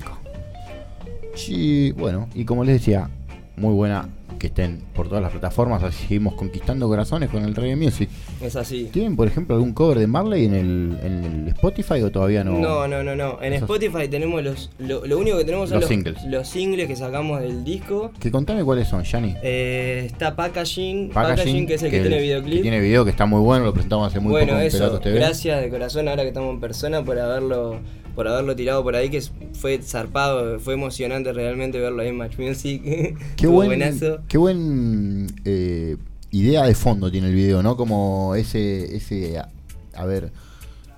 [1.36, 3.10] Sí, bueno, y como les decía,
[3.56, 4.10] muy buena
[4.40, 8.10] que estén por todas las plataformas, así seguimos conquistando corazones con el reggae music.
[8.42, 8.90] Es así.
[8.92, 12.58] ¿Tienen, por ejemplo, algún cover de Marley en el, en el Spotify o todavía no?
[12.58, 13.42] No, no, no, no.
[13.42, 14.72] En Esos- Spotify tenemos los.
[14.80, 16.24] Lo, lo único que tenemos son Los los, singles.
[16.26, 18.12] los singles que sacamos del disco.
[18.20, 19.36] Que contame cuáles son, Yanni.
[19.44, 22.56] Eh, está Packaging, Packaging, que es el que, tiene videoclip.
[22.58, 25.00] Que tiene video que está muy bueno, lo presentamos hace muy bueno, poco en eso.
[25.00, 25.16] TV.
[25.16, 27.80] Gracias de corazón ahora que estamos en persona por haberlo
[28.20, 29.22] por haberlo tirado por ahí, que
[29.54, 32.82] fue zarpado, fue emocionante realmente verlo ahí en Match Music.
[33.38, 34.20] Qué buen, buenazo.
[34.28, 35.96] qué buen eh,
[36.32, 37.78] idea de fondo tiene el video, ¿no?
[37.78, 39.48] Como ese, ese, a,
[39.96, 40.32] a ver,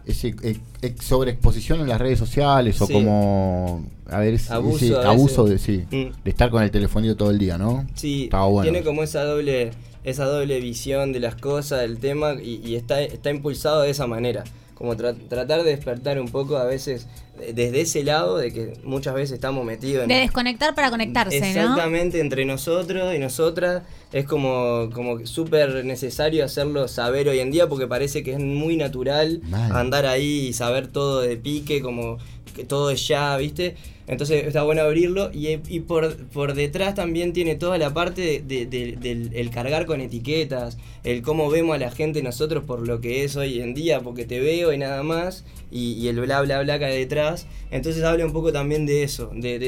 [0.08, 0.34] ese
[0.82, 2.94] ex- sobreexposición en las redes sociales o Sí.
[2.94, 6.24] como, a ver, ese, Abuso ese abuso de, sí, Mm.
[6.24, 7.86] de estar con el telefonito todo el día, ¿no?
[7.94, 8.64] Sí, bueno.
[8.64, 9.70] tiene como esa doble,
[10.04, 14.08] esa doble visión de las cosas, del tema, y, y está, está impulsado de esa
[14.08, 14.44] manera.
[14.82, 17.06] Como tra- tratar de despertar un poco a veces
[17.54, 21.46] desde ese lado de que muchas veces estamos metidos en, De desconectar para conectarse, ¿no?
[21.46, 27.68] Exactamente, entre nosotros y nosotras es como, como súper necesario hacerlo saber hoy en día
[27.70, 29.72] porque parece que es muy natural Mal.
[29.76, 32.18] andar ahí y saber todo de pique, como
[32.56, 33.76] que todo es ya, ¿viste?
[34.12, 38.66] Entonces está bueno abrirlo y, por, por detrás también tiene toda la parte de- de-
[38.66, 43.00] de- del el cargar con etiquetas, el cómo vemos a la gente nosotros por lo
[43.00, 46.62] que es hoy en día, porque te veo y nada más, y, el bla bla
[46.62, 47.48] bla que detrás.
[47.72, 49.60] Entonces habla un poco también de eso, de,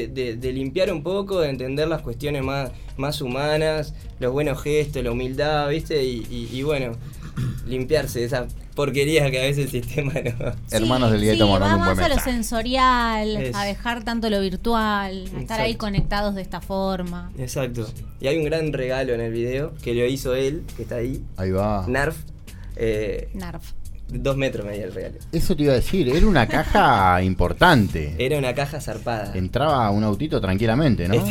[0.52, 2.70] limpiar un poco, de entender las cuestiones más,
[3.22, 6.04] humanas, los buenos gestos, la humildad, ¿viste?
[6.04, 6.92] Y, y- bueno,
[7.66, 10.52] limpiarse de esa porquería que a veces el sistema no.
[10.70, 12.30] Hermanos del Sí, gueto va mandando un buen a lo mensaje.
[12.32, 13.54] sensorial, Es.
[13.56, 17.30] a dejar tanto lo virtual, a estar ahí conectados de esta forma.
[17.38, 17.88] Exacto.
[18.20, 21.22] Y hay un gran regalo en el video que lo hizo él, que está ahí.
[21.36, 21.84] Ahí va.
[21.88, 22.16] Narf.
[22.76, 23.72] Eh, Narf.
[24.08, 25.16] Dos metros medía el regalo.
[25.32, 28.14] Eso te iba a decir, era una caja importante.
[28.18, 29.32] Era una caja zarpada.
[29.34, 31.24] Entraba un autito tranquilamente, ¿no?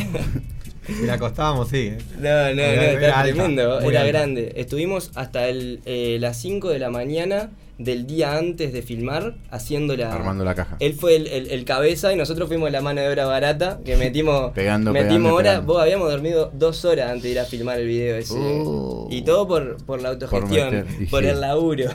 [1.00, 1.92] Si la acostábamos, sí.
[2.18, 4.04] No, no, no, Era- está era tremendo, era alta.
[4.06, 4.52] grande.
[4.56, 9.96] Estuvimos hasta el, eh, las 5 de la mañana del día antes de filmar haciendo
[9.96, 10.12] la...
[10.14, 10.76] Armando la caja.
[10.78, 13.96] Él fue el, el- el cabeza y nosotros fuimos la mano de obra barata, que
[13.98, 15.64] metimos, Pegando, metimos horas.
[15.66, 18.34] Vos habíamos dormido dos horas antes de ir a filmar el video ese.
[18.36, 19.08] Oh.
[19.10, 21.90] Y todo por, por la autogestión, meter, por el laburo.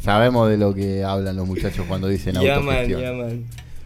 [0.00, 3.00] Sabemos de lo que hablan los muchachos cuando dicen Ya man, autogestión.
[3.00, 3.44] ya man.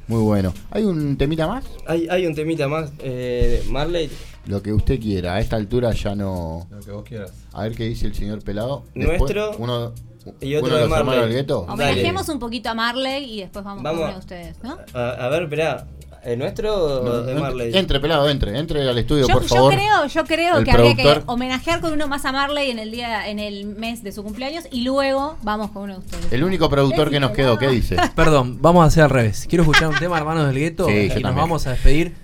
[0.09, 0.53] Muy bueno.
[0.71, 1.65] ¿Hay un temita más?
[1.87, 4.11] Hay, hay un temita más, eh, Marley.
[4.47, 5.35] Lo que usted quiera.
[5.35, 6.67] A esta altura ya no.
[6.71, 7.33] Lo que vos quieras.
[7.53, 8.85] A ver qué dice el señor pelado.
[8.95, 9.93] Nuestro uno,
[10.41, 11.21] y otro uno de de los hermanos Marley.
[11.29, 11.61] del gueto.
[11.69, 14.01] Homenajemos un poquito a Marley y después vamos, Vamos.
[14.01, 14.79] con uno de ustedes, ¿no?
[14.95, 15.87] A, a ver, esperá.
[16.29, 17.71] ¿El nuestro o No, de Marley?
[17.77, 18.59] Entre, pelado, entre.
[18.59, 19.73] Entre al estudio, Yo, por yo favor.
[19.73, 22.91] creo, yo creo El que habría que homenajear con uno más a Marley en el
[22.91, 26.33] día, en el mes de su cumpleaños y luego vamos con uno de ustedes.
[26.33, 27.97] El único productor que nos quedó, ¿qué dice?
[28.15, 29.47] Perdón, vamos a hacer al revés.
[29.49, 32.15] Quiero escuchar un tema, hermanos del gueto, Sí, y nos vamos a despedir.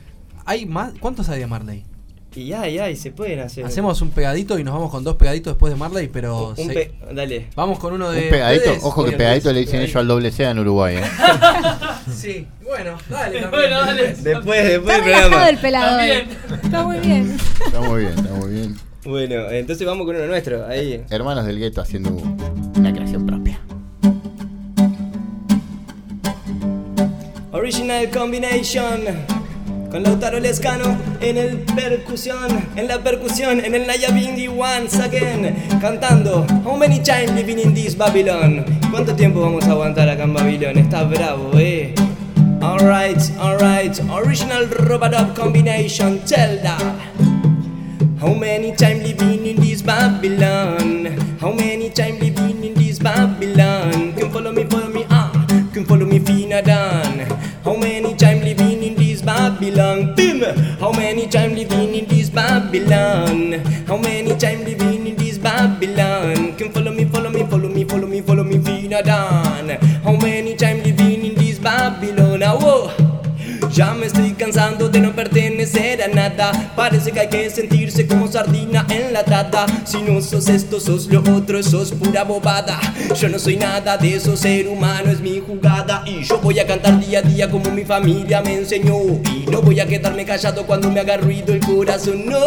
[0.44, 0.93] ¿Hay más?
[1.01, 1.85] ¿Cuántos hay de Marley?
[2.36, 3.65] Y ay, ay, se pueden hacer.
[3.65, 6.48] Hacemos un pegadito y nos vamos con dos pegaditos después de Marley, pero.
[6.48, 7.47] Un se- pe- Dale.
[7.55, 8.24] Vamos con uno de.
[8.24, 8.85] Un pegadito, ustedes.
[8.85, 11.02] ojo que pegadito le dicen ellos al doble C en Uruguay, ¿eh?
[12.12, 13.40] Sí, bueno, dale.
[13.40, 13.51] también.
[13.51, 14.02] Bueno, dale.
[14.15, 16.01] Después, después Está del relajado el pelado.
[16.62, 17.36] Está muy bien.
[17.66, 18.77] Está muy bien, está muy bien.
[19.05, 20.66] Bueno, entonces vamos con uno nuestro.
[20.66, 21.05] Ahí.
[21.11, 22.11] Hermanos del gueto haciendo
[22.77, 23.61] una creación propia.
[27.52, 29.01] Original Combination.
[29.95, 36.45] Con Lautaro Lescano en el percusión, en la percusión, en el Nayabindi once again, cantando
[36.65, 38.65] How many times living in this Babylon?
[38.91, 40.79] ¿Cuánto tiempo vamos a aguantar acá en Babilón?
[40.79, 41.95] Está bravo, eh.
[42.61, 46.97] Alright, alright, original Robadop combination, that.
[48.21, 51.07] How many time living in this Babylon?
[51.41, 54.12] How many time living in this Babylon?
[54.15, 55.31] Can follow me, follow me, ah,
[55.73, 57.55] can follow me, Fina Dan.
[57.65, 58.23] How many time living in this
[59.65, 60.15] Babylon.
[60.15, 60.43] Tim,
[60.78, 63.53] how many time living in this Babylon?
[63.86, 66.55] How many time living in this Babylon?
[66.59, 69.81] Come follow me, follow me, follow me, follow me, follow me, Fina Vinadan.
[70.03, 72.43] How many time living in this Babylon?
[72.45, 72.93] Oh,
[73.73, 76.23] ya me estoy cansando di non pertenecer a nada.
[76.74, 79.66] Parece que hay que sentirse como sardina enlatada.
[79.85, 82.81] Si no sos esto, sos lo otro, sos pura bobada.
[83.20, 86.02] Yo no soy nada de eso, ser humano es mi jugada.
[86.06, 88.97] Y yo voy a cantar día a día como mi familia me enseñó.
[88.97, 92.27] Y no voy a quedarme callado cuando me haga ruido el corazón.
[92.27, 92.40] No,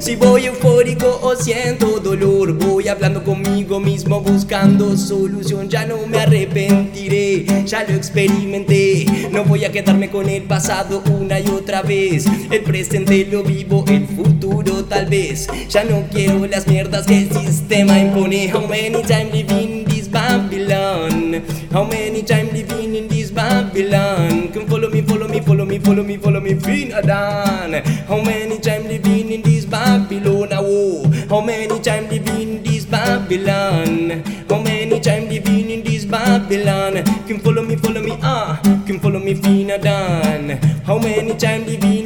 [0.00, 5.68] si voy eufórico o siento dolor, voy hablando conmigo mismo buscando solución.
[5.68, 9.06] Ya no me arrepentiré, ya lo experimenté.
[9.30, 12.26] No voy a quedarme con el pasado una y otra vez.
[12.50, 15.48] El presente lo vivo, el futuro tal vez.
[15.68, 18.48] Ya no quiero las mierdas que el sistema impone.
[18.52, 21.42] How many times living in this Babylon?
[21.72, 24.50] How many times living in this Babylon?
[24.52, 27.84] Come follow me, follow me, follow me, follow me, follow me, Finadan.
[28.08, 30.48] How many times living in this Babylon?
[30.50, 31.04] Whoa.
[31.28, 34.22] How many times living in this Babylon?
[34.48, 37.04] How many times living in this Babylon?
[37.28, 38.60] Come follow me, follow me, ah.
[38.86, 40.58] Come follow me, Finadan.
[40.84, 41.99] How many times living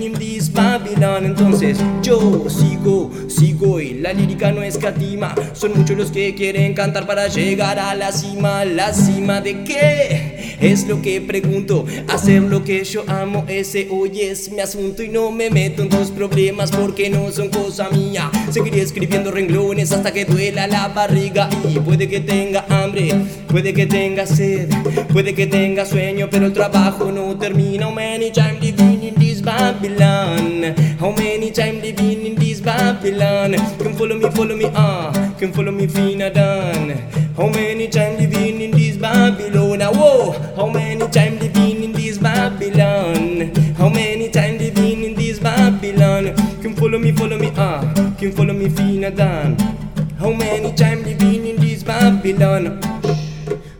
[1.05, 5.35] Entonces yo sigo, sigo y la lírica no escatima.
[5.53, 8.65] Son muchos los que quieren cantar para llegar a la cima.
[8.65, 10.57] ¿La cima de qué?
[10.61, 11.85] Es lo que pregunto.
[12.09, 15.91] Hacer lo que yo amo, ese hoy es mi asunto y no me meto en
[15.91, 18.31] tus problemas porque no son cosa mía.
[18.51, 23.15] Seguiré escribiendo renglones hasta que duela la barriga y puede que tenga hambre,
[23.49, 24.71] puede que tenga sed,
[25.13, 27.91] puede que tenga sueño, pero el trabajo no termina.
[27.91, 28.75] Many times
[29.57, 30.75] Babylon?
[30.99, 33.55] How many times living in this Babylon?
[33.79, 36.91] Come follow me, follow me, ah, come follow me, fina done.
[37.37, 39.81] How many times living in this Babylon?
[39.81, 43.55] Ah, whoa, how many times living in this Babylon?
[43.77, 46.35] How many times living in this Babylon?
[46.61, 47.81] Come follow me, follow me, ah,
[48.19, 49.55] come follow me, fina done.
[50.19, 52.81] How many times living in this Babylon?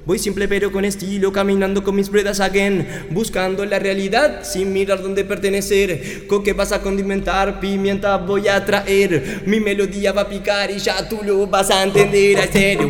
[0.07, 5.03] Voy simple pero con estilo, caminando con mis ruedas again, buscando la realidad sin mirar
[5.03, 6.27] dónde pertenecer.
[6.27, 7.59] ¿Con qué vas a condimentar?
[7.59, 11.83] Pimienta voy a traer, mi melodía va a picar y ya tú lo vas a
[11.83, 12.39] entender.
[12.39, 12.81] I said,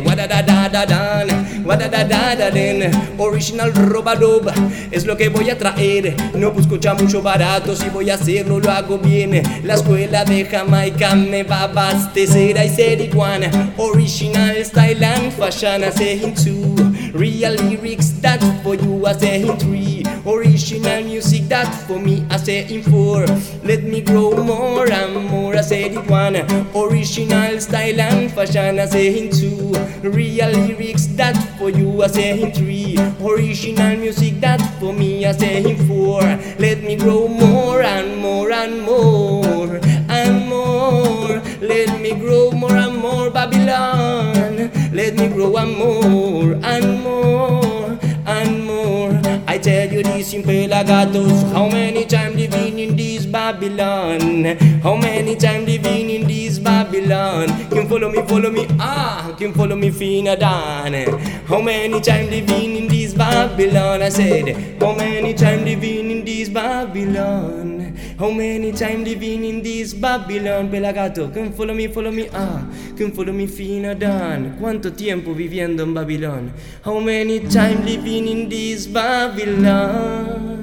[3.17, 4.53] original roba roba,
[4.91, 6.15] es lo que voy a traer.
[6.33, 9.41] No busco mucho barato, si voy a hacerlo lo hago bien.
[9.63, 12.57] La escuela de Jamaica me va a abastecer.
[12.57, 16.84] I said, iguana, original style and fashion, I say into.
[17.15, 22.35] Real lyrics that for you I say in three Original music that for me I
[22.35, 23.25] say in four
[23.63, 26.35] Let me grow more and more I say in one.
[26.75, 29.71] Original style and fashion I say in two
[30.03, 35.31] Real lyrics that for you I say in three Original music that for me I
[35.31, 36.19] say in four
[36.59, 39.79] Let me grow more and more and more
[40.09, 41.41] and more.
[41.61, 44.74] Let me grow more and more Babylon
[45.05, 49.11] Let me grow and more and more and more
[49.47, 54.45] I tell you this in Pelagatos How many times living in this Babylon?
[54.81, 57.49] How many times living in this Babylon?
[57.69, 61.19] Can follow me, follow me, ah Can follow me, Fina Dan.
[61.45, 64.01] How many times living in this Babylon?
[64.01, 67.84] I said How many times living in this Babylon
[68.17, 72.63] How many times living in this Babylon Pelagato, can follow me, follow me, ah
[72.95, 76.51] Can follow me, Fina Dan ¿Cuánto tiempo viviendo en Babilón?
[76.83, 80.55] How many times living in this Babylon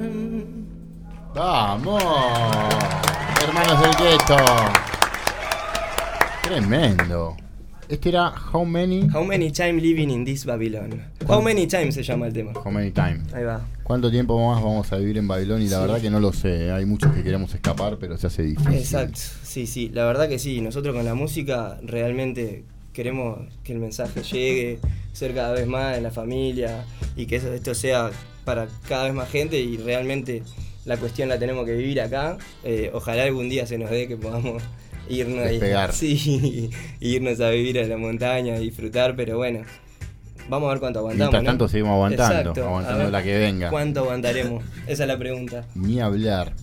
[1.35, 2.03] ¡Vamos!
[3.41, 4.37] Hermanos del gueto.
[6.43, 7.35] Tremendo.
[7.89, 9.09] Este era How Many.
[9.11, 11.03] How many times living in this Babylon?
[11.27, 12.53] How many times se llama el tema.
[12.53, 13.23] How Many Time.
[13.33, 13.61] Ahí va.
[13.83, 15.61] ¿Cuánto tiempo más vamos a vivir en Babilón?
[15.61, 15.81] Y la Sí.
[15.81, 16.71] verdad que no lo sé.
[16.71, 18.73] Hay muchos que queremos escapar, pero se hace difícil.
[18.73, 23.79] Exacto, sí, sí, la verdad que sí, nosotros con la música realmente queremos que el
[23.79, 24.79] mensaje llegue,
[25.11, 26.85] ser cada vez más en la familia
[27.15, 28.11] y que esto sea
[28.45, 30.43] para cada vez más gente y realmente
[30.85, 32.37] la cuestión la tenemos que vivir acá.
[32.63, 34.61] Eh, ojalá algún día se nos dé que podamos
[35.09, 35.91] irnos, Despegar.
[35.93, 36.69] sí,
[37.01, 39.61] irnos a vivir a la montaña, a disfrutar, pero bueno.
[40.49, 41.17] Vamos a ver cuánto aguantamos.
[41.31, 41.49] Mientras ¿no?
[41.49, 43.69] tanto seguimos aguantando, Exacto, aguantando la que venga.
[43.69, 44.63] ¿Cuánto aguantaremos?
[44.87, 45.65] Esa es la pregunta.
[45.75, 46.53] Ni hablar.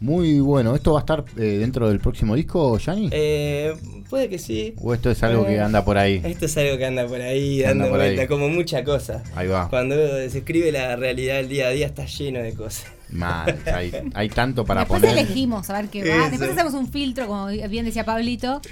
[0.00, 0.74] Muy bueno.
[0.74, 3.10] ¿Esto va a estar eh, dentro del próximo disco, Yanni?
[3.12, 3.74] Eh,
[4.08, 4.74] puede que sí.
[4.80, 6.22] ¿O esto es algo que Eh, anda por ahí?
[6.24, 8.14] Esto es algo que anda por ahí, Anda dando por ahí.
[8.14, 9.22] vuelta, como mucha cosa.
[9.36, 9.68] Ahí va.
[9.68, 12.86] Cuando se escribe la realidad del día a día está lleno de cosas.
[13.10, 13.58] Mal.
[13.74, 15.18] Hay, hay tanto para Después poner.
[15.18, 16.16] elegimos a ver qué va.
[16.16, 16.30] Eso.
[16.30, 18.62] Después hacemos un filtro, como bien decía Pablito,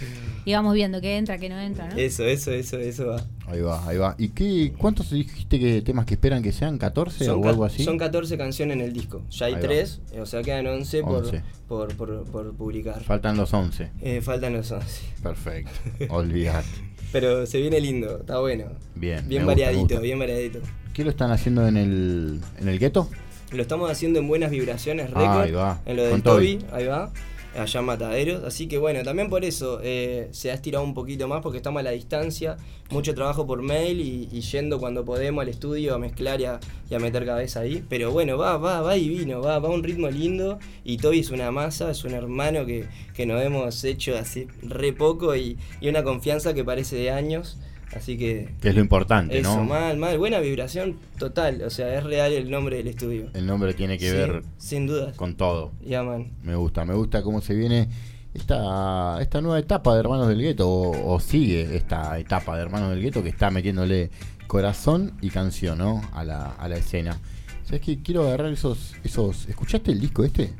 [0.46, 1.96] y vamos viendo qué entra, qué no entra, ¿no?
[1.98, 3.22] Eso, eso, eso, eso va.
[3.50, 4.14] Ahí va, ahí va.
[4.18, 6.78] ¿Y qué, cuántos dijiste que temas que esperan que sean?
[6.78, 7.84] ¿14 o algo así?
[7.84, 9.22] son 14 canciones en el disco.
[9.30, 9.68] Ya hay Ahí va.
[9.68, 11.42] 3, o sea quedan 11, por, 11.
[11.66, 13.02] Por, por, por publicar.
[13.02, 13.90] Faltan los 11.
[14.02, 15.02] Eh, faltan los 11.
[15.22, 15.70] Perfecto.
[16.14, 16.68] Olvidate.
[17.10, 18.66] Pero se viene lindo, está bueno.
[18.94, 19.26] Bien.
[19.28, 20.60] Bien gusta, variadito, bien variadito.
[20.92, 23.08] ¿Qué lo están haciendo en el, en el gueto?
[23.52, 25.80] Lo estamos haciendo en buenas vibraciones, Ah, ahí va.
[25.86, 26.20] En lo Toby.
[26.58, 27.10] Toby, ahí va.
[27.58, 28.44] Allá en Mataderos.
[28.44, 31.80] Así que bueno, también por eso eh, se ha estirado un poquito más porque estamos
[31.80, 32.56] a la distancia.
[32.90, 36.60] Mucho trabajo por mail y, y yendo cuando podemos al estudio a mezclar y a,
[36.98, 37.84] meter cabeza ahí.
[37.88, 40.58] Pero bueno, va, va, va divino, va, va un ritmo lindo.
[40.84, 44.92] Y Toby es una masa, es un hermano que, que nos hemos hecho hace re
[44.92, 47.58] poco y, y una confianza que parece de años.
[47.96, 48.54] Así que.
[48.60, 49.64] Que es lo importante, Eso, ¿no?
[49.64, 50.18] mal, mal.
[50.18, 51.62] Buena vibración total.
[51.62, 53.30] O sea, es real el nombre del estudio.
[53.34, 55.16] El nombre tiene que Sí, ver sin dudas.
[55.16, 55.72] con todo.
[55.84, 56.32] Ya, man.
[56.42, 57.88] Me gusta, me gusta cómo se viene
[58.34, 62.90] esta, esta nueva etapa de Hermanos del Gueto, o, o sigue esta etapa de Hermanos
[62.90, 64.10] del Gueto que está metiéndole
[64.46, 66.02] corazón y canción ¿no?
[66.12, 67.18] a, la, a la escena.
[67.64, 67.98] ¿Sabes qué?
[68.02, 69.48] Quiero agarrar esos, esos.
[69.48, 70.52] ¿Escuchaste el disco este?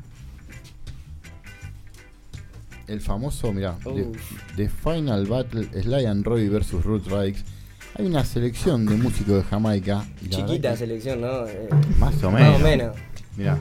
[2.89, 4.07] El famoso, mira, The,
[4.55, 7.43] The Final Battle Sly and Roy versus Ruth Rikes.
[7.95, 10.05] Hay una selección de músicos de Jamaica.
[10.25, 11.45] y Chiquita selección, ¿no?
[11.47, 12.55] Eh, Más o Más menos.
[12.55, 12.95] o menos.
[13.37, 13.59] Mira.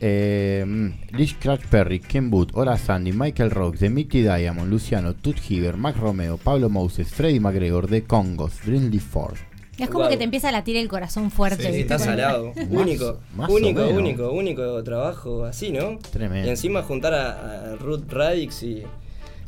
[0.00, 5.14] Eh, mm, Lish Crash Perry, Ken Booth, Ora Sandy, Michael Rock, The Mickey Diamond, Luciano,
[5.14, 9.36] Tut Hiver, Mac Romeo, Pablo Moses, Freddie McGregor, The Congos, Brindley Ford.
[9.84, 11.72] Es como que te empieza a latir el corazón fuerte.
[11.72, 12.52] Sí, está salado.
[12.70, 15.98] Único, más único, único, único trabajo así, ¿no?
[16.12, 16.46] Tremendo.
[16.46, 18.82] Y encima juntar a, a Ruth Radix y,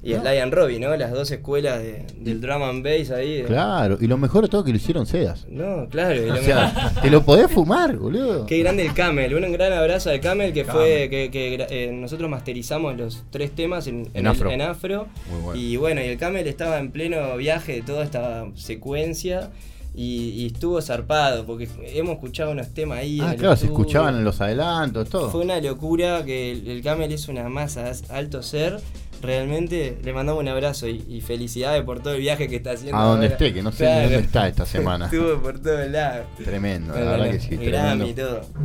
[0.02, 0.22] y a No.
[0.22, 0.94] Sly and Robbie, ¿no?
[0.96, 3.38] Las dos escuelas de- del drum and bass ahí.
[3.38, 5.46] de- Claro, y lo mejor de todo que lo hicieron sedas.
[5.48, 6.14] No, claro.
[6.16, 8.44] y O lo sea, mejor- te lo podés fumar, boludo.
[8.44, 11.30] Qué grande el Camel, un gran abrazo al Camel que fue que,
[11.70, 14.50] eh, nosotros masterizamos los tres temas en, En el- afro.
[14.50, 15.08] en afro.
[15.30, 15.60] Muy bueno.
[15.60, 19.50] Y bueno, y el Camel estaba en pleno viaje de toda esta secuencia
[19.94, 23.20] y, y estuvo zarpado porque hemos escuchado unos temas ahí.
[23.22, 25.30] Ah, claro, se escuchaban en los adelantos, todo.
[25.30, 28.80] Fue una locura que el, el Camel es una masa, es alto ser.
[29.22, 32.98] Realmente le mandamos un abrazo y, y felicidades por todo el viaje que está haciendo.
[32.98, 33.34] A donde ahora.
[33.36, 34.02] esté, que no sé Claro.
[34.02, 35.04] dónde está esta semana.
[35.10, 36.26] Estuvo por todos lados.
[36.44, 37.56] Tremendo, la Bueno, verdad que sí.
[37.56, 38.40] Grammy y tremendo.
[38.40, 38.64] todo.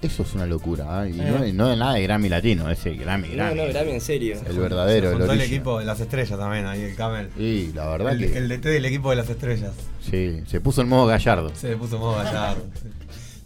[0.00, 1.08] Eso es una locura, ¿ah?
[1.08, 1.24] y Eh.
[1.52, 3.56] no, no de nada de Grammy latino, ese Grammy, No, Grammy.
[3.62, 4.36] no, Grammy en serio.
[4.48, 7.30] El verdadero, Se el el equipo de las estrellas también, ahí el Camel.
[7.36, 8.38] Y la verdad el, que.
[8.38, 9.72] el DT del equipo de las estrellas.
[10.00, 11.50] Sí, se puso en modo gallardo.
[11.54, 12.62] Se le puso modo gallardo.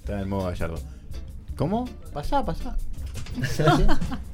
[0.01, 0.79] Está en modo gallardo.
[1.57, 1.89] ¿Cómo?
[2.13, 2.77] Pasá, pasá.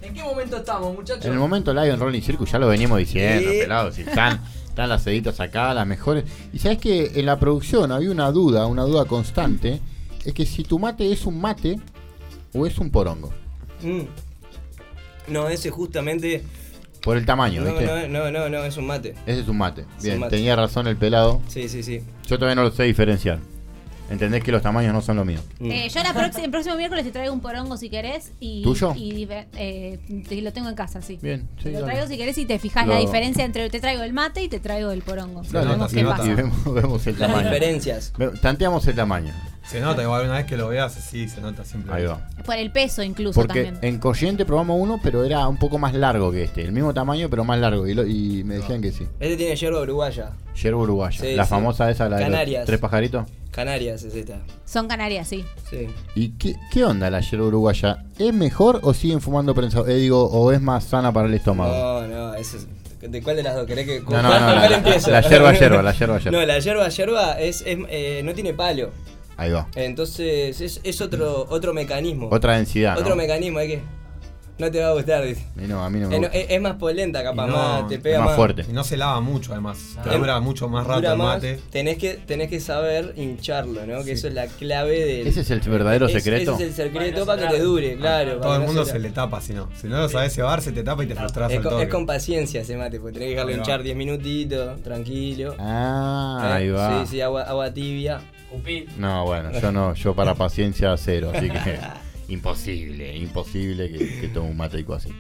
[0.03, 1.25] ¿En qué momento estamos, muchachos?
[1.25, 3.59] En el momento Lion Rolling Circus ya lo veníamos diciendo, Sí.
[3.61, 3.93] pelado.
[3.93, 6.25] Si están, están las editas acá, las mejores.
[6.53, 9.81] Y sabes que en la producción había una duda, una duda constante.
[10.25, 11.79] Es que si tu mate es un mate
[12.55, 13.31] o es un porongo.
[13.83, 14.03] Mm.
[15.33, 16.43] No, ese justamente.
[17.03, 17.87] Por el tamaño, No, ¿viste?
[17.87, 19.15] no, no, no, no, es un mate.
[19.27, 19.85] Ese es un mate.
[20.03, 20.37] Bien, un mate.
[20.37, 21.41] tenía razón el pelado.
[21.49, 22.03] Sí, sí, sí.
[22.27, 23.39] Yo todavía no lo sé diferenciar.
[24.11, 25.39] Entendés que los tamaños no son lo mío.
[25.61, 28.33] Eh, yo la próxima- el próximo miércoles te traigo un porongo si querés.
[28.41, 28.95] Y, ¿Tuyo?
[28.97, 29.99] Y, eh,
[30.29, 31.19] te- lo tengo en casa, sí.
[31.21, 31.93] Bien, sí, Lo dale.
[31.93, 34.49] traigo si querés y te fijas Lo- la diferencia entre te traigo el mate y
[34.49, 35.43] te traigo el porongo.
[35.51, 36.25] Dale, Vemos qué pasa.
[36.27, 37.49] y vemos, vemos el Las tamaño.
[37.51, 38.13] diferencias.
[38.17, 39.33] Ve- Tanteamos el tamaño.
[39.67, 41.93] Se nota, igual una vez que lo veas, sí, se nota siempre.
[41.93, 42.27] Ahí va.
[42.47, 43.95] Por el peso incluso Porque también.
[43.95, 46.63] en Corriente probamos uno, pero era un poco más largo que este.
[46.63, 47.87] El mismo tamaño, pero más largo.
[47.87, 49.07] Y, lo- y me decían que sí.
[49.21, 50.31] Este tiene yerba uruguaya.
[50.63, 51.21] Yerba uruguaya.
[51.21, 51.51] Sí, la sí.
[51.51, 52.65] famosa esa, la de los Canarias.
[52.65, 53.27] tres pajaritos.
[53.59, 54.39] Canarias es esta.
[54.65, 55.45] Son Canarias, sí.
[55.69, 55.89] Sí.
[56.15, 58.05] ¿Y qué, qué onda la yerba uruguaya?
[58.17, 59.89] ¿Es mejor o siguen fumando prensado?
[59.89, 61.75] Eh, digo, o es más sana para el estómago?
[61.75, 62.67] No, no, eso es-
[63.01, 63.67] ¿De cuál de las dos?
[63.67, 65.11] ¿Querés que No, no, cuál- no, cuál la- la- empiezo?
[65.11, 66.39] la yerba, yerba, la yerba, yerba.
[66.41, 68.91] No, la yerba yerba es, es, eh, no tiene palo.
[69.37, 69.67] Ahí va.
[69.77, 72.29] Entonces es, es otro otro mecanismo.
[72.31, 73.01] Otra densidad, ¿no?
[73.01, 73.83] Otro mecanismo, hay que.
[74.59, 75.47] No te va a gustar, dice.
[75.57, 76.37] A mí no, a mí no me Eh, gusta.
[76.37, 78.65] es, es más polenta, capaz, no, más, te pega es más, más fuerte.
[78.69, 79.97] Y no se lava mucho, además.
[80.03, 81.61] Te dura mucho más rato dura el más, mate.
[81.71, 83.99] Tenés que, tenés que saber hincharlo, ¿no?
[83.99, 84.11] Que Sí.
[84.13, 85.27] eso es la clave del.
[85.29, 86.55] ¿Ese es el verdadero Es- secreto?
[86.55, 88.39] Ese es el secreto para que te dure, claro.
[88.41, 89.69] Todo el mundo se se le tapa, si no.
[89.81, 91.85] Si no lo sabes cebar, se te tapa y te frustras Es al con, toque.
[91.85, 95.55] es con paciencia ese mate, porque tenés que dejarlo hinchar 10 minutitos, tranquilo.
[95.59, 97.05] Ah, Eh, ahí va.
[97.05, 98.21] Sí, sí, agua, agua tibia.
[98.97, 101.59] No, bueno, yo no, yo para paciencia cero, así que
[102.29, 105.11] imposible, imposible que, que tome un mateico así.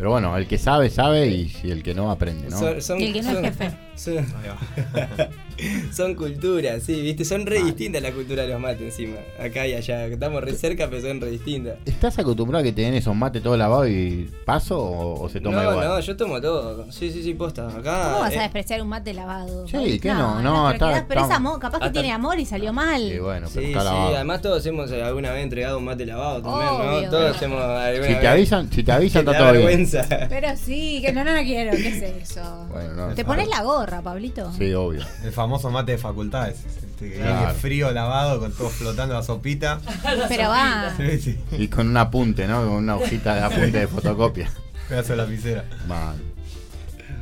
[0.00, 2.58] Pero bueno, el que sabe, sabe y el que no, aprende, ¿no?
[2.58, 3.70] Son, son- Y el que no es son- jefe.
[4.00, 4.16] Son,
[5.92, 9.16] son culturas, sí, viste, son re distintas las culturas de los mates encima.
[9.38, 11.74] Acá y allá, que estamos re cerca, pero son re distintas.
[11.84, 15.40] ¿Estás acostumbrado a que te den esos mates todo lavado y paso o, o se
[15.40, 15.88] toma no, igual?
[15.88, 16.90] no, yo tomo todo.
[16.90, 17.68] Sí, sí, sí, posta.
[17.68, 18.04] Acá.
[18.04, 19.68] ¿Cómo vas a eh, despreciar un mate lavado?
[19.68, 20.40] Sí, ¿qué no?
[20.40, 23.02] No, pero, está- pero es está- amor, capaz que hasta- tiene amor y salió mal.
[23.06, 26.06] Sí, bueno, pero Sí, está sí, además todos hemos eh, alguna vez entregado un mate
[26.06, 27.02] lavado también, Obvio.
[27.02, 27.10] ¿no?
[27.10, 29.66] Todos hemos alguna Si te vez- avisan, si te avisan Que está todo bien.
[29.92, 30.26] Vergüenza.
[30.28, 31.72] Pero sí, que no, no, no quiero.
[31.76, 32.66] ¿Qué es eso?
[32.70, 34.52] Bueno, no, ¿Te pones la gorra, Pablito?
[34.52, 35.02] Sí, obvio.
[35.24, 36.64] El famoso mate de facultades.
[36.64, 37.54] Este que Claro.
[37.54, 39.80] frío, lavado, con todo flotando la sopita.
[40.28, 40.94] Pero va.
[40.96, 41.38] Sí, sí.
[41.58, 42.58] Y con un apunte, ¿no?
[42.64, 44.50] Con una hojita de apunte de fotocopia.
[44.88, 45.64] Pedazo de lapicera.
[45.86, 46.16] Mal.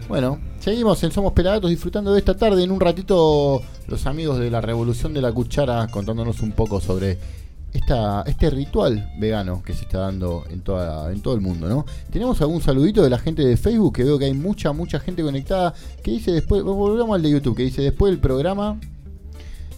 [0.09, 2.65] Bueno, Seguimos en Somos Pelagatos disfrutando de esta tarde.
[2.65, 7.17] En un ratito, los amigos de la Revolución de la Cuchara contándonos un poco sobre
[7.73, 11.85] esta, este ritual vegano que se está dando en, toda, en todo el mundo, ¿no?
[12.11, 15.23] Tenemos algún saludito de la gente de Facebook, que veo que hay mucha, mucha gente
[15.23, 18.79] conectada, que dice después, volvamos al de YouTube, que dice después del programa,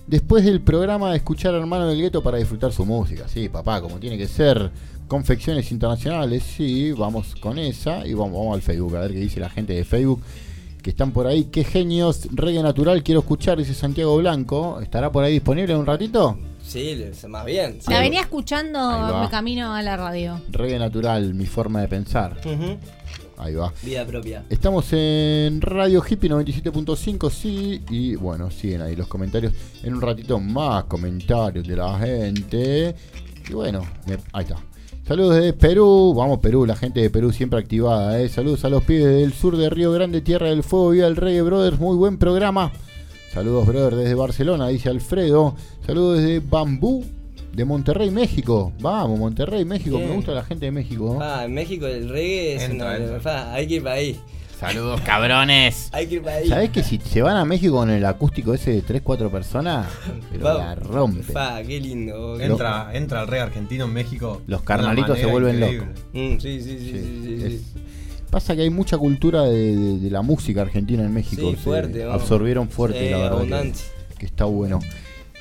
[0.07, 3.27] después del programa escuchar a Hermano del Gueto para disfrutar su música.
[3.29, 4.71] Sí, papá, como tiene que ser.
[5.09, 9.41] Confecciones internacionales, sí, vamos con esa y vamos, vamos al Facebook, a ver qué dice
[9.41, 10.23] la gente de Facebook
[10.81, 11.49] que están por ahí.
[11.51, 14.81] Qué genios, reggae natural, quiero escuchar, dice Santiago Blanco.
[14.81, 16.39] ¿Estará por ahí disponible en un ratito?
[16.71, 17.79] Sí, más bien.
[17.81, 17.91] sí.
[17.91, 20.41] La venía escuchando me camino a la radio.
[20.51, 22.41] Reggae natural, mi forma de pensar.
[23.39, 23.73] Ahí va.
[23.83, 24.45] Vida propia.
[24.51, 29.53] Estamos en Radio Hippie 97.5, sí, y bueno, siguen ahí los comentarios.
[29.83, 32.95] En un ratito más comentarios de la gente.
[33.49, 34.57] Y bueno, me- ahí está.
[35.09, 38.29] Saludos desde Perú, vamos Perú, la gente de Perú siempre activada, ¿eh?
[38.29, 41.43] Saludos a los pibes del sur de Río Grande, Tierra del Fuego, Viva el Reggae
[41.43, 42.71] Brothers, muy buen programa.
[43.33, 45.55] Saludos, brother, desde Barcelona, dice Alfredo.
[45.87, 47.05] Saludos desde Bambú,
[47.53, 48.73] de Monterrey, México.
[48.81, 51.19] Vamos, Monterrey, México, me gusta la gente de México.
[51.21, 52.97] Ah, en México el reggae es Entra, una.
[52.97, 53.21] entra.
[53.21, 54.21] fa, hay que ir para ahí.
[54.59, 55.89] Saludos, cabrones.
[55.93, 56.47] Hay que ir para ahí.
[56.49, 59.87] ¿Sabés que si se van a México con el acústico ese de 3-4 personas,
[60.31, 60.61] pero Vamos.
[60.63, 61.23] la rompe?
[61.23, 62.39] Fa, qué lindo.
[62.39, 64.43] Entra, entra el rey argentino en México.
[64.47, 65.87] Los carnalitos se vuelven increíble.
[65.87, 66.05] locos.
[66.13, 67.65] Mm, sí, sí, sí, sí, sí, sí.
[68.31, 71.51] Pasa que hay mucha cultura de, de- de la música argentina en México.
[71.51, 73.37] Sí, fuerte, absorbieron fuerte, Sí, la verdad.
[73.39, 73.79] abundante.
[74.11, 74.79] Que, que está bueno.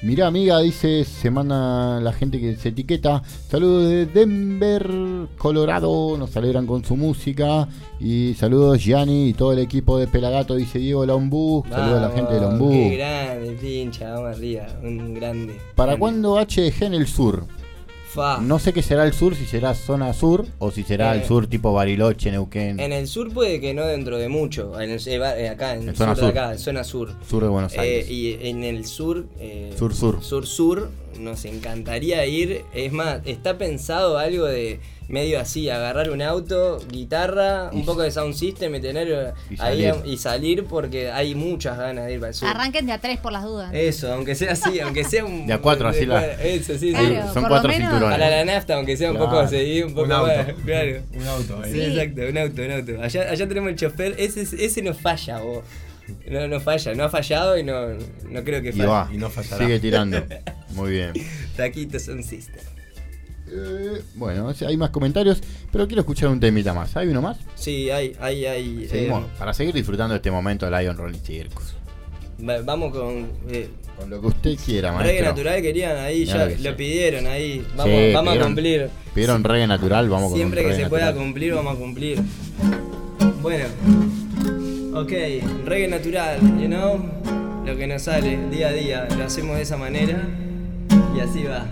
[0.01, 3.21] Mirá, amiga, dice, se manda la gente que se etiqueta.
[3.49, 4.89] Saludos de Denver,
[5.37, 6.17] Colorado.
[6.17, 7.67] Nos alegran con su música.
[7.99, 11.65] Y saludos, Gianni y todo el equipo de Pelagato, dice Diego Lombú.
[11.69, 12.69] Saludos a la gente de Lombú.
[12.71, 14.67] Qué grande, pincha, vamos arriba.
[14.81, 15.57] Un grande.
[15.75, 17.45] ¿Para cuándo HG en el sur?
[18.13, 18.39] Fa.
[18.41, 21.25] No sé qué será el sur, si será zona sur o si será Eh, el
[21.27, 24.79] sur tipo Bariloche, Neuquén, En el sur puede que no dentro de mucho.
[24.81, 26.39] En el, eh, eh, acá, en En el zona sur de sur.
[26.39, 27.15] acá, en zona sur.
[27.27, 28.09] sur de Buenos Eh, Aires.
[28.09, 30.23] y en el sur, eh, Sur, sur.
[30.23, 32.63] sur, sur, nos encantaría ir.
[32.73, 34.79] Es más, está pensado algo de
[35.09, 39.83] medio así, agarrar un auto, guitarra, un poco de sound system y tener Y ahí
[39.83, 39.95] salir.
[40.05, 42.47] y salir porque hay muchas ganas de ir para el sur.
[42.47, 43.71] Arranquen de a tres por las dudas.
[43.73, 45.47] Eso, aunque sea así, aunque sea un.
[45.47, 47.33] De a cuatro, así la- Eso, sí, Claro, sí.
[47.33, 48.17] Son cuatro cinturones.
[48.17, 50.27] Para la nafta, aunque sea un poco así, un poco Un auto.
[50.37, 50.45] más.
[50.65, 51.01] Claro.
[51.13, 51.71] Un auto ahí.
[51.73, 51.85] Sí, Sí.
[51.99, 53.03] exacto, un auto, un auto.
[53.03, 55.63] Allá, allá tenemos el chofer, ese, ese no falla, vos.
[56.27, 57.87] No, no falla, no ha fallado y no,
[58.29, 58.85] no creo que Y falle.
[58.87, 59.57] va, Y no fallará.
[59.65, 60.23] sigue tirando.
[60.69, 61.13] Muy bien.
[61.55, 62.63] Taquitos son system.
[63.51, 66.95] Eh, bueno, hay más comentarios, pero quiero escuchar un temita más.
[66.97, 67.37] ¿Hay uno más?
[67.55, 68.87] Sí, hay, hay, hay.
[68.87, 71.75] Seguimos, eh, para seguir disfrutando de este momento de Lion Rolling Circus.
[72.47, 73.27] va- vamos con.
[73.49, 75.25] eh, Con lo que usted quiera, reggae maestro.
[75.29, 77.65] natural querían ahí, ya que lo pidieron ahí.
[77.75, 78.89] Vamos, Sí, vamos a cumplir.
[79.13, 82.21] Pidieron reggae natural, vamos Siempre con que reggae se pueda cumplir, vamos a cumplir.
[83.41, 83.65] Bueno,
[84.93, 85.11] ok,
[85.65, 86.99] reggae natural, you know,
[87.65, 90.21] lo que nos sale día a día, lo hacemos de esa manera
[91.15, 91.65] y así va.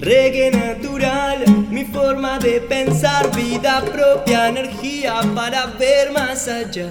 [0.00, 6.88] Reggae natural, mi forma de pensar, vida propia, energía para ver más allá.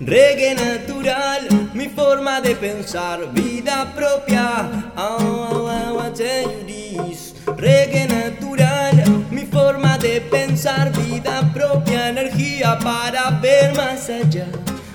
[0.00, 4.92] Reggae natural, mi forma de pensar, vida propia.
[4.96, 5.50] Oh.
[7.56, 14.46] Reggae natural, mi forma de pensar, vida propia, energía para ver más allá.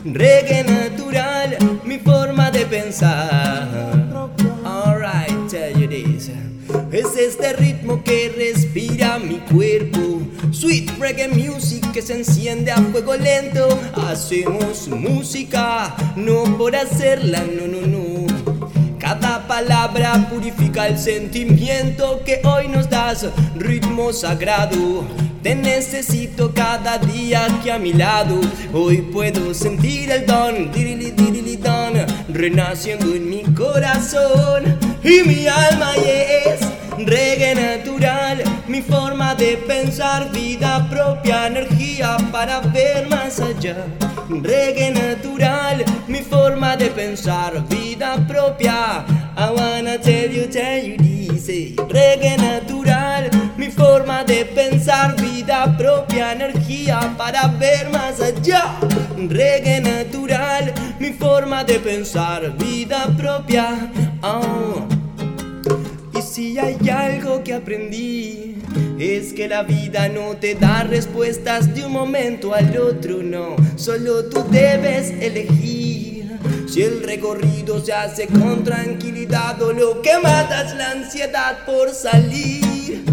[0.03, 3.67] Reggae natural, mi forma de pensar.
[4.65, 6.54] Alright, tell you this.
[6.91, 10.21] Es este ritmo que respira mi cuerpo.
[10.51, 13.67] Sweet reggae music que se enciende a fuego lento.
[13.95, 18.54] Hacemos música, no por hacerla, no, no, no.
[19.05, 25.05] Cada palabra purifica el sentimiento que hoy nos das, ritmo sagrado.
[25.43, 28.41] Te necesito cada día aquí a mi lado.
[28.73, 31.93] Hoy puedo sentir el don, dirili, dirili, don,
[32.29, 36.61] renaciendo en mi corazón y mi alma es
[36.97, 38.43] reggae natural.
[38.67, 43.85] Mi forma de pensar, vida propia, energía para ver más allá.
[44.29, 49.05] Reggae natural, mi forma de pensar, vida propia.
[49.37, 51.15] I wanna tell you, tell you
[51.49, 51.75] eh.
[51.89, 58.77] Reggae natural, mi forma de pensar, vida propia, energía para ver más allá.
[59.17, 63.91] Reggae natural, mi forma de pensar, vida propia.
[64.23, 64.94] Oh.
[66.35, 68.57] Si hay algo que aprendí,
[68.99, 73.55] es que la vida no te da respuestas de un momento al otro, no.
[73.77, 76.37] Solo tú debes elegir.
[76.67, 81.91] Si el recorrido se hace con tranquilidad o lo que mata es la ansiedad por
[81.91, 83.05] salir.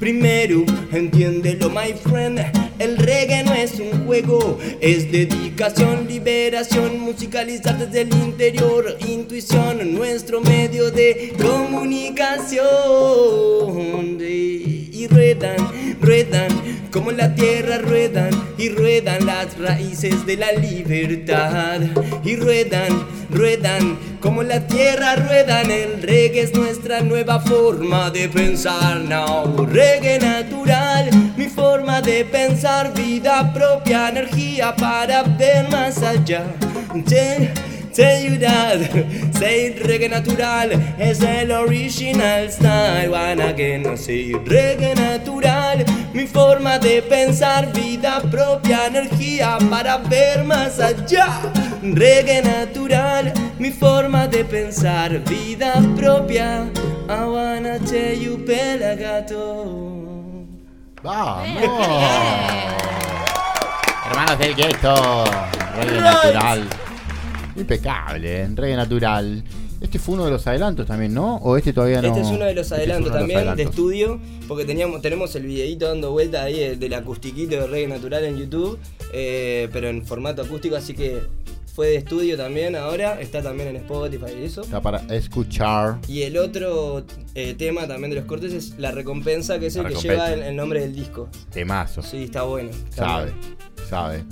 [0.00, 2.67] Primero, entiéndelo, my friend.
[2.78, 10.40] El reggae no es un juego, es dedicación, liberación, musicalizar desde el interior, intuición, nuestro
[10.40, 12.68] medio de comunicación.
[14.20, 15.56] Y ruedan,
[16.00, 16.48] ruedan,
[16.92, 21.80] como la tierra ruedan, y ruedan las raíces de la libertad.
[22.24, 29.00] Y ruedan, ruedan, como la tierra ruedan, el reggae es nuestra nueva forma de pensar.
[29.00, 36.42] Now, reggae natural, mi forma de pensar, vida propia, energía para ver más allá.
[37.98, 38.78] That,
[39.34, 43.10] say reggae natural es el original style.
[43.10, 50.44] One again, no say reggae natural, mi forma de pensar, vida propia, energía para ver
[50.44, 51.40] más allá.
[51.82, 56.70] Reggae natural, mi forma de pensar, vida propia.
[57.08, 59.97] I wanna tell you, pelagato.
[61.02, 61.46] ¡Vamos!
[64.06, 65.24] Hermanos del gueto.
[65.76, 66.68] Reggae natural.
[67.56, 68.48] Impecable, ¿eh?
[68.54, 69.44] reggae natural.
[69.80, 71.36] Este fue uno de los adelantos también, ¿no?
[71.36, 72.08] ¿O este todavía no?
[72.08, 74.64] Este es uno de los Este es adelantos uno de los también de estudio, porque
[74.64, 78.78] teníamos, tenemos el videito dando vuelta ahí eh, del acustiquito de reggae natural en YouTube,
[79.12, 81.22] eh, pero en formato acústico, así que
[81.78, 84.62] fue de estudio también ahora, está también en Spotify y eso.
[84.62, 86.00] Está para escuchar.
[86.08, 87.06] Y el otro
[87.36, 90.42] eh, tema también de los cortes es La Recompensa, que es el que lleva el,
[90.42, 91.28] el nombre del disco.
[91.52, 92.02] Temazo.
[92.02, 92.70] Sí, está bueno.
[92.70, 93.32] está Sabe,
[93.88, 94.24] sabe.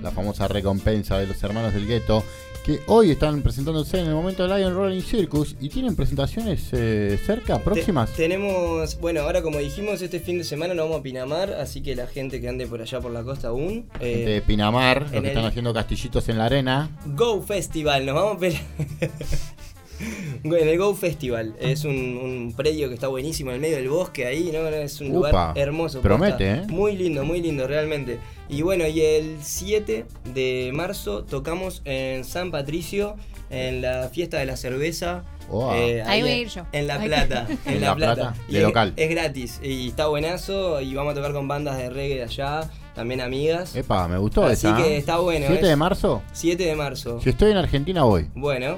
[0.00, 2.22] La famosa recompensa de los hermanos del gueto.
[2.64, 5.56] Que hoy están presentándose en el momento del Lion Rolling Circus.
[5.60, 8.10] ¿Y tienen presentaciones eh, cerca, próximas?
[8.10, 11.82] Te- tenemos, bueno, ahora como dijimos, este fin de semana nos vamos a Pinamar, así
[11.82, 13.88] que la gente que ande por allá por la costa aún.
[13.98, 16.90] eh, Gente de Pinamar, los que están haciendo castillitos en la arena.
[17.04, 18.54] Go Festival, nos vamos a ver.
[20.44, 23.88] En el Go Festival es un, un predio que está buenísimo en el medio del
[23.88, 24.66] bosque ahí, ¿no?
[24.68, 26.00] Es un Upa, lugar hermoso.
[26.00, 26.50] promete.
[26.50, 26.62] ¿eh?
[26.68, 28.18] Muy lindo, muy lindo, realmente.
[28.48, 30.04] Y bueno, y el 7
[30.34, 33.14] de marzo tocamos en San Patricio,
[33.50, 35.24] en la fiesta de la cerveza.
[35.48, 35.74] Wow.
[35.74, 36.66] eh, Ahí voy a ir yo.
[36.72, 37.46] En La Plata.
[37.66, 38.14] En, En La, La Plata.
[38.14, 38.92] Plata, Y de es, local.
[38.96, 39.60] es gratis.
[39.62, 40.80] Y está buenazo.
[40.80, 43.74] Y vamos a tocar con bandas de reggae de allá, también amigas.
[43.76, 44.76] Epa, me gustó Así esa.
[44.76, 44.96] que ¿eh?
[44.96, 45.46] está bueno.
[45.46, 46.22] 7 es- de marzo.
[46.32, 47.20] 7 de marzo.
[47.22, 48.28] Si estoy en Argentina voy.
[48.34, 48.76] Bueno.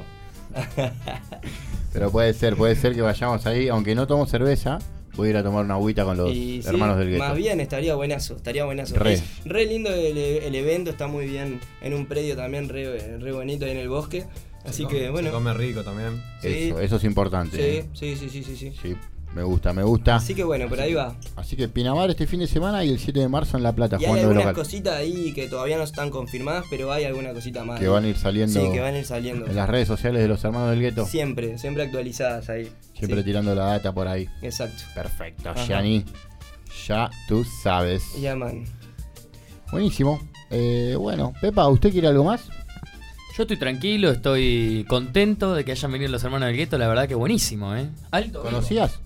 [1.93, 3.69] Pero puede ser, puede ser que vayamos ahí.
[3.69, 4.79] Aunque no tomo cerveza,
[5.15, 7.23] voy a ir a tomar una agüita con los Y sí, hermanos del gueto.
[7.25, 8.97] Más bien estaría buenazo, estaría buenazo.
[8.97, 9.15] Re.
[9.15, 13.33] Es re lindo el, el evento, está muy bien en un predio también re, re
[13.33, 14.25] bonito ahí en el bosque.
[14.65, 15.29] Así Se que come- bueno.
[15.29, 16.23] Se come rico también.
[16.41, 16.49] Sí.
[16.71, 17.57] Eso, eso es importante.
[17.57, 17.85] Sí, ¿eh?
[17.93, 18.97] sí, sí, sí, sí, sí.
[19.35, 20.17] Me gusta, me gusta.
[20.17, 21.17] Así que bueno, por ahí va.
[21.35, 23.97] Así que Pinamar este fin de semana y el 7 de marzo en La Plata,
[24.01, 24.55] Y hay algunas local.
[24.55, 27.81] cositas ahí que todavía no están confirmadas, pero hay alguna cosita más.
[27.81, 27.91] Que ahí.
[27.93, 29.47] van a ir saliendo, Sí, que van a ir saliendo.
[29.47, 31.05] en las redes sociales de los hermanos del gueto.
[31.05, 32.71] Siempre, siempre actualizadas ahí.
[32.97, 33.25] Siempre Sí.
[33.27, 34.29] tirando la data por ahí.
[34.41, 34.83] Exacto.
[34.95, 35.53] Perfecto.
[35.69, 36.05] Yani.
[36.87, 38.03] Ya tú sabes.
[38.21, 38.65] Ya, man.
[39.73, 40.21] Buenísimo.
[40.51, 42.49] Eh, bueno, Pepa, ¿usted quiere algo más?
[43.37, 47.09] Yo estoy tranquilo, estoy contento de que hayan venido los hermanos del gueto, la verdad
[47.09, 47.89] que buenísimo, ¿eh?
[48.13, 48.29] Alto.
[48.41, 48.43] vivo.
[48.45, 49.01] ¿Conocías?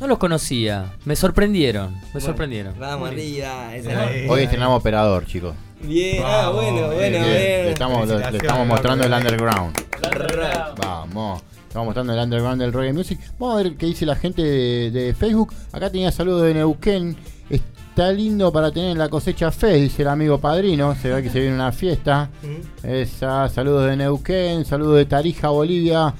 [0.00, 2.74] No los conocía, me sorprendieron, me Bueno, sorprendieron.
[2.78, 3.76] Vamos arriba.
[3.76, 5.54] esa- Hoy estrenamos operador, chicos.
[5.82, 7.24] Bien, ah, bueno, bueno, Bien, bien.
[7.24, 9.76] Le estamos, le- le estamos mostrando el underground.
[10.02, 11.42] Ra- Vamos.
[11.68, 13.20] Estamos mostrando el underground del reggae music.
[13.38, 15.52] Vamos a ver qué dice la gente de, de Facebook.
[15.72, 17.16] Acá tenía saludos de Neuquén.
[17.48, 20.94] Está lindo para tener en la cosecha fe, dice el amigo padrino.
[20.96, 22.30] Se ve que se viene una fiesta.
[22.82, 26.14] Esa, saludos de Neuquén, saludos de Tarija, Bolivia.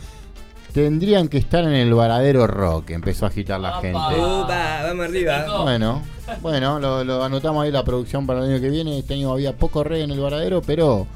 [0.73, 3.99] Tendrían que estar en el varadero rock, empezó a agitar la gente.
[3.99, 5.63] Upa, vamos arriba.
[5.63, 6.03] Bueno,
[6.41, 8.99] bueno, lo, lo anotamos ahí la producción para el año que viene.
[8.99, 11.07] Este año había poco reggae en el varadero, pero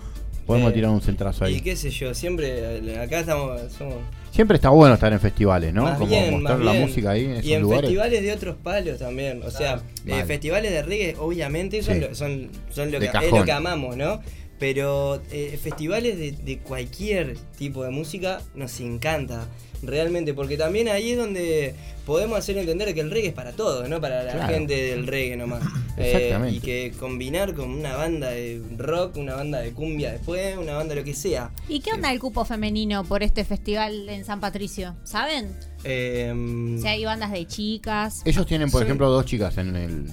[0.46, 1.60] podemos Eh, tirar un centrazo Y ahí.
[1.60, 3.60] qué sé yo, siempre eh, acá estamos.
[3.76, 3.94] Somos,
[4.32, 5.84] Siempre está bueno estar en festivales, ¿no?
[5.84, 6.84] Más Como bien, mostrar más la bien.
[6.88, 7.82] música ahí en esos y en lugares.
[7.84, 9.40] festivales de otros palos también.
[9.46, 12.00] O sea, eh, festivales de reggae, obviamente, son, Sí.
[12.00, 14.20] lo, son, son lo que, es lo que amamos, ¿no?
[14.58, 19.46] Pero eh, festivales de, de cualquier tipo de música nos encanta.
[19.82, 21.74] Realmente, porque también ahí es donde
[22.06, 24.54] podemos hacer entender que el reggae es para todos, no para la Claro.
[24.54, 25.62] gente del reggae nomás.
[25.96, 26.56] Eh, Exactamente.
[26.56, 30.92] y que combinar con una banda de rock, una banda de cumbia después, una banda
[30.92, 31.52] de lo que sea.
[31.68, 34.96] ¿Y qué onda el cupo femenino por este festival en San Patricio?
[35.04, 35.56] ¿Saben?
[35.84, 38.22] Eh, Si hay bandas de chicas.
[38.24, 38.86] Ellos tienen, por Sí.
[38.86, 40.06] ejemplo, dos chicas en el.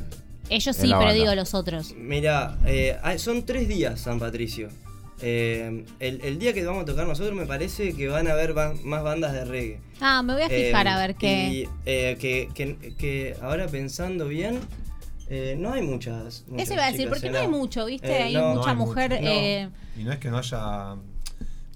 [0.51, 1.13] Ellos sí, pero banda.
[1.13, 1.93] digo los otros.
[1.97, 4.69] Mira, eh, hay- son tres días San Patricio.
[5.23, 8.53] Eh, el, el día que vamos a tocar nosotros me parece que van a haber
[8.53, 9.79] ba- más bandas de reggae.
[9.99, 11.47] Ah, me voy a fijar Eh, a ver qué.
[11.49, 14.59] Y eh, que, que- que ahora pensando bien,
[15.29, 16.43] eh, no hay muchas.
[16.47, 18.11] muchas Eso iba a decir, porque no hay mucho, ¿viste?
[18.11, 19.11] Eh, hay no, mucha hay mujer.
[19.11, 19.23] mucho.
[19.23, 20.95] eh, Y no es que no haya.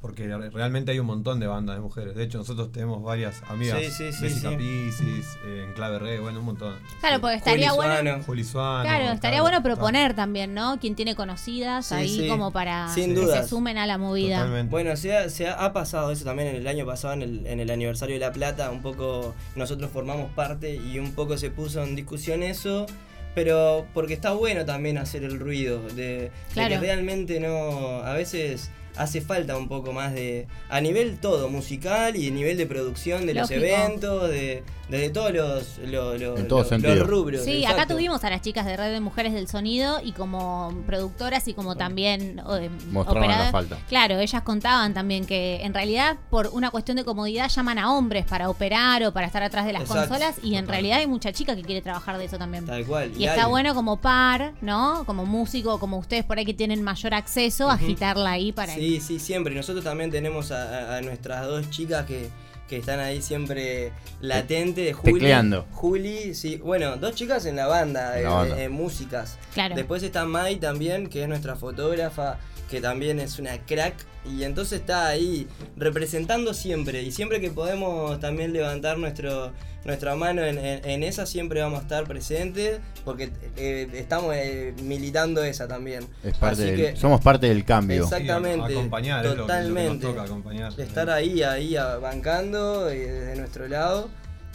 [0.06, 2.14] Porque re- realmente hay un montón de bandas de mujeres.
[2.14, 3.80] De hecho, nosotros tenemos varias amigas.
[3.80, 4.58] Sí, sí, sí, Jessica sí.
[4.58, 6.76] Piscis, eh, Enclave Re, bueno, un montón.
[7.00, 7.94] Claro, porque estaría Juli bueno.
[8.12, 8.24] Suano.
[8.24, 8.84] Juli Suano.
[8.84, 10.80] Claro, estaría claro, bueno proponer también, ¿no?
[10.80, 12.28] Quien tiene conocidas Sí, ahí sí.
[12.28, 13.42] como para Sin que dudas.
[13.46, 14.46] se sumen a la movida.
[14.70, 17.48] Bueno, se ha, se ha- ha pasado eso también en el año pasado, en el,
[17.48, 21.50] en el aniversario de La Plata, un poco nosotros formamos parte y un poco se
[21.50, 22.86] puso en discusión eso,
[23.34, 26.70] pero porque está bueno también hacer el ruido, de, de Claro.
[26.76, 32.16] que realmente no, a veces hace falta un poco más de, a nivel todo, musical
[32.16, 36.48] y a nivel de producción de los eventos, de, de todos los, lo- lo- En
[36.48, 36.96] todo lo- sentido.
[36.96, 37.42] los rubros.
[37.44, 41.48] Sí, acá tuvimos a las chicas de Red de Mujeres del Sonido y como productoras
[41.48, 43.52] y como también eh, Mostraban la operadoras.
[43.52, 43.78] falta.
[43.90, 48.26] Claro, ellas contaban también que en realidad por una cuestión de comodidad llaman a hombres
[48.26, 50.10] para operar o para estar atrás de las Exacto.
[50.10, 52.66] consolas y en realidad hay mucha chica que quiere trabajar de eso también.
[52.66, 53.12] Tal cual.
[53.18, 53.50] Y está hay.
[53.50, 55.04] bueno como par, ¿no?
[55.06, 57.74] Como músico, como ustedes por ahí que tienen mayor acceso, Ujú.
[57.74, 59.56] agitarla ahí para Sí, sí, siempre.
[59.56, 62.30] Nosotros también tenemos a nuestras dos chicas que,
[62.68, 64.96] que están ahí siempre latentes.
[64.96, 65.66] Juli, Tecleando.
[65.72, 66.58] Juli, sí.
[66.58, 68.70] Bueno, dos chicas en la banda, En la banda.
[68.70, 69.38] músicas.
[69.54, 69.76] Claro.
[69.76, 72.40] Después está Mai también, que es nuestra fotógrafa,
[72.70, 73.96] que también es una crack.
[74.30, 75.48] Y entonces está ahí
[75.78, 77.02] representando siempre.
[77.04, 79.52] Y siempre que podemos también levantar nuestro,
[79.86, 82.80] nuestra mano en, en- en esa, siempre vamos a estar presentes.
[83.04, 86.08] Porque eh, estamos eh, militando esa también.
[86.24, 88.04] Es parte Así del- que- somos parte del cambio.
[88.04, 88.68] Exactamente.
[88.70, 90.08] Sí, acompañar, es lo que- lo que nos totalmente.
[90.08, 90.80] toca, acompañar.
[90.80, 94.10] Estar ahí, ahí a- bancando eh, desde nuestro lado,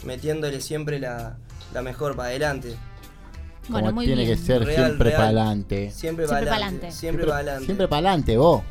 [0.04, 1.36] metiéndole siempre la,
[1.72, 2.74] la mejor para adelante.
[3.68, 4.36] Bueno, Como muy tiene bien.
[4.36, 5.16] que ser Real, siempre real.
[5.16, 5.90] para adelante.
[5.92, 6.90] Siempre para adelante.
[6.90, 7.64] Siempre para adelante.
[7.66, 8.62] Siempre para adelante, vos.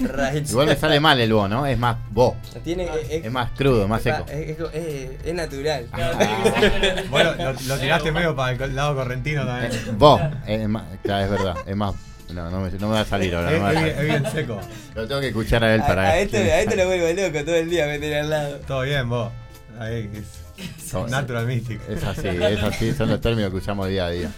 [0.00, 0.48] Right.
[0.50, 1.64] Igual me sale mal el vos, ¿no?
[1.66, 2.34] Es más vos.
[2.62, 4.26] Tiene, es, Es más crudo, más seco.
[4.28, 5.86] es- es- es- es natural.
[7.10, 9.72] Bueno, lo, lo tiraste medio para el lado correntino también.
[9.98, 11.94] Vos, es más, claro, es verdad, es más.
[12.34, 13.50] No, no me, no me va a salir ahora.
[13.52, 13.92] no me va a Es- salir.
[13.96, 14.60] es bien seco.
[14.94, 17.44] Lo tengo que escuchar a él A, para a este, a este lo vuelvo loco
[17.44, 18.56] todo el día meter al lado.
[18.66, 19.30] Todo bien, vos.
[19.78, 20.10] Ahí,
[20.58, 21.80] es No, natural mystic.
[21.88, 24.30] Es así, es así, son los términos que usamos día a día.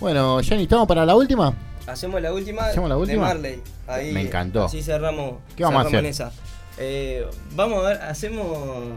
[0.00, 1.52] Bueno, Jenny, ¿estamos para la última?
[1.88, 3.28] Hacemos la última, ¿Hacemos la última?
[3.28, 3.62] de Marley.
[3.86, 4.64] Ahí, Me encantó.
[4.64, 5.36] Así cerramos.
[5.56, 6.28] ¿Qué vamos a cerramos hacer?
[6.28, 6.32] esa.
[6.78, 8.88] Eh, vamos a ver, hacemos.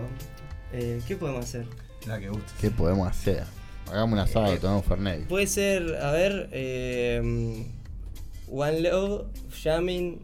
[0.74, 1.66] eh, ¿Qué podemos hacer?
[2.06, 2.52] La que gusta.
[2.60, 3.44] ¿Qué podemos hacer?
[3.90, 5.28] Hagamos una asado, tomamos Fernet.
[5.28, 7.66] Puede ser, a ver, eh,
[8.50, 9.26] One Love,
[9.64, 10.22] Jamming,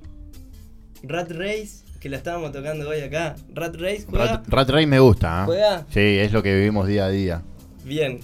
[1.03, 3.35] Rat Race, que la estábamos tocando hoy acá.
[3.53, 4.25] Rat Race, ¿juega?
[4.25, 5.45] Rat, Rat Race me gusta, ¿eh?
[5.45, 5.85] ¿Juega?
[5.89, 7.41] Sí, es lo que vivimos día a día.
[7.83, 8.19] Bien.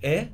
[0.00, 0.30] ¿Eh?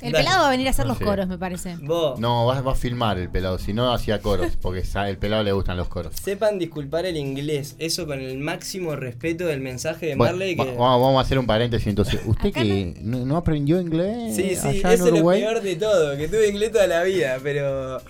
[0.00, 0.24] El Dale.
[0.24, 1.04] pelado va a venir a hacer los Sí.
[1.04, 1.76] coros, me parece.
[1.82, 2.20] Vos.
[2.20, 5.42] No, va, va a filmar el pelado, si no hacía coros, porque sa- el pelado
[5.42, 6.14] le gustan los coros.
[6.22, 10.54] Sepan disculpar el inglés, eso con el máximo respeto del mensaje de Bueno, Marley.
[10.54, 10.70] va- que...
[10.72, 12.20] vamos, vamos a hacer un paréntesis entonces.
[12.26, 15.40] ¿Usted que no, no aprendió inglés Sí, sí, allá en eso es lo Uruguay?
[15.40, 18.00] peor de todo, que tuve inglés toda la vida, pero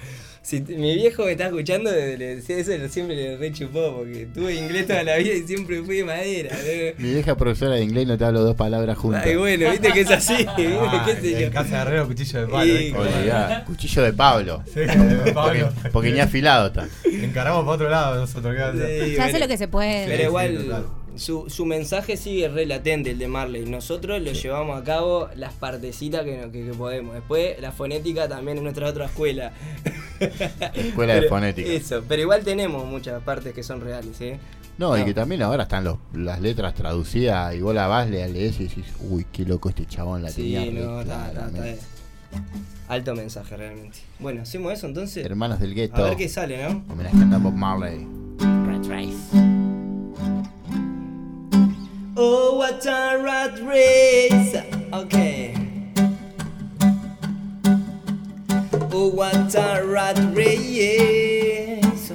[0.49, 4.55] si mi viejo me está escuchando, le decía eso lo- siempre le rechupó, porque tuve
[4.55, 6.57] inglés toda la vida y siempre fui de madera.
[6.99, 9.25] Mi vieja profesora de inglés no te hablo dos palabras juntas.
[9.27, 10.47] Ay, bueno, viste que es así.
[10.59, 11.39] Ah, qué sé yo.
[11.47, 12.93] en casa de Herrero, cuchillo de.
[12.95, 14.62] Olvidá, cuchillo de Pablo.
[14.73, 15.69] Sí, de Pablo.
[15.75, 16.89] Porque, porque ni afilado está.
[17.05, 18.55] Encaramos para otro lado nosotros.
[18.73, 19.25] Sí, Se bueno.
[19.25, 20.07] hace lo que se puede.
[20.07, 20.87] Pero Sí, igual.
[21.19, 23.65] Su, su mensaje sigue re latente, el de Marley.
[23.66, 27.15] Nosotros lo llevamos a cabo las partecitas que, que- que podemos.
[27.15, 29.53] Después, la fonética también es nuestra otra escuela.
[30.74, 31.70] Escuela de fonética.
[31.70, 34.39] Eso, pero igual tenemos muchas partes que son reales, ¿eh?
[34.78, 38.28] No, y que también ahora están los, las letras traducidas y vos la vas, le
[38.28, 41.70] lees y decís, uy, qué loco este chabón la Sí, tenía no, está, está, claramente".
[41.73, 41.86] está.
[42.89, 43.99] Alto mensaje realmente.
[44.20, 45.24] Bueno, hacemos eso entonces.
[45.27, 45.97] Hermanos del gueto.
[45.97, 46.85] A ver qué sale, ¿no?
[46.93, 48.07] Homenajeando a Bob Marley.
[48.89, 49.68] Race.
[52.20, 54.53] Oh, what a rat race.
[54.93, 55.55] Okay.
[58.90, 62.11] Oh, what a rat race.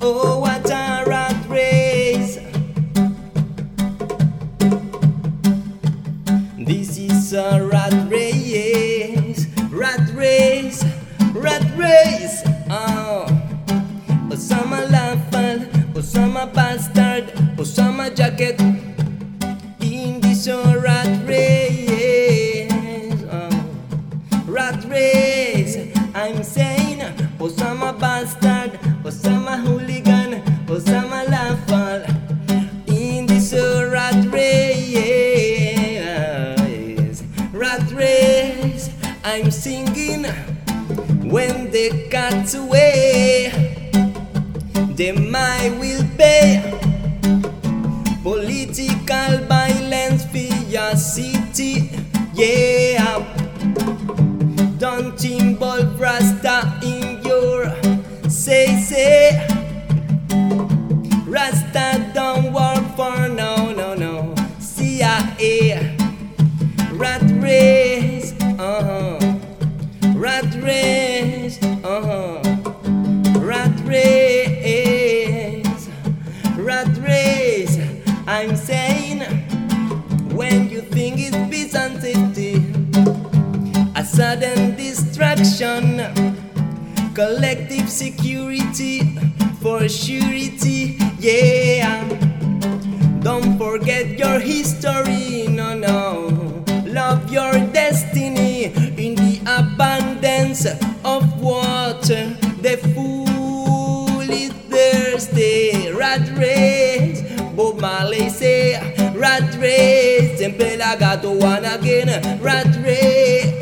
[0.00, 2.38] Oh, what a rat race.
[6.56, 9.48] This is a rat race.
[9.70, 10.82] Rat race.
[11.34, 12.42] Rat race.
[12.70, 13.03] Oh.
[16.04, 18.60] Osama Bastard, Osama Jacket
[19.80, 22.70] in this rat race.
[23.32, 23.48] Oh,
[24.46, 25.78] rat race,
[26.14, 27.00] I'm saying
[27.38, 28.72] Osama Bastard,
[29.02, 32.04] Osama Hooligan, Osama Lafal
[32.86, 34.74] in this rat race.
[37.50, 38.90] Rat race,
[39.24, 40.26] I'm singing
[41.30, 43.73] when the cat's away
[44.96, 46.62] them I will pay
[48.22, 51.90] political violence for your city.
[52.34, 53.18] Yeah,
[54.78, 57.74] don't involve Rasta in your
[58.30, 59.46] say say.
[61.26, 64.34] Rasta don't work for no, no, no.
[64.60, 65.96] CIA,
[66.92, 69.18] rat race, uh huh.
[70.14, 72.33] Rat race, uh huh.
[80.54, 82.54] When you think it's and safety,
[83.96, 85.82] a sudden distraction,
[87.12, 89.00] collective security
[89.60, 92.06] for surety, yeah.
[93.20, 96.64] Don't forget your history, no, no.
[96.86, 98.66] Love your destiny
[99.04, 100.66] in the abundance
[101.04, 102.24] of water.
[102.62, 105.70] The fool is thirsty.
[105.70, 107.22] Eh, rat race,
[107.56, 110.38] Bob Marley say, rat race.
[110.38, 112.08] Simple I got to one again.
[112.40, 113.58] Rat race,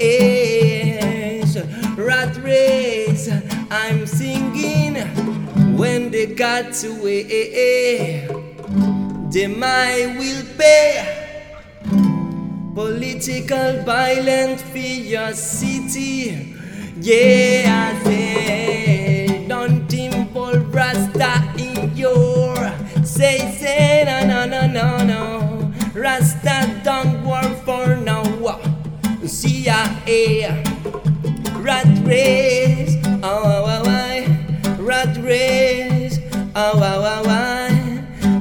[1.97, 3.31] rat race.
[3.71, 4.97] I'm singing
[5.77, 8.27] when they got away.
[9.31, 11.19] Them I will pay.
[12.75, 16.55] Political violence for your city.
[17.01, 22.55] Yeah, I say, don't involve Rasta in your.
[23.05, 25.42] Say, say, no, no, no, no, no.
[25.95, 28.23] Rasta don't work for no.
[29.27, 30.63] CIA.
[31.61, 32.97] Rat race.
[33.23, 34.27] Oh, oh, oh, oh.
[34.83, 36.19] Rat race.
[36.55, 37.69] Oh, oh, oh, oh.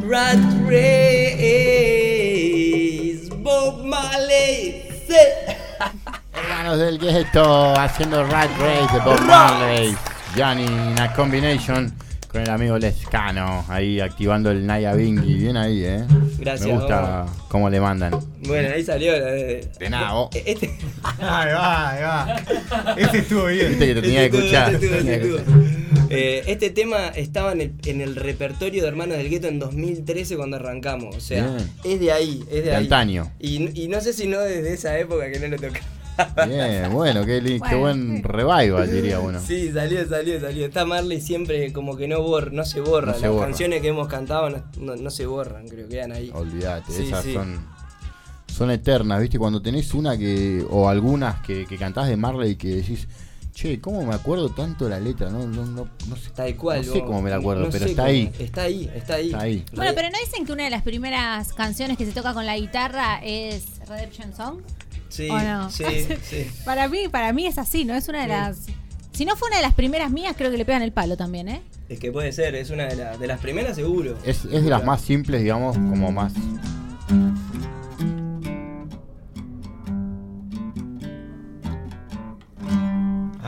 [0.07, 1.01] Rat race.
[3.43, 4.83] Bob Marley.
[6.33, 9.97] Hermanos del gueto haciendo Rat Race de Bob Marley.
[10.37, 11.93] Johnny, una combination
[12.31, 15.33] con el amigo Lescano ahí activando el Naya Bingy.
[15.35, 16.05] Bien ahí, eh.
[16.39, 18.13] Gracias, Me gusta cómo le mandan.
[18.47, 19.67] Bueno, ahí salió la de.
[19.79, 20.29] De nada, vos.
[20.33, 20.71] Este.
[21.19, 22.95] Ahí va, ahí va.
[22.97, 23.69] Ese estuvo bien.
[23.69, 24.73] Viste que te tenía que Este escuchar.
[24.75, 25.71] estuvo, este estuvo.
[26.13, 30.35] Eh, este tema estaba en el, en el repertorio de Hermanos del Gueto en 2013
[30.37, 31.15] cuando arrancamos.
[31.15, 31.71] O sea, Bien.
[31.83, 32.83] es de ahí, es de, De ahí.
[32.83, 33.31] antaño.
[33.39, 35.79] Y, y no sé si no desde esa época que no lo tocaba.
[36.47, 37.79] Bien, bueno, qué, li- qué Bueno.
[37.79, 39.39] buen revival, diría uno.
[39.39, 40.65] Sí, salió, salió, salió.
[40.65, 43.13] Está Marley siempre como que no, bor no se borra.
[43.13, 43.45] No se Las borra.
[43.47, 46.31] canciones que hemos cantado no, no- no se borran, creo, quedan ahí.
[46.33, 47.33] Olvídate, Sí, esas sí.
[47.33, 47.59] son
[48.47, 49.39] son eternas, ¿viste?
[49.39, 53.07] Cuando tenés una que o algunas que, que cantás de Marley que decís,
[53.53, 56.29] "Che, ¿cómo me acuerdo tanto la letra?" No no no, no sé.
[56.35, 56.85] Tal cual.
[56.85, 58.11] No sé cómo me la acuerdo, No pero sé está cómo.
[58.13, 58.31] ahí.
[58.39, 59.25] Está ahí, está ahí.
[59.27, 59.65] Está ahí.
[59.73, 62.57] Bueno, pero ¿no dicen que una de las primeras canciones que se toca con la
[62.57, 64.59] guitarra es Redemption Song?
[65.11, 65.69] Sí, ¿O no?
[65.69, 65.83] sí,
[66.23, 66.47] sí.
[66.65, 67.93] Para mí, para mí es así, ¿no?
[67.93, 68.65] Es una de las...
[69.11, 71.49] Si no fue una de las primeras mías, creo que le pegan el palo también,
[71.49, 71.61] ¿eh?
[71.89, 74.17] Es que puede ser, es una de, la- de las primeras seguro.
[74.25, 76.31] Es, es de las más simples, digamos, como más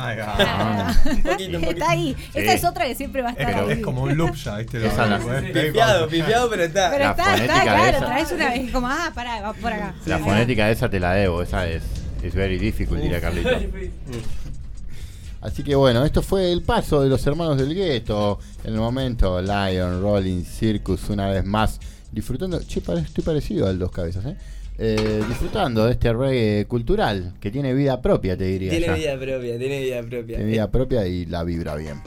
[0.06, 0.94] Ah.
[1.06, 1.72] Un poquito, un poquito.
[1.72, 2.16] Está ahí.
[2.34, 2.40] Sí.
[2.40, 3.72] Esa es otra que siempre va a estar Pero ahí.
[3.74, 4.80] es como un loop ya, ¿viste?
[4.80, 6.90] Lo- Esa la- Pifiado, pifiado, pero está.
[6.92, 7.98] Pero La está, está, claro.
[7.98, 8.06] esa.
[8.06, 9.94] Traes una vez como, ah, pará, va por acá.
[10.06, 11.84] la fonética de esa te la debo, esa es
[12.24, 13.50] es very difficult, diría Carlito.
[15.42, 18.40] Así que bueno, esto fue el paso de los hermanos del gueto.
[18.64, 21.80] En el momento, Lion, Rolling, Circus, una vez más.
[22.14, 22.62] Disfrutando.
[22.66, 24.38] Che, pare- estoy parecido al dos cabezas, ¿eh?
[24.78, 28.72] Eh, disfrutando de este reggae cultural que tiene vida propia, te diría.
[28.72, 28.96] Tiene ya.
[28.96, 30.38] vida propia, tiene vida propia.
[30.38, 32.02] Tiene vida propia y la vibra bien.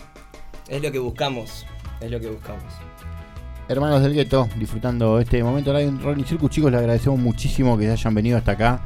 [0.68, 1.64] Es lo que buscamos,
[2.00, 2.64] es lo que buscamos.
[3.68, 8.14] Hermanos del gueto, disfrutando este momento Lion, Rolling Circus, chicos, les agradecemos muchísimo que hayan
[8.14, 8.80] venido hasta acá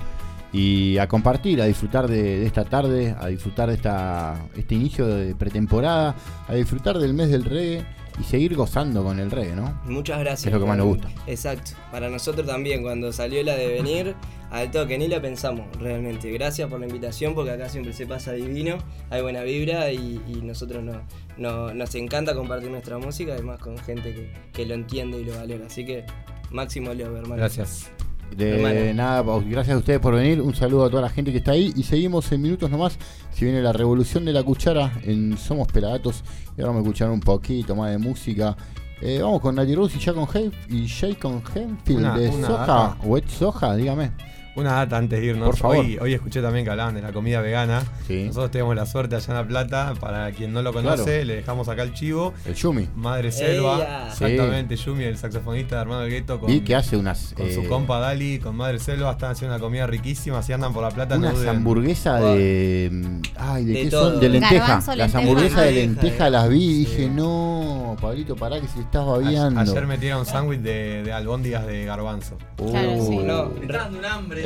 [0.52, 5.06] y a compartir, a disfrutar de, de esta tarde, a disfrutar de esta, este inicio
[5.06, 6.14] de pretemporada,
[6.48, 7.84] a disfrutar del mes del reggae
[8.20, 9.80] y seguir gozando con el reggae, ¿no?
[9.84, 10.46] Muchas gracias.
[10.46, 11.08] Es lo que más nos gusta.
[11.26, 11.72] Exacto.
[11.90, 14.14] Para nosotros también, cuando salió la de venir,
[14.50, 16.30] al toque ni la pensamos, realmente.
[16.32, 18.78] Gracias por la invitación, porque acá siempre se pasa divino,
[19.10, 21.00] hay buena vibra y, y nosotros no,
[21.38, 25.34] no- nos encanta compartir nuestra música, además con gente que, que lo entiende y lo
[25.36, 25.66] valora.
[25.66, 26.04] Así que,
[26.50, 27.36] máximo leo, hermano.
[27.36, 27.90] Gracias.
[28.36, 28.94] De Hermano.
[28.94, 30.40] nada, gracias a ustedes por venir.
[30.40, 31.72] Un saludo a toda la gente que está ahí.
[31.76, 32.96] Y seguimos en minutos nomás.
[33.32, 36.22] Si viene la revolución de la cuchara en Somos Pelagatos.
[36.56, 38.56] Y ahora vamos a escuchar un poquito más de música.
[39.02, 40.26] Eh, vamos con Nati Rose y ya con
[40.68, 42.52] y Jay con Henfield Una- de Soja.
[42.52, 42.96] data.
[43.04, 43.74] ¿O es Soja?
[43.74, 44.10] Dígame.
[44.60, 45.46] Una data antes de irnos.
[45.50, 45.76] Por favor.
[45.78, 47.82] Hoy, hoy escuché también que hablaban de la comida vegana.
[48.06, 48.24] Sí.
[48.26, 49.94] Nosotros tenemos la suerte allá en La Plata.
[50.00, 51.24] Para quien no lo conoce, Claro.
[51.24, 52.34] le dejamos acá el chivo.
[52.44, 52.88] El Yumi.
[52.96, 53.76] Madre Selva.
[53.76, 54.08] Ella.
[54.08, 56.38] Exactamente, Yumi, el saxofonista de Hermano del Gueto.
[56.40, 57.32] Con, Vi que hace unas.
[57.36, 59.12] con su eh, compa Dali, con Madre Selva.
[59.12, 60.42] Están haciendo una comida riquísima.
[60.42, 61.48] Si andan por La Plata, no Unas duden.
[61.48, 63.20] hamburguesas de.
[63.36, 64.10] Ay, ¿de, De qué todo.
[64.12, 64.20] son?
[64.20, 64.54] De lenteja.
[64.54, 65.18] Garbanzo, Las lenteja.
[65.18, 66.90] hamburguesas de lenteja las vi y sí.
[66.90, 69.60] dije, no, Pablito, pará que se estás babeando.
[69.60, 72.36] Ayer metieron un sándwich de, de albóndigas de garbanzo.
[72.56, 73.18] Claro, sí.
[73.18, 73.50] Uh, No,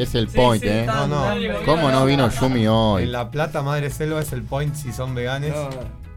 [0.04, 0.84] Es el point, eh.
[0.86, 1.24] No, no.
[1.64, 3.04] ¿Cómo no vino Yumi hoy?
[3.04, 5.52] En La Plata, Madre Selva es el point si son veganes.
[5.54, 5.70] No,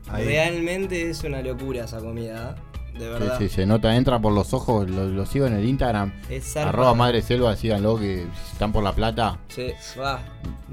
[0.09, 0.25] Ahí.
[0.25, 2.61] Realmente es una locura esa comida, ¿eh?
[2.97, 3.35] De verdad.
[3.37, 6.11] sí, se nota, entra por los ojos, lo, lo sigo en el Instagram.
[6.29, 6.55] Es.
[6.57, 9.37] Arroba Madre Selva, síganlo que si están por la plata.
[9.49, 9.67] Sí,
[9.99, 10.19] va.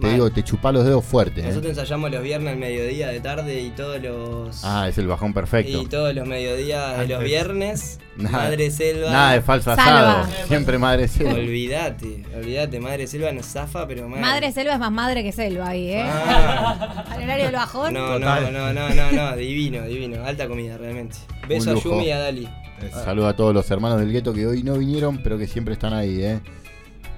[0.00, 0.12] Te mal.
[0.14, 1.40] digo, te chupá los dedos fuerte.
[1.40, 1.44] ¿eh?
[1.48, 4.64] Nosotros ensayamos los viernes al mediodía de tarde y todos los.
[4.64, 5.82] Ah, es el bajón perfecto.
[5.82, 9.10] Y todos los mediodías de los viernes, Nada- Madre Selva.
[9.10, 10.26] Nada de falso asado.
[10.48, 11.34] Siempre Madre Selva.
[11.34, 14.08] Olvídate, olvídate, Madre Selva nos zafa, pero.
[14.08, 16.02] Madre selva es más madre que selva ahí, ¿eh?
[16.04, 17.04] Ah.
[17.10, 17.94] Al horario del bajón.
[17.94, 20.24] No, no, no, no, no, no, divino, divino.
[20.24, 21.16] Alta comida, realmente.
[21.48, 21.90] Beso a lujo.
[21.90, 22.48] Yumi y a Dali.
[22.92, 25.92] Saludo a todos los hermanos del gueto que hoy no vinieron, pero que siempre están
[25.94, 26.40] ahí, ¿eh?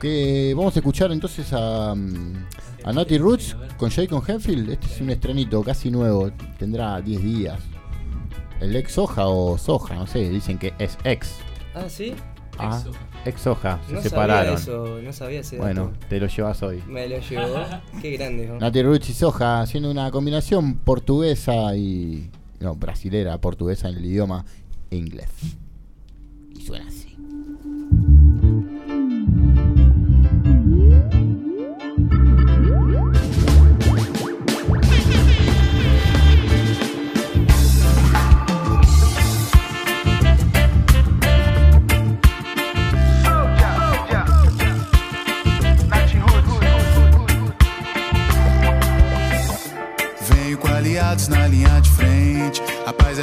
[0.00, 2.46] Que vamos a escuchar entonces a, mm,
[2.84, 4.70] a Naughty Roots con Jacob Henfield.
[4.70, 7.58] Este es un estrenito casi nuevo, tendrá 10 días.
[8.60, 11.36] El ex soja o soja, no sé, dicen que es ex.
[11.74, 12.14] Ah, ¿sí?
[12.58, 12.82] Ah,
[13.24, 14.58] ex soja, se No separaron.
[14.58, 16.06] sabía eso, no sabía ese Bueno, dato.
[16.08, 16.82] te lo llevas hoy.
[16.86, 17.56] Me lo llevó.
[18.00, 18.58] Qué grande, ¿no?
[18.58, 22.30] Nati Roots y soja haciendo una combinación portuguesa y.
[22.60, 24.44] No, brasilera, portuguesa en el idioma
[24.90, 25.28] inglés.
[26.54, 27.16] Y suena así.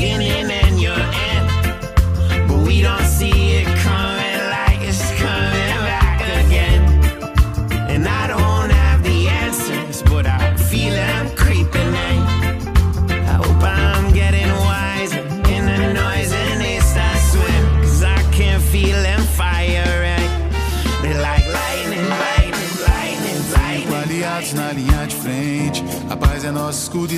[0.00, 0.59] beginning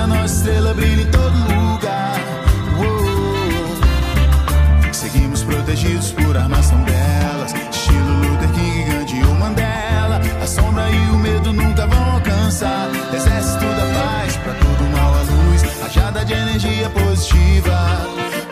[0.00, 2.18] A nossa estrela brilha em todo lugar.
[4.92, 10.20] Seguimos protegidos por armas tão belas, estilo Luther King, Gandhi ou Mandela.
[10.42, 12.88] A sombra e o medo nunca vão alcançar.
[13.12, 18.00] Exército da paz, pra todo mal a luz, rajada de energia positiva.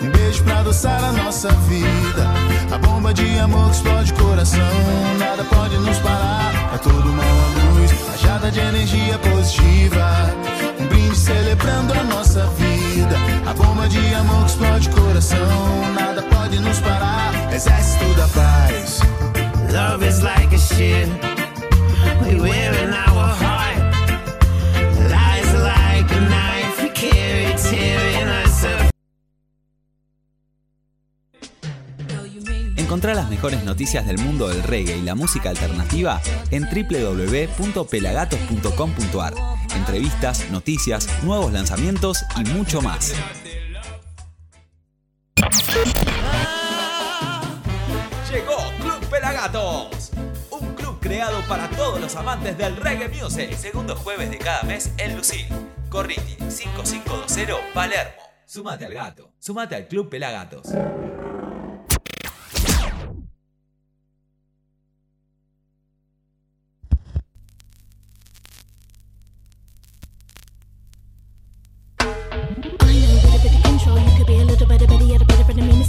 [0.03, 2.48] Um beijo pra adoçar a nossa vida.
[2.71, 4.61] A bomba de amor que explode o coração.
[5.19, 6.53] Nada pode nos parar.
[6.69, 10.07] Pra todo mal a luz, rajada de energia positiva.
[10.79, 13.17] Um brinde celebrando a nossa vida.
[13.47, 15.93] A bomba de amor que explode o coração.
[15.95, 17.33] Nada pode nos parar.
[17.53, 19.01] Exército da paz.
[19.73, 21.09] Love is like a ship
[22.25, 23.79] we wear in our heart.
[25.11, 28.48] Lies like a knife we carry, tearing us apart.
[32.89, 39.35] Encontrá las mejores noticias del mundo del reggae y la música alternativa en www.pelagatos.com.ar.
[39.77, 43.13] Entrevistas, noticias, nuevos lanzamientos y mucho más.
[48.33, 50.13] Llegó Club Pelagatos,
[50.51, 53.55] un club creado para todos los amantes del reggae music.
[53.55, 55.45] Segundo jueves de cada mes en Lucil,
[55.91, 58.23] Corriti 5520 Palermo.
[58.47, 60.69] Sumate al gato, sumate al Club Pelagatos.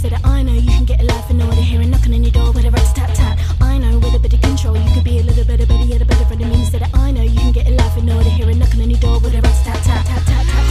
[0.00, 1.90] so that I know you can get a life and know what to hear and
[1.90, 3.38] knocking on your door with a rat's tap tap.
[3.60, 6.00] I know with a bit of control you could be a little better, better, yet
[6.00, 6.64] a better friend of me.
[6.64, 8.58] So that I know you can get a life and know what to hear and
[8.58, 10.69] knocking on your door with a rat's tap tap tap tap tap.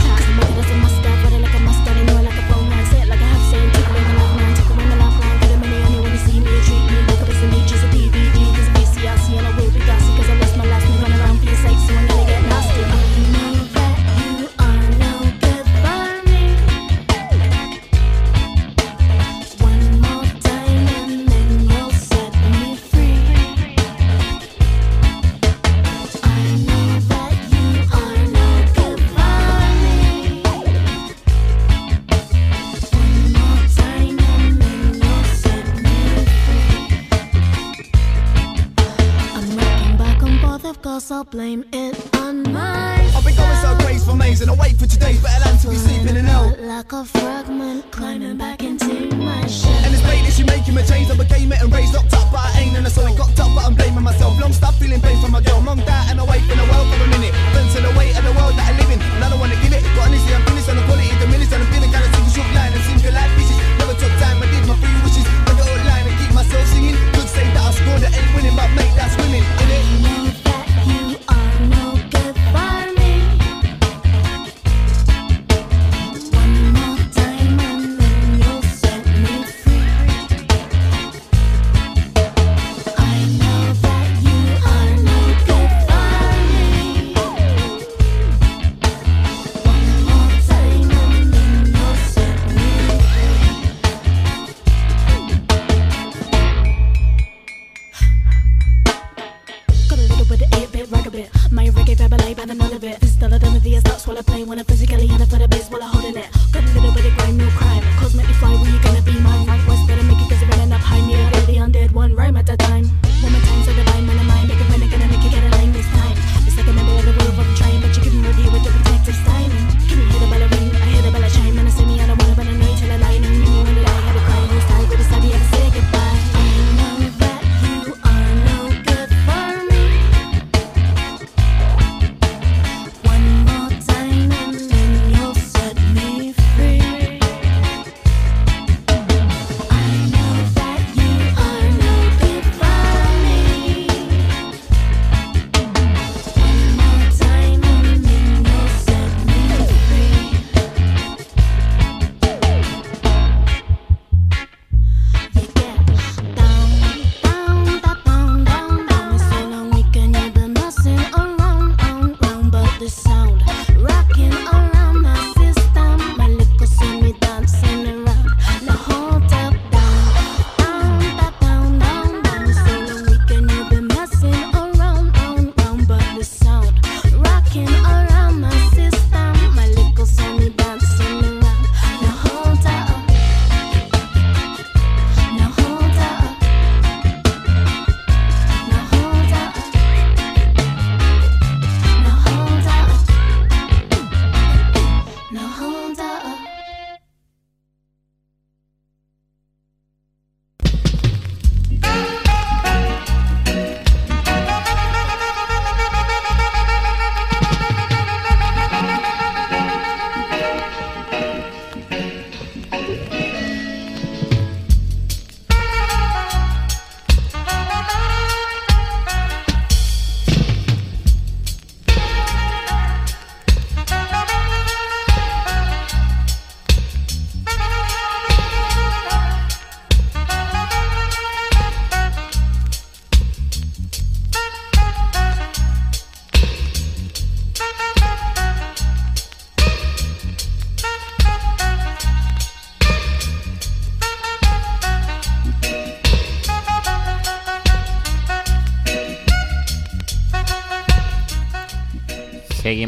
[41.20, 42.96] I'll blame it on my.
[43.12, 45.76] I've been going so crazy for maze and awake for today's better land to be
[45.76, 46.56] sleeping in hell.
[46.56, 49.68] Like a fragment climbing back into my shell.
[49.84, 51.12] And it's late as you making me change.
[51.12, 53.52] I became it and raised locked up but I ain't in a solid got up,
[53.52, 54.40] but I'm blaming myself.
[54.40, 55.60] Long stop feeling pain from my girl.
[55.60, 57.36] Long that and awake in the world for a minute.
[57.52, 59.04] Then to the weight of the world that I live in.
[59.04, 61.52] And I don't wanna give it, but honestly, I'm finished on the quality the minutes
[61.52, 63.60] and I'm feeling kinda sick of short line and single life pieces.
[63.76, 65.28] Never took time, I did my free wishes.
[65.28, 66.96] I got old line and keep myself singing.
[67.12, 70.29] Could say that I scored, I ain't winning, but mate, that's winning, it.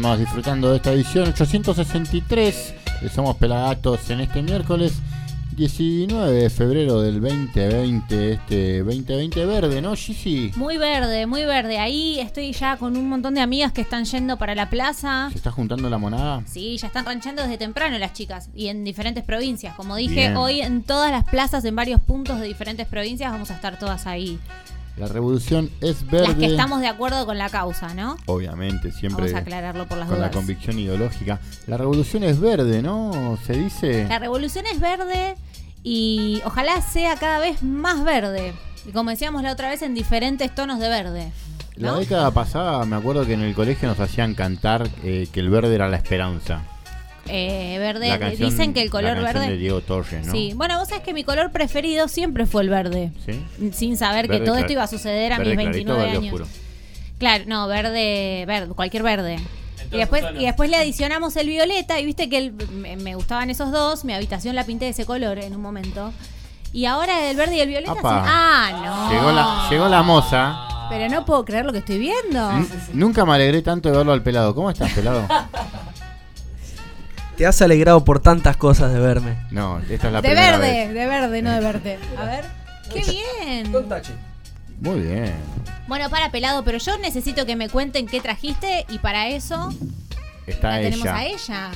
[0.02, 4.94] Seguimos disfrutando de esta edición 863 de Somos Pelagatos en este miércoles
[5.54, 10.50] 19 de febrero del 2020, este 2020 verde, ¿no, Gigi?
[10.56, 11.78] Muy verde, muy verde.
[11.78, 15.28] Ahí estoy ya con un montón de amigas que están yendo para la plaza.
[15.30, 16.42] ¿Se está juntando la monada?
[16.46, 19.76] Sí, ya están ranchando desde temprano las chicas y en diferentes provincias.
[19.76, 20.36] Como dije, Bien.
[20.36, 24.08] hoy en todas las plazas, en varios puntos de diferentes provincias, vamos a estar todas
[24.08, 24.40] ahí
[24.96, 26.28] la revolución es verde.
[26.28, 28.16] Las que estamos de acuerdo con la causa, ¿no?
[28.26, 31.40] Obviamente, siempre Vamos a aclararlo por las con la convicción ideológica.
[31.66, 33.38] La revolución es verde, ¿no?
[33.46, 34.06] Se dice.
[34.08, 35.36] La revolución es verde
[35.82, 38.52] y ojalá sea cada vez más verde.
[38.86, 41.32] Y como decíamos la otra vez, en diferentes tonos de verde.
[41.76, 45.48] La década pasada me acuerdo que en el colegio nos hacían cantar eh, que el
[45.48, 46.62] verde era la esperanza.
[47.28, 49.50] Eh, verde, La canción- dicen que el color la verde.
[49.50, 50.32] de Diego Torres, ¿no?
[50.32, 53.12] Sí, bueno, vos sabés que mi color preferido siempre fue el verde.
[53.24, 53.70] ¿Sí?
[53.72, 56.40] Sin saber que todo esto iba a suceder a verde mis clarito, 29 verde años.
[56.40, 56.62] oscuro.
[57.18, 59.36] Claro, no, verde, verde, cualquier verde.
[59.92, 63.50] Y después, y después le adicionamos el violeta y viste que el- me, me gustaban
[63.50, 66.12] esos dos, mi habitación la pinté de ese color en un momento.
[66.72, 69.12] Y ahora el verde y el violeta son- Ah, no.
[69.12, 70.88] Llegó la, llegó la moza.
[70.90, 72.50] Pero no puedo creer lo que estoy viendo.
[72.50, 74.54] N- Nunca me alegré tanto de verlo al pelado.
[74.54, 75.26] ¿Cómo estás, pelado?
[77.42, 79.36] Te has alegrado por tantas cosas de verme.
[79.50, 80.94] No, esta es la De primera verde, vez.
[80.94, 81.98] de verde, no de verde.
[82.16, 82.44] A ver.
[82.94, 83.72] ¡Qué bien!
[84.80, 85.34] Muy bien.
[85.88, 89.74] Bueno, para pelado, pero yo necesito que me cuenten qué trajiste y para eso
[90.46, 91.16] Está la tenemos ella.
[91.16, 91.70] a ella.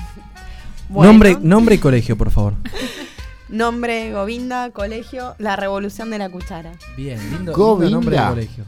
[0.89, 1.11] Bueno.
[1.11, 2.55] Nombre, nombre y colegio, por favor.
[3.49, 6.75] Nombre, Govinda, colegio, La Revolución de la Cuchara.
[6.97, 7.87] Bien, lindo, Govinda.
[7.87, 8.65] lindo nombre de colegio.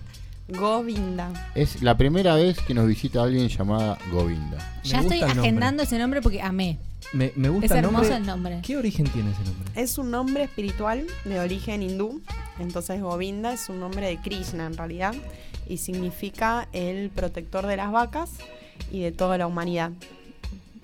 [0.48, 1.50] Govinda.
[1.54, 4.58] Es la primera vez que nos visita alguien llamada Govinda.
[4.82, 5.40] Ya estoy nombre.
[5.40, 6.78] agendando ese nombre porque amé.
[7.12, 8.16] Me, me gusta Es el hermoso nombre.
[8.16, 8.60] el nombre.
[8.62, 9.70] ¿Qué origen tiene ese nombre?
[9.74, 12.20] Es un nombre espiritual de origen hindú.
[12.58, 15.14] Entonces Govinda es un nombre de Krishna en realidad.
[15.68, 18.30] Y significa el protector de las vacas
[18.90, 19.90] y de toda la humanidad.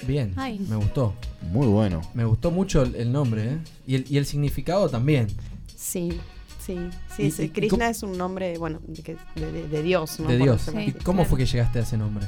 [0.07, 0.59] Bien, Ay.
[0.68, 1.15] me gustó.
[1.52, 2.02] Muy bueno.
[2.12, 3.59] Me gustó mucho el, el nombre, ¿eh?
[3.86, 5.28] Y el, y el significado también.
[5.75, 6.20] Sí,
[6.65, 6.78] sí.
[7.17, 10.28] Sí, Y- ese y- y Krishna es un nombre, bueno, de, de- de- Dios, ¿no?
[10.28, 10.59] de Por Dios.
[10.67, 10.99] decirlo ¿Y así.
[11.05, 12.26] cómo fue que llegaste a ese nombre?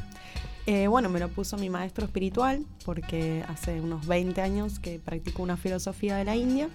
[0.66, 5.42] Eh, bueno, me lo puso mi maestro espiritual porque hace unos 20 años que practico
[5.42, 6.68] una filosofía de la India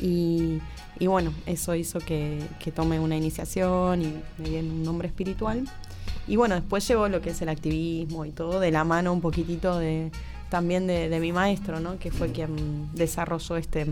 [0.00, 0.58] y,
[0.98, 5.64] y bueno, eso hizo que, que tome una iniciación y me dieron un nombre espiritual.
[6.28, 9.20] Y bueno, después llegó lo que es el activismo y todo de la mano un
[9.20, 10.10] poquitito de
[10.50, 11.98] también de, de mi maestro, ¿no?
[11.98, 13.86] Que fue quien desarrolló este,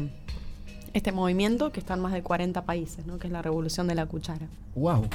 [0.93, 3.19] este movimiento que está en más de 40 países, ¿no?
[3.19, 4.47] Que es la revolución de la cuchara.
[4.75, 5.07] ¡Wow!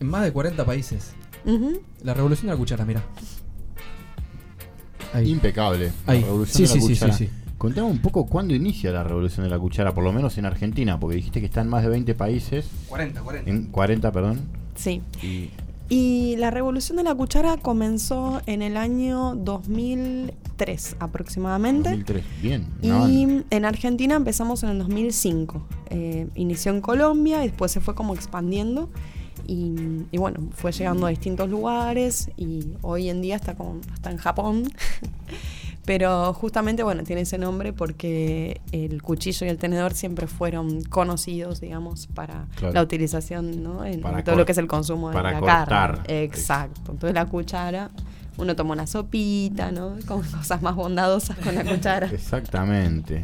[0.00, 1.14] En más de 40 países.
[2.02, 3.02] La revolución de la cuchara, mira.
[5.12, 5.30] Ahí.
[5.30, 5.92] Impecable.
[6.06, 6.22] La Ahí.
[6.22, 7.12] revolución Sí, de la sí, sí, cuchara.
[7.12, 7.30] sí, sí.
[7.58, 10.98] Contame un poco cuándo inicia la revolución de la cuchara, por lo menos en Argentina,
[10.98, 12.66] porque dijiste que está en más de 20 países.
[12.88, 13.50] 40, 40.
[13.50, 14.40] En 40, perdón.
[14.74, 15.02] Sí.
[15.22, 15.50] Y
[15.88, 21.90] Y la revolución de la cuchara comenzó en el año 2003 aproximadamente.
[21.90, 22.24] 2003.
[22.42, 22.66] Bien.
[22.82, 25.62] Y en Argentina empezamos en el 2005.
[25.90, 28.88] Eh, inició en Colombia y después se fue como expandiendo.
[29.46, 34.10] Y, y bueno, fue llegando a distintos lugares y hoy en día está, como, está
[34.10, 34.64] en Japón.
[35.86, 41.60] Pero justamente, bueno, tiene ese nombre porque el cuchillo y el tenedor siempre fueron conocidos,
[41.60, 42.72] digamos, para Claro.
[42.74, 43.84] la utilización, ¿no?
[43.84, 45.68] En, Para todo lo que es el consumo de para la cortar.
[45.68, 46.22] carne.
[46.24, 46.92] Exacto.
[46.92, 47.90] Entonces la cuchara,
[48.38, 49.96] uno toma una sopita, ¿no?
[50.06, 52.06] Con cosas más bondadosas con la cuchara.
[52.12, 53.22] Exactamente.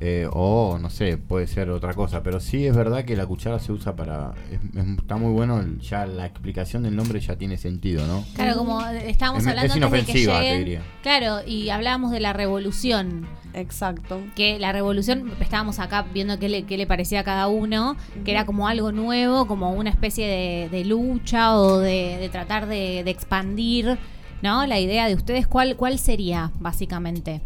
[0.00, 3.58] Eh, o no sé, puede ser otra cosa, pero sí es verdad que la cuchara
[3.58, 4.32] se usa para.
[4.48, 8.24] es- es- está muy bueno, el- ya la explicación del nombre ya tiene sentido, ¿no?
[8.34, 10.58] Claro, como estábamos Es- hablando es antes de que inofensiva, te lleguen.
[10.64, 10.82] diría.
[11.02, 13.26] Claro, y hablábamos de la revolución.
[13.54, 14.20] Exacto.
[14.36, 18.30] Que la revolución, estábamos acá viendo qué le, qué le parecía a cada uno, que
[18.30, 23.02] era como algo nuevo, como una especie de, de lucha o de, de tratar de,
[23.02, 23.98] de expandir,
[24.42, 24.64] ¿no?
[24.66, 27.40] La idea de ustedes, ¿cuál, cuál sería, básicamente?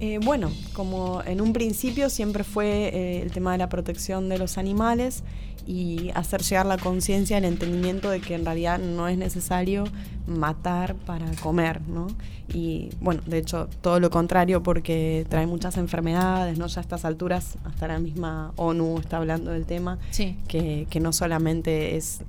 [0.00, 4.38] Eh, bueno, como en un principio siempre fue eh, el tema de la protección de
[4.38, 5.22] los animales
[5.66, 9.84] y hacer llegar la conciencia, el entendimiento de que en realidad no es necesario
[10.26, 12.08] matar para comer, ¿no?
[12.52, 16.66] Y bueno, de hecho, todo lo contrario porque trae muchas enfermedades, ¿no?
[16.66, 20.36] Ya a estas alturas, hasta la misma ONU está hablando del tema, Sí.
[20.48, 22.20] que, que no solamente es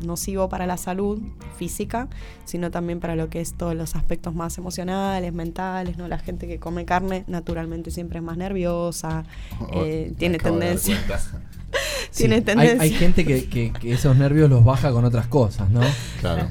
[0.00, 1.20] nocivo para la salud
[1.58, 2.08] física,
[2.44, 6.08] sino también para lo que es todos los aspectos más emocionales, mentales, ¿no?
[6.08, 9.24] La gente que come carne naturalmente siempre es más nerviosa,
[9.72, 10.98] eh, Me tiene tendencia.
[12.10, 12.82] Sí, tiene tendencia.
[12.82, 15.80] Hay, gente que, que- que esos nervios los baja con otras cosas, ¿no?
[16.20, 16.48] Claro.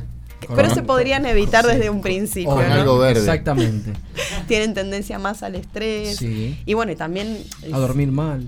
[0.56, 2.56] Pero se podrían evitar desde un principio.
[2.56, 2.74] Con ¿no?
[2.74, 3.20] algo verde.
[3.20, 3.94] Exactamente.
[4.48, 6.18] Tienen tendencia más al estrés.
[6.18, 6.60] Sí.
[6.66, 7.38] Y bueno, y también.
[7.72, 8.48] A dormir mal.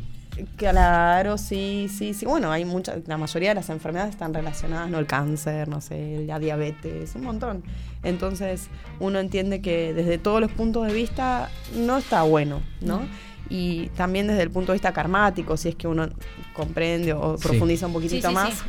[0.57, 2.25] Claro, sí, sí, sí.
[2.25, 4.99] Bueno, hay muchas, la mayoría de las enfermedades están relacionadas, ¿no?
[4.99, 7.63] El cáncer, no sé, la diabetes, un montón.
[8.03, 8.67] Entonces,
[8.99, 13.01] uno entiende que desde todos los puntos de vista no está bueno, ¿no?
[13.49, 16.07] y también desde el punto de vista karmático, si es que uno
[16.53, 17.49] comprende o Sí.
[17.49, 18.63] profundiza un poquitito Sí, sí, más, sí.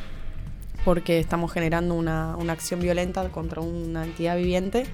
[0.84, 4.84] porque estamos generando una, una acción violenta contra una entidad viviente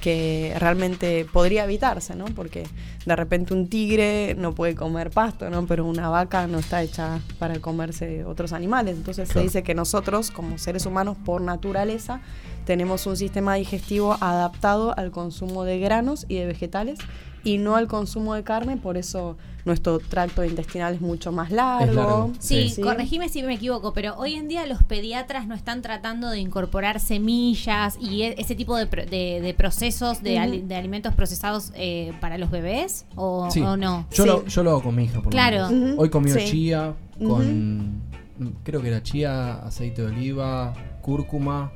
[0.00, 2.26] que realmente podría evitarse, ¿no?
[2.26, 2.66] Porque
[3.04, 5.66] de repente un tigre no puede comer pasto, ¿no?
[5.66, 8.96] Pero una vaca no está hecha para comerse otros animales.
[8.96, 12.20] Entonces se dice que nosotros, como seres humanos, por naturaleza,
[12.64, 16.98] tenemos un sistema digestivo adaptado al consumo de granos y de vegetales
[17.44, 21.92] y no al consumo de carne, por eso nuestro tracto intestinal es mucho más largo.
[21.92, 22.80] largo, Sí, Sí.
[22.80, 27.00] corregime si me equivoco, pero hoy en día los pediatras no están tratando de incorporar
[27.00, 32.12] semillas y e- ese tipo de, pro- de- de procesos de, de alimentos procesados eh,
[32.20, 33.60] para los bebés o, Sí.
[33.60, 34.06] o no.
[34.10, 34.28] Yo, Sí.
[34.28, 35.20] lo, yo lo hago con mi hija.
[35.20, 35.68] por Claro.
[35.98, 36.44] Hoy comió Sí.
[36.46, 38.02] chía con.
[38.62, 41.72] Creo que era chía, aceite de oliva, cúrcuma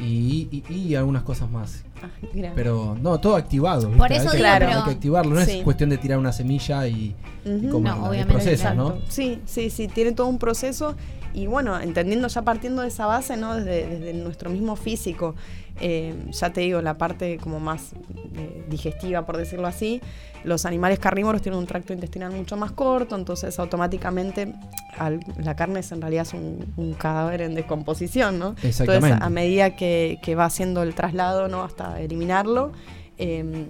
[0.00, 1.84] y, y- y algunas cosas más.
[2.32, 2.52] Mira.
[2.54, 3.82] Pero no, todo activado.
[3.88, 3.98] ¿viste?
[3.98, 5.34] Por eso hay que, hay pero- que activarlo.
[5.34, 5.50] No Sí.
[5.58, 7.14] es cuestión de tirar una semilla y,
[7.44, 7.68] y Ujú.
[7.70, 7.98] comerla.
[7.98, 8.98] No, obviamente, proceso.
[9.08, 10.94] Sí, sí, sí, tiene todo un proceso
[11.34, 13.54] y bueno, entendiendo ya partiendo de esa base, ¿no?
[13.56, 15.34] Desde, desde nuestro mismo físico,
[15.80, 17.92] eh, ya te digo, la parte como más
[18.36, 20.00] eh, digestiva, por decirlo así,
[20.44, 24.52] los animales carnívoros tienen un tracto intestinal mucho más corto, entonces automáticamente
[24.98, 28.54] al- la carne es en realidad es un, un cadáver en descomposición, ¿no?
[28.62, 29.06] Exactamente.
[29.06, 31.62] Entonces, a medida que, que va haciendo el traslado, ¿no?
[31.62, 32.72] Hasta eliminarlo,
[33.18, 33.66] eh,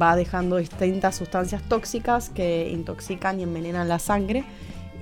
[0.00, 4.44] va dejando distintas sustancias tóxicas que intoxican y envenenan la sangre,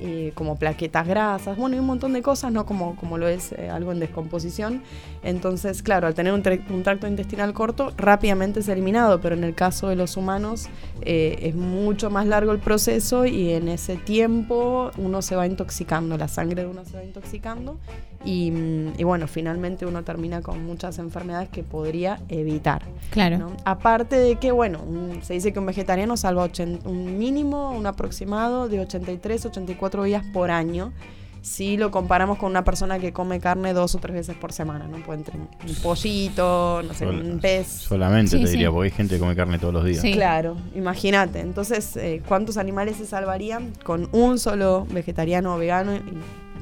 [0.04, 2.66] eh, como plaquetas grasas, bueno, y un montón de cosas, ¿no?
[2.66, 4.82] Como, como lo es eh, algo en descomposición.
[5.22, 9.54] Entonces, claro, al tener un, un tracto intestinal corto, rápidamente es eliminado, pero en el
[9.54, 10.68] caso de los humanos
[11.02, 16.18] eh, es mucho más largo el proceso y en ese tiempo uno se va intoxicando,
[16.18, 17.78] la sangre de uno se va intoxicando
[18.24, 22.82] y, mm, y bueno, finalmente uno termina con muchas enfermedades que podría evitar.
[23.10, 23.38] Claro.
[23.38, 23.56] ¿no?
[23.64, 26.48] Aparte de que, bueno, un- se dice que un vegetariano salva
[26.84, 30.92] un mínimo, un aproximado de 83, 84 días por año.
[31.40, 34.86] Si lo comparamos con una persona que come carne dos o tres veces por semana,
[34.86, 34.98] ¿no?
[34.98, 35.48] Puede entre un
[35.82, 37.66] pollito, no sé, Sol- un pez.
[37.66, 38.52] Solamente Sí, te sí.
[38.52, 40.00] diría, porque hay gente que come carne todos los días.
[40.02, 40.12] Sí.
[40.12, 41.40] Claro, imagínate.
[41.40, 45.96] Entonces, eh, ¿cuántos animales se salvarían con un solo vegetariano o vegano?
[45.96, 46.02] Y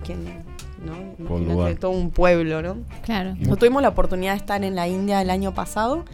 [0.06, 0.20] quien,
[0.84, 1.38] ¿no?
[1.38, 1.74] Lugar.
[1.74, 2.76] todo un pueblo, ¿no?
[3.02, 3.34] Claro.
[3.34, 6.04] Nosotros tuvimos la oportunidad de estar en la India el año pasado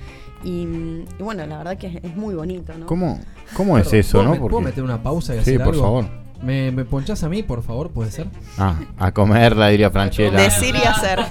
[0.44, 2.86] y, y bueno, la verdad que es, es muy bonito, ¿no?
[2.86, 3.20] ¿Cómo,
[3.56, 4.40] cómo es eso, ¿puedo no?
[4.42, 5.82] me- ¿Puedo meter una pausa y Sí, hacer por algo?
[5.82, 6.04] favor.
[6.42, 7.90] ¿Me, ¿Me ponchás a mí, por favor?
[7.90, 8.26] ¿Puede ser?
[8.58, 10.38] Ah, a comerla, diría Franchella.
[10.38, 11.20] Decir y hacer.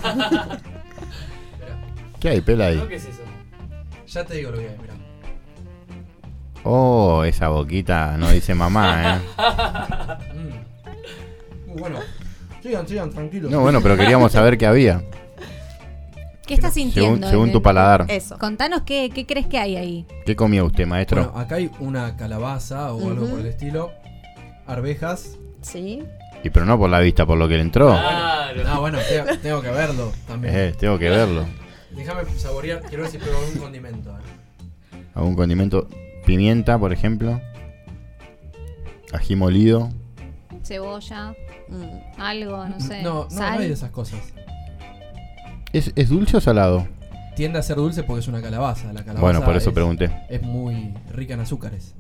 [2.20, 2.84] ¿Qué hay, pela ahí?
[2.90, 3.22] ¿Qué es eso?
[4.08, 4.94] Ya te digo lo que hay, mira.
[6.64, 9.20] Oh, esa boquita no dice mamá, ¿eh?
[11.68, 12.00] Muy bueno.
[12.66, 13.52] Sigan, sigan, tranquilos.
[13.52, 15.04] No, bueno, pero queríamos saber qué había.
[16.48, 17.30] ¿Qué estás sintiendo?
[17.30, 18.06] según tu paladar.
[18.08, 18.40] Eso.
[18.40, 20.08] Contanos qué, qué crees que hay ahí.
[20.26, 21.26] ¿Qué comió usted, maestro?
[21.26, 23.32] Bueno, acá hay una calabaza o algo Ujú.
[23.34, 23.92] por el estilo.
[24.66, 25.38] Arvejas.
[25.62, 26.02] Sí.
[26.44, 27.94] Y pero no por la vista, por lo que le entró.
[28.64, 30.56] No, bueno, tengo, tengo que verlo también.
[30.56, 31.46] Eh, tengo que verlo.
[31.92, 34.10] Déjame saborear, quiero ver si pruebo algún condimento.
[34.10, 34.98] eh.
[35.14, 35.88] Algún condimento.
[36.26, 37.40] Pimienta, por ejemplo.
[39.14, 39.90] Ají molido.
[40.64, 41.36] Cebolla,
[41.70, 42.20] Mm.
[42.22, 43.02] algo, no sé.
[43.02, 44.20] No, no, hay de esas cosas.
[45.74, 46.88] ¿Es, es dulce o salado?
[47.36, 48.88] Tiende a ser dulce porque es una calabaza.
[48.94, 50.10] La calabaza Bueno, por eso es- pregunté.
[50.30, 51.96] Es muy rica en azúcares.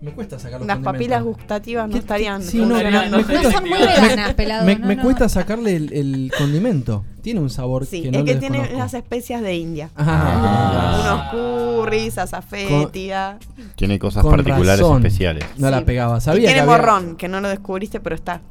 [0.00, 0.92] Me cuesta sacar los Las condimentos.
[0.92, 3.16] papilas gustativas no estarían Sí, no, funcionando.
[3.16, 5.02] me, me cuesta, No son muy veganas, pelado, me- no, me no.
[5.02, 7.04] cuesta sacarle el, el condimento.
[7.22, 9.88] Tiene un sabor Sí, que es no que le tiene unas especias de India.
[9.96, 11.30] Ah.
[11.32, 13.38] Unos curries, azafetia.
[13.76, 14.96] Tiene cosas Con particulares razón.
[14.98, 15.44] especiales.
[15.56, 16.18] No la pegaba.
[16.18, 18.42] Y Sabía tiene que había- morrón, que no lo descubriste, pero está.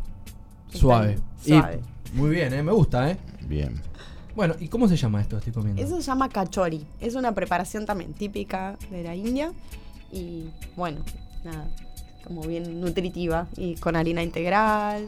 [0.73, 1.17] Suave.
[1.45, 1.81] Y- Suave.
[2.13, 2.63] muy bien, ¿eh?
[2.63, 3.17] Me gusta, ¿eh?
[3.47, 3.80] Bien.
[4.35, 5.80] Bueno, ¿y cómo se llama esto que estoy comiendo?
[5.83, 6.83] Eso se llama kachori.
[6.99, 9.51] Es una preparación también típica de la India.
[10.11, 11.01] Y bueno,
[11.43, 11.65] nada,
[12.23, 13.47] como bien nutritiva.
[13.57, 15.07] Y con harina integral.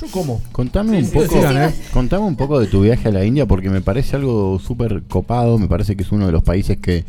[0.00, 0.40] Yo como.
[0.52, 1.74] Contame un Sí, poco, ¿eh?
[1.92, 5.58] contame un poco de tu viaje a la India porque me parece algo súper copado,
[5.58, 7.04] me parece que es uno de los países que,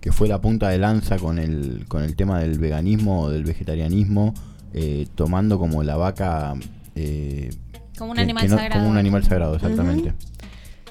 [0.00, 3.44] que fue la punta de lanza con el, con el tema del veganismo o del
[3.44, 4.34] vegetarianismo,
[4.74, 6.54] eh, tomando como la vaca
[6.96, 7.48] eh,
[7.96, 8.80] Como un que- animal que no- sagrado.
[8.82, 10.12] Como un animal sagrado, exactamente.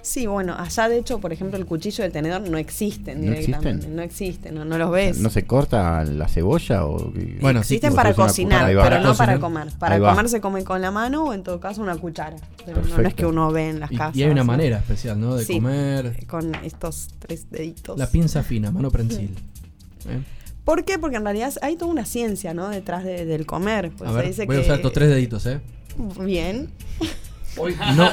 [0.06, 3.32] Sí, bueno, allá de hecho, por ejemplo, el cuchillo y el tenedor no existen ¿No
[3.32, 3.70] directamente.
[3.70, 3.96] existen?
[3.96, 5.18] No existen, no, no los ves.
[5.20, 7.12] ¿No se corta la cebolla o?
[7.40, 9.16] Bueno, sí, Existen ¿O para cocinar, pero no Cocinar.
[9.18, 9.68] para comer.
[9.80, 12.36] Para comer se come con la mano o en todo caso una cuchara.
[12.66, 14.16] Pero no, no es que uno ve en las Y, casas.
[14.18, 14.46] y hay una ¿no?
[14.48, 15.36] manera especial, ¿no?
[15.36, 15.54] De Sí.
[15.54, 16.26] comer.
[16.28, 17.98] Con estos tres deditos.
[17.98, 19.30] La pinza fina, mano prensil.
[20.10, 20.20] ¿Eh?
[20.66, 21.00] ¿Por qué?
[21.00, 22.68] Porque en realidad hay toda una ciencia, ¿no?
[22.68, 23.92] Detrás de- del comer.
[23.98, 25.62] Pues A se ver, dice voy a usar estos tres deditos, ¿eh?
[26.20, 26.70] Bien.
[27.58, 28.10] Hoy no,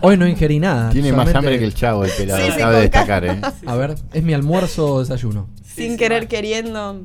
[0.00, 0.90] hoy no ingerí nada.
[0.90, 2.40] Tiene más hambre que el chavo, el pelado.
[2.44, 3.40] Sí, sí, Cabe con destacar, ¿eh?
[3.66, 5.48] A ver, es mi almuerzo o desayuno.
[5.64, 7.02] sin sí, querer queriendo.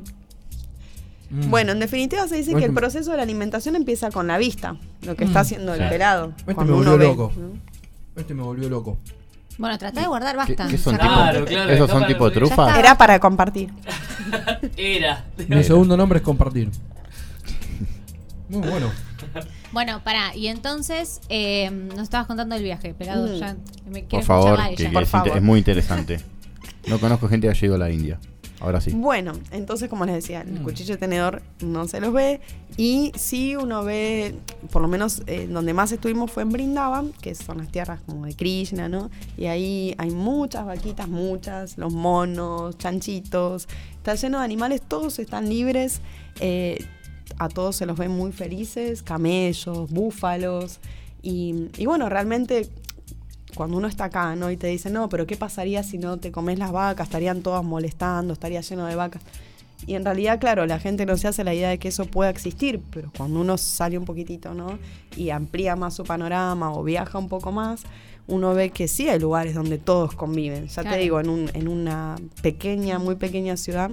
[1.30, 1.50] Mm.
[1.50, 4.38] Bueno, en definitiva se dice Bueno, que el proceso de la alimentación empieza con la
[4.38, 5.28] vista, lo que Mm.
[5.28, 5.86] está haciendo el Sí.
[5.88, 6.32] pelado.
[6.38, 7.32] Este cuando me uno volvió ve, loco.
[7.36, 8.20] ¿no?
[8.20, 8.98] Este me volvió loco.
[9.58, 10.68] Bueno, tratá de guardar ¿Qué, basta.
[10.68, 11.72] qué son Ya tipo, está.
[11.72, 12.78] ¿Esos son tipo trufas?
[12.78, 13.72] Era para compartir.
[14.76, 15.24] Era.
[15.48, 16.70] Mi segundo nombre es compartir.
[18.48, 18.90] Muy bueno.
[19.72, 23.26] Bueno, pará, y entonces eh, nos estabas contando el viaje, pelado.
[23.28, 23.38] Mm.
[23.38, 23.56] Ya
[23.90, 26.20] me Por favor, que, que es, inte- es muy interesante.
[26.86, 28.18] No conozco gente que haya ido a la India.
[28.60, 28.90] Ahora sí.
[28.92, 30.56] Bueno, entonces como les decía, Mm.
[30.56, 32.40] el cuchillo y tenedor no se los ve
[32.76, 34.34] y sí uno ve,
[34.72, 38.26] por lo menos eh, donde más estuvimos fue en Brindavan, que son las tierras como
[38.26, 39.10] de Krishna, ¿no?
[39.36, 45.48] Y ahí hay muchas vaquitas, muchas, los monos, chanchitos, está lleno de animales, todos están
[45.48, 46.00] libres,
[46.40, 46.84] eh,
[47.38, 50.78] a todos se los ve muy felices, camellos, búfalos
[51.22, 52.68] y, y bueno, realmente
[53.54, 54.50] cuando uno está acá, ¿no?
[54.50, 57.08] Y te dice, no, pero ¿qué pasaría si no te comes las vacas?
[57.08, 59.22] Estarían todas molestando, estaría lleno de vacas.
[59.86, 62.30] Y en realidad, claro, la gente no se hace la idea de que eso pueda
[62.30, 64.78] existir, pero cuando uno sale un poquitito, ¿no?
[65.16, 67.82] Y amplía más su panorama o viaja un poco más,
[68.26, 70.66] uno ve que sí hay lugares donde todos conviven.
[70.68, 70.96] Ya Claro.
[70.96, 73.90] te digo, en, un, en una pequeña, muy pequeña ciudad,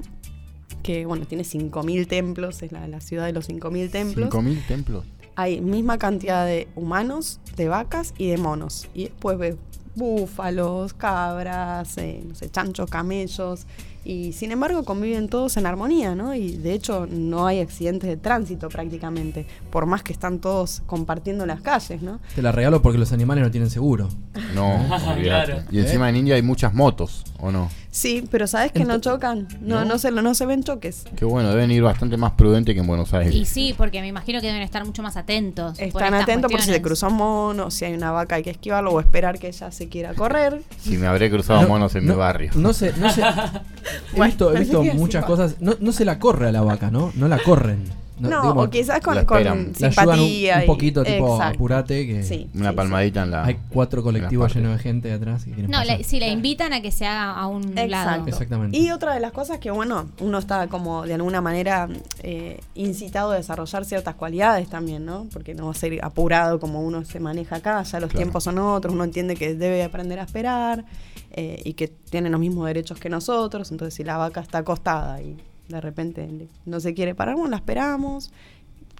[0.85, 5.03] que bueno, tiene 5.000 templos, es la, la ciudad de los 5.000 templos ¿5.000 templos?
[5.35, 8.87] hay misma cantidad de humanos, de vacas y de monos.
[8.93, 9.55] Y después ves
[9.95, 13.65] búfalos, cabras, eh, no sé, chanchos, camellos.
[14.03, 16.35] Y sin embargo conviven todos en armonía, ¿no?
[16.35, 21.45] Y de hecho no hay accidentes de tránsito prácticamente, por más que están todos compartiendo
[21.47, 22.19] las calles, ¿no?
[22.35, 24.09] Te la regalo porque los animales no tienen seguro.
[24.53, 24.85] No.
[25.71, 27.69] Y encima en India hay muchas motos, ¿o no?
[27.95, 29.47] Sí, pero ¿sabes que no chocan?
[29.61, 29.85] No, ¿No?
[29.85, 31.05] no, se, no se ven choques.
[31.15, 33.33] Qué bueno, deben ir bastante más prudente que en Buenos Aires.
[33.33, 35.79] Y sí, porque me imagino que deben estar mucho más atentos.
[35.79, 38.91] Están atentos por si se cruzó un mono, si hay una vaca hay que esquivarlo
[38.91, 40.61] o esperar que ella se quiera correr.
[40.77, 42.51] Si me habré cruzado No, monos en no, mi barrio.
[42.55, 43.23] No sé, no sé.
[44.13, 45.55] He visto, he visto muchas cosas.
[45.61, 47.13] No, no se la corre a la vaca, ¿no?
[47.15, 47.85] No la corren.
[48.17, 50.55] No, digamos, o quizás con, un, simpatía.
[50.57, 51.55] un y- poquito, tipo, Exacto.
[51.55, 52.07] apurate.
[52.07, 53.43] Que Sí, Una palmadita en la.
[53.45, 55.43] Hay cuatro colectivos llenos de gente atrás.
[55.45, 57.85] que No, la- si la invitan a que se haga a un lado.
[57.85, 58.29] Exacto.
[58.29, 58.77] Exactamente.
[58.77, 61.89] Y otra de las cosas que, bueno, uno está como de alguna manera
[62.23, 65.27] eh, incitado a desarrollar ciertas cualidades también, ¿no?
[65.33, 68.17] Porque no va a ser apurado como uno se maneja acá, ya los Claro.
[68.23, 70.85] tiempos son otros, uno entiende que debe aprender a esperar
[71.31, 75.21] eh, y que tiene los mismos derechos que nosotros, entonces si la vaca está acostada
[75.21, 75.35] y
[75.69, 78.31] de repente no se quiere parar, bueno, la esperamos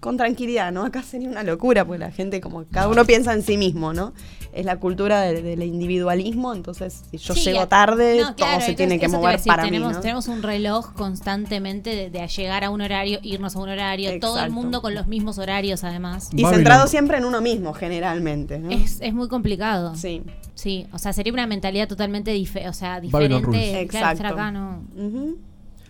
[0.01, 0.83] con tranquilidad, ¿no?
[0.85, 4.13] Acá sería una locura, porque la gente como cada uno piensa en sí mismo, ¿no?
[4.53, 8.61] Es la cultura de- del individualismo, entonces si yo Sí, llego tarde, no, todo claro,
[8.65, 10.01] se tiene que mover decir, para tenemos, mí, ¿no?
[10.01, 14.39] tenemos un reloj constantemente de, de llegar a un horario, irnos a un horario, todo
[14.43, 16.29] el mundo con los mismos horarios además.
[16.35, 18.69] Y centrado siempre en uno mismo, generalmente, ¿no?
[18.69, 19.95] Es, es muy complicado.
[19.95, 20.21] Sí.
[20.55, 23.41] Sí, o sea, sería una mentalidad totalmente dife- o sea, diferente.
[23.41, 24.33] Claro, estar Exacto.
[24.33, 24.83] acá no.
[24.95, 25.37] Ujú.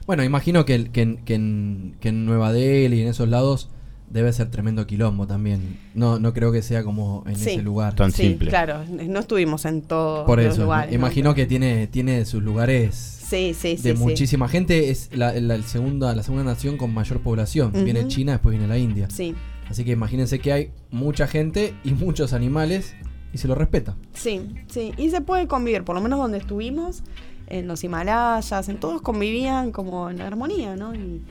[0.08, 3.69] Bueno, imagino que, que, en- que en, que en Nueva Delhi y en esos lados
[4.09, 5.80] debe ser tremendo quilombo también.
[5.95, 7.51] No, no creo que sea como en Sí.
[7.51, 7.95] ese lugar.
[7.95, 8.50] Tan sí, simple.
[8.50, 13.56] claro, no estuvimos en todos Por los eso, imagino que tiene, tiene sus lugares Sí,
[13.56, 13.84] sí, sí.
[13.84, 14.01] de sí.
[14.03, 14.92] muchísima gente.
[14.92, 17.72] Es la, la- el segunda, la segunda nación con mayor población.
[17.74, 18.08] Viene.
[18.08, 19.08] China, después viene la India.
[19.09, 19.34] Sí,
[19.67, 22.93] Así que imagínense que hay mucha gente y muchos animales
[23.34, 23.98] y se lo respeta.
[24.14, 24.92] sí, sí.
[24.98, 27.01] Y se puede convivir, por lo menos donde estuvimos,
[27.48, 30.93] en los Himalayas, en todos convivían como en armonía, ¿no?
[30.95, 31.22] Y,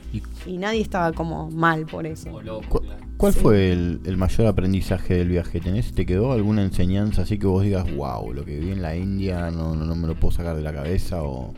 [0.45, 2.29] y nadie estaba como mal por eso.
[2.69, 2.81] ¿Cu-
[3.17, 5.59] ¿Cuál fue el, el mayor aprendizaje del viaje?
[5.61, 8.95] ¿Tenés, ¿Te quedó alguna enseñanza así que vos digas, wow, lo que vi en la
[8.95, 11.23] India no, no, no me lo puedo sacar de la cabeza?
[11.23, 11.53] O...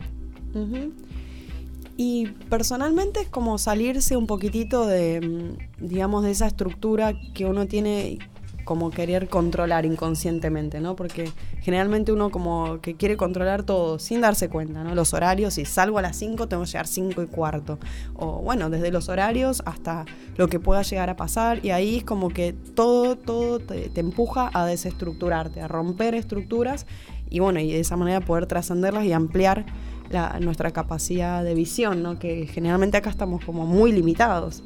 [1.96, 7.66] Y personalmente es como salirse un poquitito de, mm, digamos, de esa estructura que uno
[7.66, 8.18] tiene
[8.68, 10.94] como querer controlar inconscientemente, ¿no?
[10.94, 11.32] Porque
[11.62, 14.94] generalmente uno como que quiere controlar todo sin darse cuenta, ¿no?
[14.94, 17.78] Los horarios, si salgo a las 5 tengo que llegar 5 y cuarto.
[18.14, 20.04] O bueno, desde los horarios hasta
[20.36, 24.00] lo que pueda llegar a pasar y ahí es como que todo, todo te, te
[24.00, 26.84] empuja a desestructurarte, a romper estructuras
[27.30, 29.64] y bueno, y de esa manera poder trascenderlas y ampliar
[30.10, 32.18] la- nuestra capacidad de visión, ¿no?
[32.18, 34.62] Que generalmente acá estamos como muy limitados.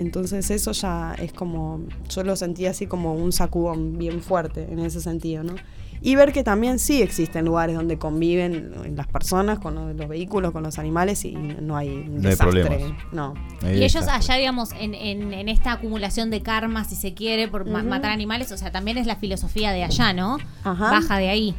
[0.00, 4.78] Entonces eso ya es como, yo lo sentí así como un sacudón bien fuerte en
[4.80, 5.54] ese sentido, ¿no?
[6.02, 10.50] Y ver que también sí existen lugares donde conviven las personas con los, los vehículos,
[10.52, 12.62] con los animales y no hay un No hay desastre.
[12.64, 12.92] problemas.
[13.12, 13.34] No.
[13.62, 17.66] Y ellos allá, digamos, en, en, en esta acumulación de karma, si se quiere, por
[17.66, 17.88] ma- Ujú.
[17.88, 20.38] matar animales, o sea, también es la filosofía de allá, ¿no?
[20.64, 20.90] Ajá.
[20.90, 21.54] Baja de ahí.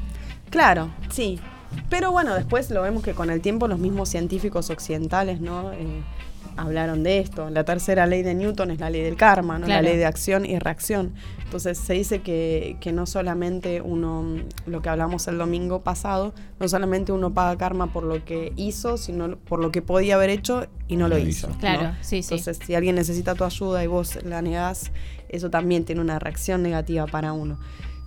[0.50, 1.40] Claro, sí.
[1.92, 5.72] Pero bueno, después lo vemos que con el tiempo los mismos científicos occidentales, ¿no?
[5.72, 6.02] Eh,
[6.58, 7.50] hablaron de esto.
[7.50, 9.66] La tercera ley de Newton es la ley del karma, ¿no?
[9.66, 9.82] Claro.
[9.82, 11.14] La ley de acción y reacción.
[11.44, 16.68] Entonces se dice que, que no solamente uno, lo que hablamos el domingo pasado, no
[16.68, 20.68] solamente uno paga karma por lo que hizo, sino por lo que podía haber hecho
[20.88, 21.50] y no lo hizo.
[21.60, 22.36] Claro, sí, sí.
[22.36, 24.92] Entonces, si alguien necesita tu ayuda y vos la negás,
[25.30, 27.60] eso también tiene una reacción negativa para uno.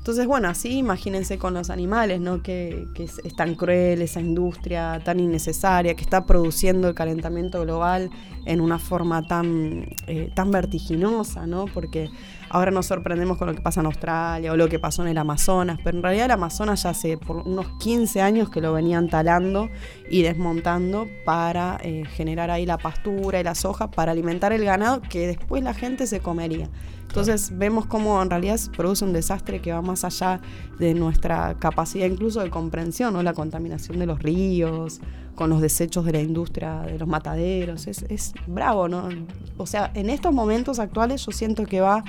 [0.05, 2.43] Entonces, bueno, así imagínense con los animales, ¿no?
[2.43, 7.63] Que, que es, es tan cruel esa industria tan innecesaria, que está produciendo el calentamiento
[7.63, 8.11] global
[8.45, 11.65] en una forma tan, eh, tan vertiginosa, ¿no?
[11.73, 12.11] Porque
[12.55, 15.19] ahora nos sorprendemos con lo que pasa en Australia o lo que pasó en el
[15.19, 19.09] Amazonas, pero en realidad el Amazonas ya hace por unos 15 años que lo venían
[19.09, 19.69] talando
[20.09, 25.03] y desmontando para eh, generar ahí la pastura y la soja para alimentar el ganado
[25.03, 26.71] que después la gente se comería.
[27.09, 30.41] Entonces vemos cómo en realidad se produce un desastre que va más allá
[30.79, 33.23] de nuestra capacidad incluso de comprensión, ¿no?
[33.25, 35.01] La contaminación de los ríos,
[35.35, 39.09] con los desechos de la industria, de los mataderos, es, es bravo, ¿no?
[39.57, 42.05] O sea, en estos momentos actuales yo siento que va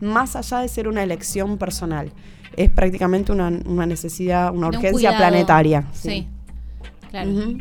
[0.00, 2.12] más allá de ser una elección personal.
[2.56, 5.86] Es prácticamente una, una necesidad, una un urgencia planetaria.
[5.92, 6.26] Sí.
[7.10, 7.30] Claro.
[7.30, 7.58] Ujú.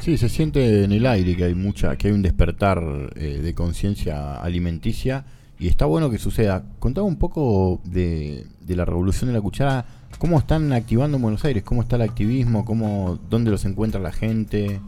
[0.00, 2.82] Sí, se siente en el aire que hay mucha, que hay un despertar
[3.14, 5.24] eh, de conciencia alimenticia
[5.58, 6.64] y está bueno que suceda.
[6.80, 9.84] Contame un poco de, de la revolución de la cuchara,
[10.18, 14.12] cómo están activando en Buenos Aires, cómo está el activismo, cómo, dónde los encuentra la
[14.12, 14.80] gente,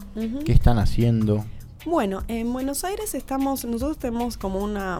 [0.45, 1.45] qué están haciendo.
[1.85, 4.99] Bueno, en Buenos Aires estamos, nosotros tenemos como una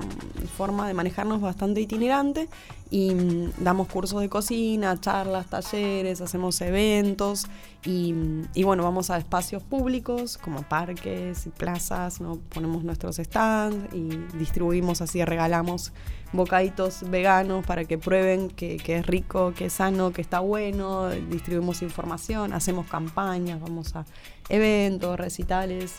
[0.56, 2.48] forma de manejarnos bastante itinerante
[2.92, 7.48] y mm, damos cursos de cocina, charlas, talleres, hacemos eventos
[7.84, 12.38] y, mm, y bueno, vamos a espacios públicos como parques y plazas, ¿no?
[12.50, 15.92] ponemos nuestros stands y distribuimos así, regalamos
[16.34, 21.10] bocaditos veganos para que prueben que, que es rico, que es sano, que está bueno,
[21.10, 24.06] distribuimos información, hacemos campañas, vamos a
[24.50, 25.96] eventos, recitales.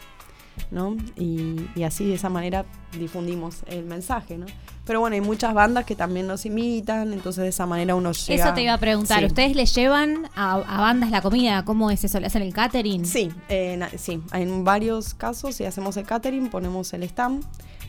[0.71, 0.97] ¿No?
[1.17, 2.65] Y, y así de esa manera
[2.99, 4.47] difundimos el mensaje, ¿no?
[4.85, 8.45] Pero bueno, hay muchas bandas que también nos imitan, entonces de esa manera uno llega...
[8.45, 9.21] Eso te iba a preguntar.
[9.21, 9.27] Sí.
[9.27, 11.65] ¿Ustedes le llevan a, a bandas la comida?
[11.65, 12.21] ¿Cómo es eso?
[12.21, 13.05] ¿Le hacen el catering?
[13.05, 17.45] Sí, eh, sí, en varios casos si hacemos el catering ponemos el stand.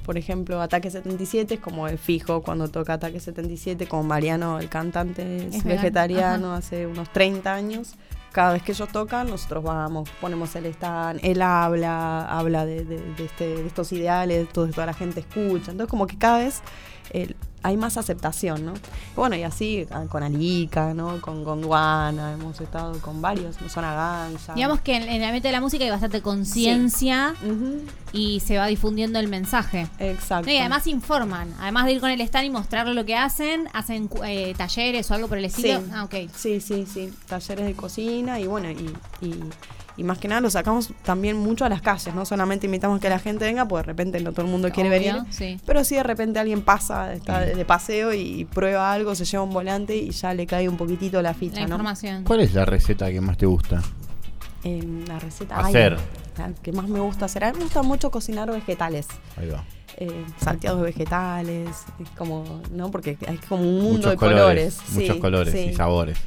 [0.08, 4.70] Por ejemplo, Ataque 77 es como el fijo cuando toca Ataque 77, como Mariano, el
[4.70, 6.58] cantante, es, Es vegano, vegetariano ajá.
[6.58, 7.96] hace unos 30 años.
[8.32, 13.02] Cada vez que ellos tocan, nosotros vamos, ponemos el stand, él habla, habla de, de-
[13.14, 15.72] de este- de estos ideales, todo, toda la gente escucha.
[15.72, 16.62] Entonces, como que cada vez
[17.68, 18.74] hay más aceptación, ¿no?
[19.16, 21.20] Bueno, y así ah, con Alica, ¿no?
[21.20, 24.54] Con Gondwana, hemos estado con varios, Zona Gancha.
[24.54, 27.34] Digamos que en, en el ambiente de la música hay bastante conciencia
[28.14, 29.88] y se va difundiendo el mensaje.
[30.00, 30.50] Exacto.
[30.50, 31.54] y además informan.
[31.60, 35.14] Además de ir con el stand y mostrarle lo que hacen, hacen eh, talleres o
[35.14, 35.80] algo por el estilo.
[35.82, 35.86] Sí.
[35.94, 36.16] Ah, ok.
[36.36, 37.14] Sí, sí, sí.
[37.28, 38.94] Talleres de cocina y bueno, y,
[39.26, 39.44] y-
[39.98, 42.14] y más que nada lo sacamos también mucho a las calles.
[42.16, 44.90] No solamente invitamos que la gente venga, pues de repente no todo el mundo quiere
[44.90, 45.24] Obvio, venir.
[45.34, 45.60] sí.
[45.66, 49.44] Pero si de repente alguien pasa, está de, de paseo y prueba algo, se lleva
[49.44, 51.76] un volante y ya le cae un poquitito la ficha, La ¿no?
[51.76, 52.24] información.
[52.24, 53.82] ¿Cuál es la receta que más te gusta?
[54.64, 55.58] Eh, la receta.
[55.60, 55.98] Hacer.
[56.38, 57.44] la que más me gusta hacer.
[57.44, 59.08] A mí me gusta mucho cocinar vegetales.
[59.38, 59.64] Ahí va.
[59.98, 61.70] eh, salteados de vegetales,
[62.00, 62.92] es como, ¿no?
[62.92, 64.78] Porque hay como un mundo Muchos de colores.
[64.92, 65.60] muchos sí, colores sí.
[65.72, 66.18] y sabores.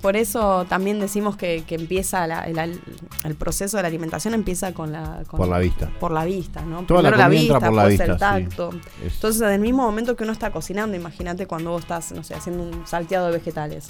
[0.00, 2.80] Por eso también decimos que, que empieza la- el,
[3.24, 5.90] el proceso de la alimentación empieza con la con- Por la vista.
[5.98, 6.84] Por la vista, ¿no?
[6.84, 8.18] Toda la Primero comida entra por la el vista, sí.
[8.18, 8.70] tacto.
[9.04, 12.22] Es- Entonces, en el mismo momento que uno está cocinando, imagínate cuando vos estás, no
[12.22, 13.88] sé, haciendo un salteado de vegetales.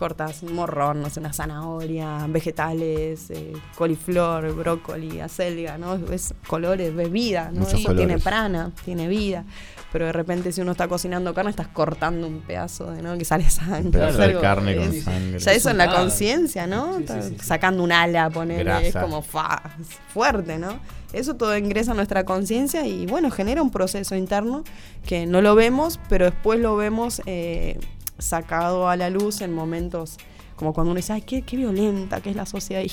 [0.00, 5.98] Cortas un morrón, no sé, una zanahoria, vegetales, eh, coliflor, brócoli, acelga, ¿no?
[5.98, 7.68] Ves colores, ves vida, ¿no?
[7.68, 9.44] Eso tiene prana, tiene vida.
[9.92, 13.18] Pero de repente si uno está cocinando carne, estás cortando un pedazo de, ¿no?
[13.18, 13.80] Que sale sangre.
[13.82, 15.38] Un pedazo es de algo- carne con es- sangre.
[15.38, 16.96] Ya eso en la conciencia, ¿no?
[17.42, 20.78] Sacando un ala, ponerle, es como fa, es fuerte, ¿no?
[21.12, 24.64] Eso todo ingresa a nuestra conciencia y bueno, genera un proceso interno
[25.04, 27.78] que no lo vemos, pero después lo vemos eh,
[28.20, 30.16] sacado a la luz en momentos
[30.56, 32.82] como cuando uno dice, ay, qué, qué violenta que es la sociedad.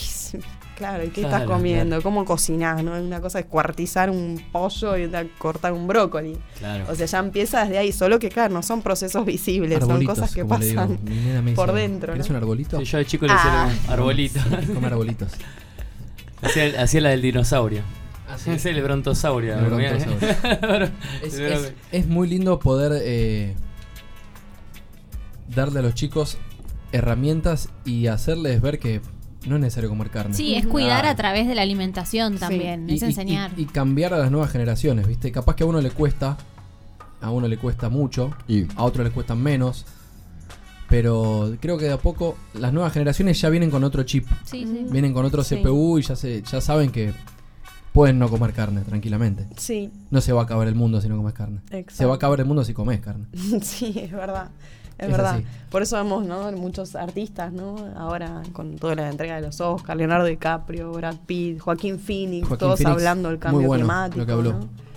[0.77, 2.01] Y, claro, ¿y qué estás Claro, comiendo?
[2.03, 2.83] ¿Cómo cocinás?
[2.83, 2.93] ¿no?
[2.93, 6.37] Una cosa es cuartizar un pollo y otra cortar un brócoli.
[6.59, 6.85] Claro.
[6.87, 10.33] O sea, ya empieza desde ahí, solo que claro, no son procesos visibles, son cosas
[10.35, 10.99] que pasan
[11.55, 12.13] por dentro.
[12.13, 12.35] ¿Querés ¿no?
[12.37, 12.77] un arbolito?
[12.79, 13.69] Sí, yo de chico le Ah.
[13.71, 14.39] decía arbolito.
[14.73, 15.31] Comer arbolitos.
[16.43, 17.81] Hacía, hacía la del dinosaurio.
[18.29, 18.51] Ah, sí.
[18.51, 19.57] Es el brontosaurio.
[19.57, 20.89] El brontosaurio.
[21.23, 23.55] es, es- es muy lindo poder eh,
[25.53, 26.37] darle a los chicos
[26.91, 29.01] herramientas y hacerles ver que
[29.45, 30.33] no es necesario comer carne.
[30.33, 32.89] Sí, es cuidar a través de la alimentación también.
[32.89, 33.51] Y- Es y- enseñar.
[33.57, 35.31] Y, y cambiar a las nuevas generaciones, ¿viste?
[35.31, 36.37] Capaz que a uno le cuesta,
[37.21, 38.35] a uno le cuesta mucho,
[38.75, 39.85] a otro le cuesta menos.
[40.89, 44.25] Pero creo que de a poco las nuevas generaciones ya vienen con otro chip.
[44.45, 44.85] Sí, sí.
[44.89, 45.57] Vienen con otro Sí.
[45.57, 47.13] CPU y ya se, ya saben que
[47.91, 49.47] pueden no comer carne tranquilamente.
[49.57, 49.91] Sí.
[50.11, 51.59] No se va a acabar el mundo si no comes carne.
[51.71, 51.93] Exacto.
[51.93, 53.25] Se va a acabar el mundo si comes carne.
[53.61, 54.49] sí, es verdad.
[54.97, 55.35] Es, Es verdad.
[55.35, 55.45] así.
[55.69, 56.51] Por eso vemos, ¿no?
[56.53, 57.75] Muchos artistas, ¿no?
[57.97, 62.57] Ahora con toda la entrega de los Oscars, Leonardo DiCaprio, Brad Pitt, Joaquín Phoenix, Joaquín
[62.59, 64.19] todos Phoenix, hablando del cambio bueno climático.
[64.19, 64.53] lo que habló.
[64.53, 64.87] ¿no?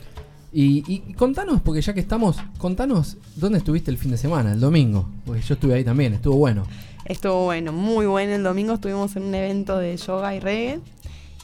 [0.53, 4.59] Y, y- contanos, porque ya que estamos, contanos dónde estuviste el fin de semana, el
[4.61, 5.09] domingo.
[5.25, 6.65] Porque yo estuve ahí también, estuvo bueno.
[7.05, 8.33] Estuvo bueno, muy bueno.
[8.35, 10.81] El domingo estuvimos en un evento de yoga y reggae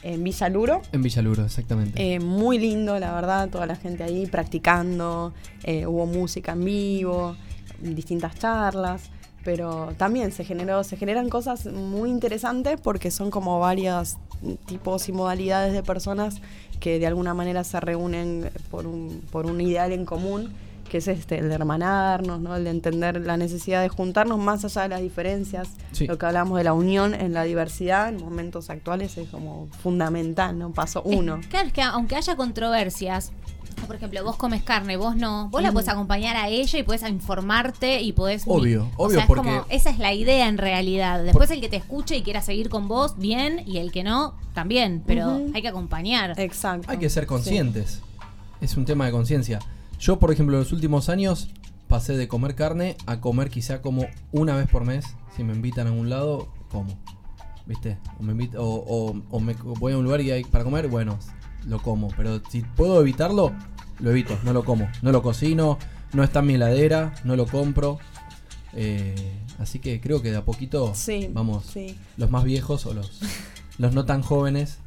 [0.03, 0.81] en Villa Luro.
[0.91, 2.15] En Villaluro, exactamente.
[2.15, 7.35] Eh, muy lindo, la verdad, toda la gente ahí practicando, eh, hubo música en vivo,
[7.81, 9.09] distintas charlas,
[9.43, 14.17] pero también se generó, se generan cosas muy interesantes porque son como varios
[14.65, 16.41] tipos y modalidades de personas
[16.79, 20.53] que de alguna manera se reúnen por un, por un ideal en común,
[20.87, 22.55] que es este, el de hermanarnos, ¿no?
[22.55, 26.07] el de entender la necesidad de juntarnos más allá de las diferencias, Sí.
[26.07, 30.57] lo que hablamos de la unión en la diversidad en momentos actuales es como fundamental,
[30.57, 30.71] ¿no?
[30.71, 31.39] Paso uno.
[31.49, 33.31] Claro, es que aunque haya controversias,
[33.85, 37.07] por ejemplo, vos comes carne, vos no, vos la podés acompañar a ella y podés
[37.07, 38.43] informarte y podés...
[38.47, 41.23] Obvio, o obvio, sea, es porque- como, esa es la idea en realidad.
[41.23, 44.35] Después el que te escuche y quiera seguir con vos, bien, y el que no,
[44.53, 46.39] también, pero hay que acompañar.
[46.39, 46.89] Exacto.
[46.89, 48.01] Hay que ser conscientes.
[48.61, 49.59] Es un tema de conciencia.
[49.99, 51.49] Yo, por ejemplo, en los últimos años
[51.87, 55.05] pasé de comer carne a comer quizá como una vez por mes.
[55.35, 56.97] Si me invitan a un lado, como.
[57.65, 57.97] ¿Viste?
[58.19, 60.87] O, me invit- o, o- o me voy a un lugar y hay para comer,
[60.87, 61.17] bueno,
[61.65, 62.09] lo como.
[62.15, 63.53] Pero si puedo evitarlo,
[63.99, 64.37] lo evito.
[64.43, 64.87] No lo como.
[65.01, 65.77] No lo cocino,
[66.13, 67.99] no está en mi heladera, no lo compro.
[68.73, 69.15] Eh,
[69.59, 71.65] así que creo que de a poquito Sí, vamos.
[71.65, 71.97] sí.
[72.17, 73.19] Los más viejos o los,
[73.77, 74.77] los no tan jóvenes.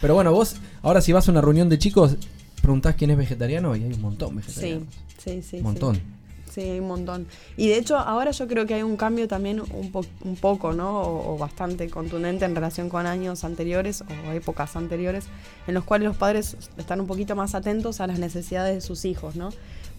[0.00, 2.16] Pero bueno, vos, ahora si vas a una reunión de chicos,
[2.66, 4.84] preguntás quién es vegetariano y hay un montón Sí, vegetarianos.
[5.18, 5.56] sí, sí.
[5.58, 5.94] Un montón.
[5.96, 6.02] Sí.
[6.52, 7.26] Sí, hay un montón.
[7.58, 10.72] Y de hecho, ahora yo creo que hay un cambio también un, po- un poco,
[10.72, 11.00] ¿no?
[11.02, 15.24] O, o bastante contundente en relación con años anteriores o épocas anteriores,
[15.66, 19.04] en los cuales los padres están un poquito más atentos a las necesidades de sus
[19.04, 19.50] hijos, ¿no?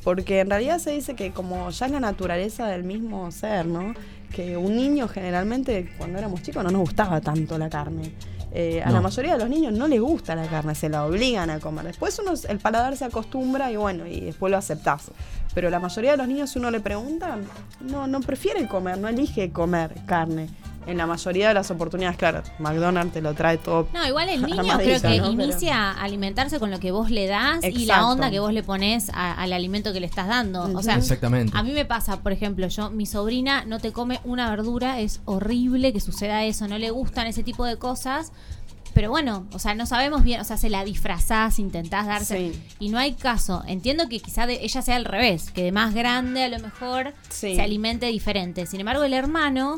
[0.03, 3.93] Porque en realidad se dice que como ya es la naturaleza del mismo ser, ¿no?
[4.35, 8.11] Que un niño generalmente, cuando éramos chicos, no nos gustaba tanto la carne.
[8.59, 8.93] Eh, a No.
[8.95, 11.85] la mayoría de los niños no les gusta la carne, se la obligan a comer.
[11.85, 15.11] Después uno, el paladar se acostumbra y bueno, y después lo aceptás.
[15.53, 17.37] Pero la mayoría de los niños, si uno le pregunta,
[17.81, 20.49] no, no prefiere comer, no elige comer carne.
[20.87, 23.87] En la mayoría de las oportunidades, claro, McDonald's te lo trae todo.
[23.93, 25.31] No, igual el niño creo que ¿no?
[25.31, 28.53] Pero- inicia a alimentarse con lo que vos le das y la onda que vos
[28.53, 30.63] le pones a- al alimento que le estás dando.
[30.77, 31.51] O sea, Exactamente.
[31.55, 35.19] a mí me pasa, por ejemplo, yo, mi sobrina no te come una verdura, es
[35.25, 38.31] horrible que suceda eso, no le gustan ese tipo de cosas.
[38.93, 42.51] Pero bueno, o sea, no sabemos bien, o sea, se la disfrazás, intentás darse.
[42.53, 42.61] Sí.
[42.79, 43.61] Y no hay caso.
[43.67, 47.13] Entiendo que quizá de- ella sea al revés, que de más grande a lo mejor
[47.29, 47.55] Sí.
[47.55, 48.65] se alimente diferente.
[48.65, 49.77] Sin embargo, el hermano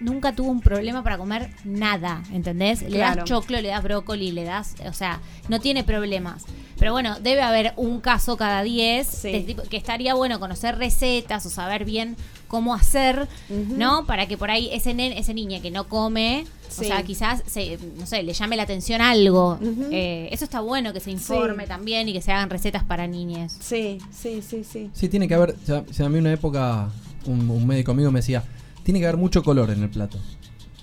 [0.00, 2.82] nunca tuvo un problema para comer nada, ¿entendés?
[2.82, 3.16] Le Claro.
[3.16, 6.44] das choclo, le das brócoli, le das, o sea, no tiene problemas.
[6.78, 11.46] Pero bueno, debe haber un caso cada 10 de tipo- que estaría bueno conocer recetas
[11.46, 12.16] o saber bien
[12.48, 14.04] cómo hacer, ¿no?
[14.04, 17.78] Para que por ahí ese nen, ese niña que no come, o sea, quizás se,
[17.98, 19.58] no sé, le llame la atención algo.
[19.90, 21.68] Eh, eso está bueno que se informe Sí.
[21.68, 23.56] también y que se hagan recetas para niñes.
[23.58, 24.90] Sí, sí, sí, sí.
[24.92, 25.50] Sí, tiene que haber.
[25.62, 26.90] O sea, o sea, a mí una época,
[27.24, 28.44] un, un médico amigo me decía:
[28.86, 30.16] tiene que haber mucho color en el plato.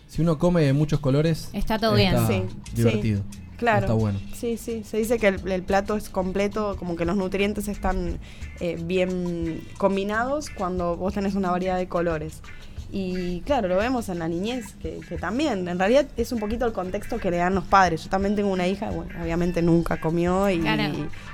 [0.09, 2.17] Si uno come muchos colores, Está todo bien.
[2.27, 2.43] Sí,
[2.75, 3.21] divertido.
[3.31, 3.85] sí, claro.
[3.85, 4.19] Está bueno.
[4.35, 4.83] Sí, sí.
[4.83, 8.19] Se dice que el, el plato es completo, como que los nutrientes están
[8.59, 12.41] eh, bien combinados cuando vos tenés una variedad de colores.
[12.91, 16.65] Y claro, lo vemos en la niñez, que, que también, en realidad es un poquito
[16.65, 18.03] el contexto que le dan los padres.
[18.03, 20.83] Yo también tengo una hija, bueno, obviamente nunca comió y, Claro.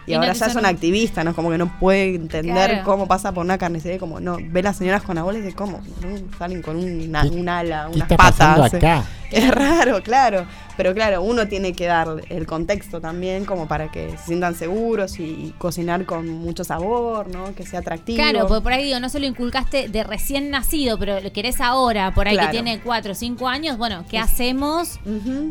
[0.08, 1.32] y ahora ya es son- una activista, ¿no?
[1.32, 2.84] Es como que no puede entender Claro.
[2.86, 5.82] cómo pasa por una carnicería, como no, ve las señoras con abuelos y dice, ¿cómo?
[6.02, 6.38] ¿No?
[6.38, 8.38] Salen con una, un ala, ¿Qué unas está patas.
[8.38, 8.78] pasando eh.
[8.78, 9.04] acá?
[9.32, 10.46] Es raro, claro.
[10.78, 15.20] Pero claro, uno tiene que dar el contexto también como para que se sientan seguros
[15.20, 17.54] y, y cocinar con mucho sabor, ¿no?
[17.54, 18.18] Que sea atractivo.
[18.18, 21.60] Claro, porque por ahí digo, no se lo inculcaste de recién nacido, pero lo querés
[21.60, 22.48] ahora, por ahí Claro.
[22.50, 25.00] que tiene 4 o 5 años, bueno, ¿qué hacemos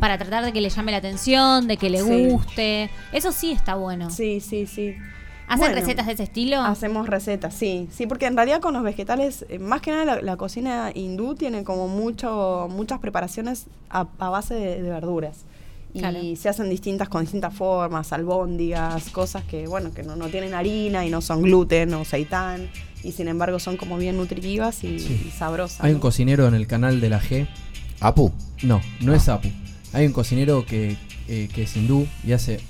[0.00, 2.26] para tratar de que le llame la atención, de que le Sí.
[2.28, 2.90] guste?
[3.12, 4.08] Eso sí está bueno.
[4.10, 4.96] Sí, sí, sí.
[5.48, 6.60] ¿Hacen Bueno, recetas de ese estilo?
[6.60, 7.88] Hacemos recetas, sí.
[7.90, 11.34] Sí, porque en realidad con los vegetales, eh, más que nada la, la cocina hindú
[11.34, 15.38] tiene como mucho, muchas preparaciones a, a base de, de verduras.
[15.94, 16.18] Y Claro.
[16.36, 21.06] se hacen distintas con distintas formas, albóndigas, cosas que, bueno, que no, no tienen harina
[21.06, 22.68] y no son gluten o seitán.
[23.02, 25.80] Y sin embargo son como bien nutritivas y, y sabrosas.
[25.82, 26.02] Hay un ¿no?
[26.02, 27.48] cocinero en el canal de la G.
[28.00, 28.32] ¿Apu?
[28.62, 29.48] No, no es Apu.
[29.94, 30.96] Hay un cocinero que,
[31.28, 32.60] eh, que es hindú y hace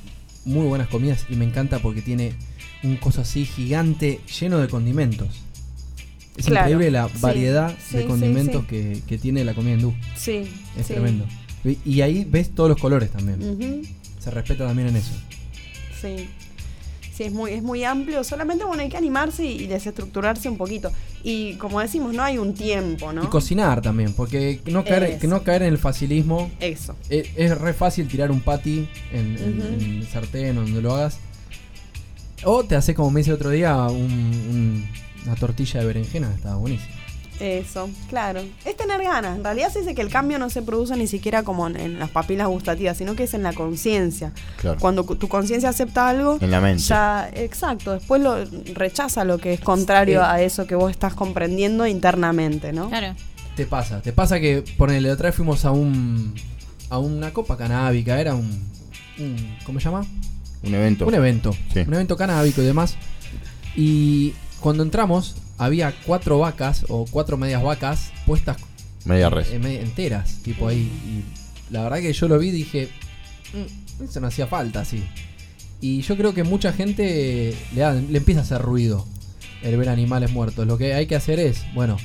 [0.45, 2.35] muy buenas comidas y me encanta porque tiene
[2.83, 5.29] un coso así gigante lleno de condimentos.
[6.37, 8.67] Es Claro, increíble la variedad sí, de sí, condimentos sí.
[8.69, 9.93] Que, que tiene la comida hindú.
[10.17, 10.45] Sí,
[10.79, 11.27] Es tremendo.
[11.85, 13.83] Y, ahí ves todos los colores también.
[14.21, 15.13] Se respeta también en eso.
[16.01, 16.29] Sí.
[17.13, 18.23] Sí, es muy, es muy amplio.
[18.23, 20.93] Solamente, bueno, hay que animarse y, y desestructurarse un poquito.
[21.25, 23.25] Y como decimos, no hay un tiempo, ¿no?
[23.25, 26.49] Y cocinar también, porque no caer, que no caer en el facilismo.
[26.61, 26.95] Eso.
[27.11, 29.67] Es, es re fácil tirar un patty en, en- Ujú.
[29.69, 31.19] en el sartén o donde lo hagas.
[32.45, 34.89] O te haces como me hice el otro día un- un-
[35.25, 36.93] una tortilla de berenjena, estaba buenísimo.
[37.41, 38.41] Eso, claro.
[38.65, 39.37] Es tener ganas.
[39.37, 41.99] En realidad se dice que el cambio no se produce ni siquiera como en, en
[42.01, 44.33] las papilas gustativas, sino que es en la conciencia.
[44.57, 44.77] Claro.
[44.81, 46.83] Cuando cu- tu conciencia acepta algo, En la mente.
[46.83, 48.45] ya, exacto, después lo
[48.75, 50.27] rechaza lo que es contrario Sí.
[50.29, 52.89] a eso que vos estás comprendiendo internamente, ¿no?
[52.89, 53.15] Claro.
[53.55, 56.35] Te pasa, te pasa que ponele, otra vez fuimos a un
[56.91, 58.49] a una copa canábica, era un,
[59.19, 60.05] un- ¿cómo se llama?
[60.63, 61.07] Un evento.
[61.07, 61.81] Un evento, Sí.
[61.81, 62.97] un evento canábico y demás.
[63.77, 68.57] Y cuando entramos había cuatro vacas o cuatro medias vacas puestas
[69.05, 69.49] Media res.
[69.49, 70.79] eh, enteras, tipo ahí.
[71.07, 72.89] Y la verdad que yo lo vi y dije,
[73.55, 75.05] "Mm, eso no hacía falta así.
[75.81, 79.07] Y yo creo que mucha gente le, da- le empieza a hacer ruido
[79.63, 80.67] el ver animales muertos.
[80.67, 81.97] Lo que hay que hacer es, bueno,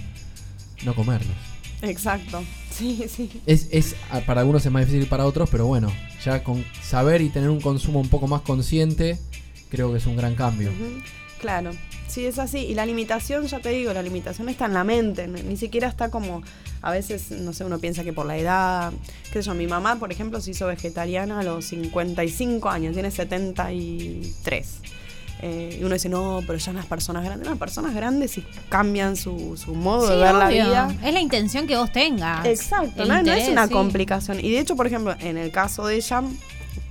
[0.86, 1.36] no comerlos.
[1.82, 2.44] Exacto.
[2.74, 3.30] Sí, sí.
[3.46, 5.92] Es, es ah, para algunos es más difícil que para otros, pero bueno,
[6.24, 9.20] ya con saber y tener un consumo un poco más consciente,
[9.70, 10.72] creo que es un gran cambio.
[11.40, 11.72] Claro,
[12.08, 12.60] sí es así.
[12.60, 15.88] Y la limitación, ya te digo, la limitación está en la mente, ni ni siquiera
[15.88, 16.42] está como,
[16.82, 18.94] a veces, no sé, uno piensa que por la edad,
[19.32, 23.12] qué sé yo, mi mamá, por ejemplo, se hizo vegetariana a los 55 años, tiene
[23.12, 24.68] 73.
[25.46, 29.18] Eh, y uno dice, no, pero ya las personas grandes, las personas grandes sí cambian
[29.18, 30.96] su, su modo Sí, de ver la vida.
[31.04, 32.46] Es la intención que vos tengas.
[32.46, 33.74] Exacto, no, no es una sí.
[33.74, 34.40] complicación.
[34.40, 36.24] Y de hecho, por ejemplo, en el caso de ella,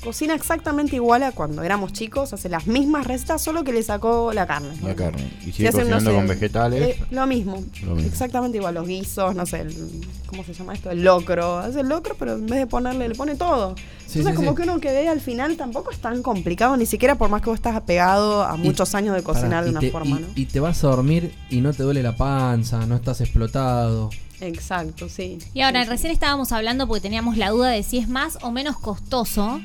[0.02, 4.32] cocina exactamente igual a cuando éramos chicos, hace las mismas recetas, solo que le sacó
[4.32, 4.70] la carne.
[4.82, 5.30] La carne.
[5.42, 6.82] Y Si sigue hacen, no cocinando sé, con vegetales.
[6.98, 7.62] eh, lo mismo.
[7.84, 8.10] Lo mismo.
[8.10, 10.90] Exactamente igual, los guisos, no sé, el- ¿cómo se llama esto?
[10.90, 11.58] El locro.
[11.58, 13.74] Hace el locro, pero en vez de ponerle, le pone todo.
[14.06, 14.56] Sí, Entonces, sí, como sí.
[14.56, 17.48] que uno que ve al final tampoco es tan complicado, ni siquiera por más que
[17.50, 20.26] vos estás apegado a Y- muchos años de cocinar de una te- forma, y- ¿no?
[20.34, 24.10] y te vas a dormir y no te duele la panza, no estás explotado.
[24.42, 25.38] Exacto, sí.
[25.54, 28.76] Y ahora, recién estábamos hablando porque teníamos la duda de si es más o menos
[28.76, 29.60] costoso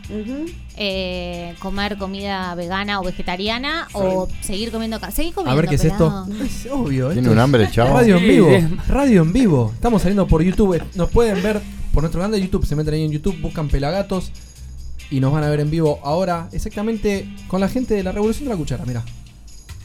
[0.75, 5.15] eh, comer comida vegana o vegetariana o seguir comiendo carne.
[5.15, 5.51] Seguir comiendo.
[5.51, 6.27] A ver qué es esto.
[6.43, 7.07] Es obvio.
[7.07, 7.95] Tiene esto un hambre chavo.
[7.95, 8.49] Radio en vivo.
[8.87, 9.71] Radio en vivo.
[9.73, 10.75] Estamos saliendo por YouTube.
[10.75, 11.59] Eh, Nos pueden ver
[11.91, 12.65] por nuestro canal de YouTube.
[12.65, 14.31] Se meten ahí en YouTube, buscan Pelagatos
[15.09, 18.45] y nos van a ver en vivo ahora, exactamente con la gente de la Revolución
[18.45, 18.85] de la Cuchara.
[18.85, 19.03] Mira.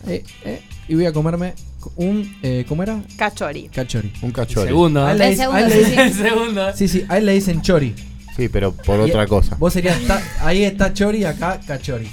[0.07, 1.55] Eh, eh, y voy a comerme
[1.97, 2.37] un.
[2.43, 3.03] Eh, ¿Cómo era?
[3.17, 3.69] Cachori.
[3.69, 4.13] Cachori.
[4.23, 4.69] Un cachori.
[4.69, 5.13] Segundo, ¿eh?
[5.31, 6.77] El segundo, sí, el segundo.
[6.77, 7.95] Sí, sí, a él le dicen chori.
[8.37, 9.57] Sí, pero por Y- otra cosa.
[9.59, 10.01] Vos serías.
[10.07, 12.09] ta- ahí está chori, acá cachori.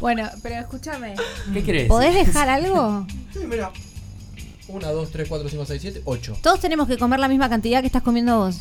[0.00, 1.14] Bueno, pero escúchame.
[1.52, 1.88] ¿Qué querés?
[1.88, 3.06] ¿Podés dejar algo?
[3.32, 3.70] Sí, mira.
[4.72, 6.36] 1, 2, 3, 4, 5, 6, 7, 8.
[6.42, 8.60] Todos tenemos que comer la misma cantidad que estás comiendo vos.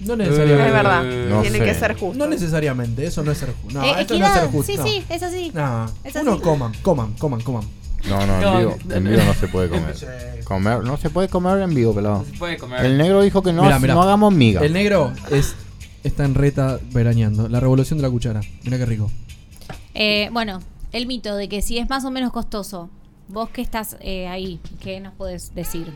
[0.00, 0.66] No necesariamente.
[0.66, 1.64] Es verdad, No tiene sé.
[1.64, 2.18] que ser justo.
[2.18, 3.78] No necesariamente, eso no es ser justo.
[3.78, 4.40] No, Eh, esto no es equidad.
[4.42, 4.72] ser justo.
[4.72, 4.84] Sí, no.
[4.86, 5.50] sí, es así.
[5.52, 6.40] No, Es uno así.
[6.42, 7.64] coman, coman, coman, coman.
[8.08, 8.76] No, no, en No, vivo.
[8.86, 9.10] no, En no.
[9.10, 9.94] vivo no se puede comer.
[10.44, 10.84] comer.
[10.84, 12.24] No se puede comer en vivo, pelado.
[12.24, 12.84] se puede comer.
[12.84, 13.94] El negro dijo que no, Mirá, mirá.
[13.94, 14.60] no hagamos miga.
[14.62, 15.54] El negro es
[16.04, 17.48] está en reta veraneando.
[17.48, 18.40] La revolución de la cuchara.
[18.62, 19.10] Mira qué rico.
[19.94, 20.60] Eh, bueno,
[20.92, 22.90] el mito de que si es más o menos costoso,
[23.28, 25.92] vos que estás eh, ahí, ¿qué nos podés decir?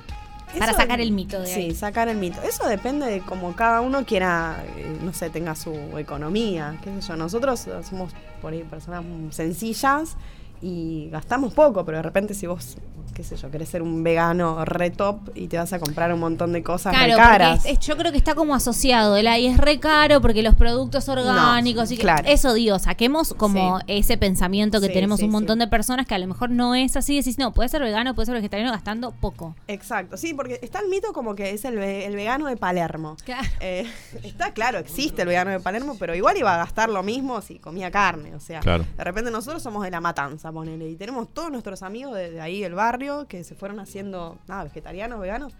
[0.58, 1.74] Para Eso- sacar el mito de sí, ahí.
[1.76, 2.40] sacar el mito.
[2.42, 7.06] Eso depende de cómo cada uno quiera, eh, no sé, tenga su economía, qué sé
[7.08, 7.16] yo.
[7.16, 8.10] Nosotros somos
[8.42, 10.16] por ahí personas sencillas
[10.62, 12.76] y gastamos poco, pero de repente si vos,
[13.14, 16.20] qué sé yo, querés ser un vegano re top y te vas a comprar un
[16.20, 17.58] montón de cosas re caras.
[17.60, 19.16] porque es- es- yo creo que está como asociado.
[19.16, 22.24] El ahí es re caro porque los productos orgánicos y que- claro.
[22.28, 23.84] eso digo, saquemos como Sí.
[23.88, 26.74] ese pensamiento que Sí, tenemos sí, un montón de personas que a lo mejor no
[26.74, 27.16] es así.
[27.16, 29.54] Decís, no, puede ser vegano, puede ser vegetariano gastando poco.
[29.68, 33.16] Exacto, sí, porque está el mito como que es el, ve- el vegano de Palermo.
[33.24, 33.48] Claro.
[33.60, 33.86] Eh,
[34.24, 37.58] está claro, existe el vegano de Palermo, pero igual iba a gastar lo mismo si
[37.58, 38.34] comía carne.
[38.34, 38.84] O sea, Claro.
[38.96, 42.40] de repente nosotros somos de la matanza, ponele, y tenemos todos nuestros amigos de, de
[42.40, 45.52] ahí del barrio que se fueron haciendo, nada, vegetarianos, veganos.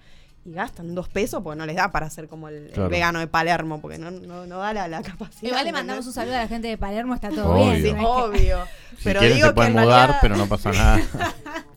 [0.43, 3.79] Y gastan dos pesos porque no les da para hacer como el, vegano de Palermo,
[3.83, 5.43] porque no, no, no da la, la capacidad.
[5.51, 7.75] Igual le mandamos un saludo a la gente de Palermo, está todo Obvio.
[7.83, 7.99] bien.
[8.01, 8.59] Obvio.
[8.97, 11.01] Si pero quieren digo se que pueden mudar, realidad- pero no pasa nada.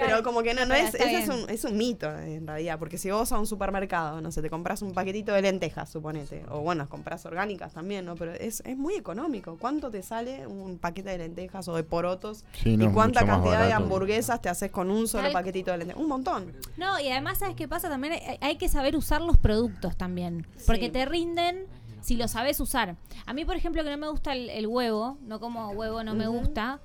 [0.00, 2.98] Pero como que no, no es, ese es un, es un mito en realidad, porque
[2.98, 6.60] si vos a un supermercado, no sé, te compras un paquetito de lentejas, suponete, o
[6.60, 8.14] bueno, compras orgánicas también, ¿no?
[8.16, 9.56] Pero es, es muy económico.
[9.60, 12.44] ¿Cuánto te sale un paquete de lentejas o de porotos?
[12.62, 15.78] Sí, no, ¿Y cuánta cantidad de hamburguesas te haces con un solo Tal- paquetito de
[15.78, 16.02] lentejas?
[16.02, 16.52] Un montón.
[16.76, 17.88] No, y además, ¿sabes qué pasa?
[17.88, 20.46] También hay, hay que saber usar los productos también.
[20.66, 20.90] Porque Sí.
[20.92, 21.66] te rinden
[22.00, 22.96] si lo sabes usar.
[23.26, 26.14] A mí, por ejemplo, que no me gusta el, el huevo, no como huevo, no
[26.14, 26.80] me gusta.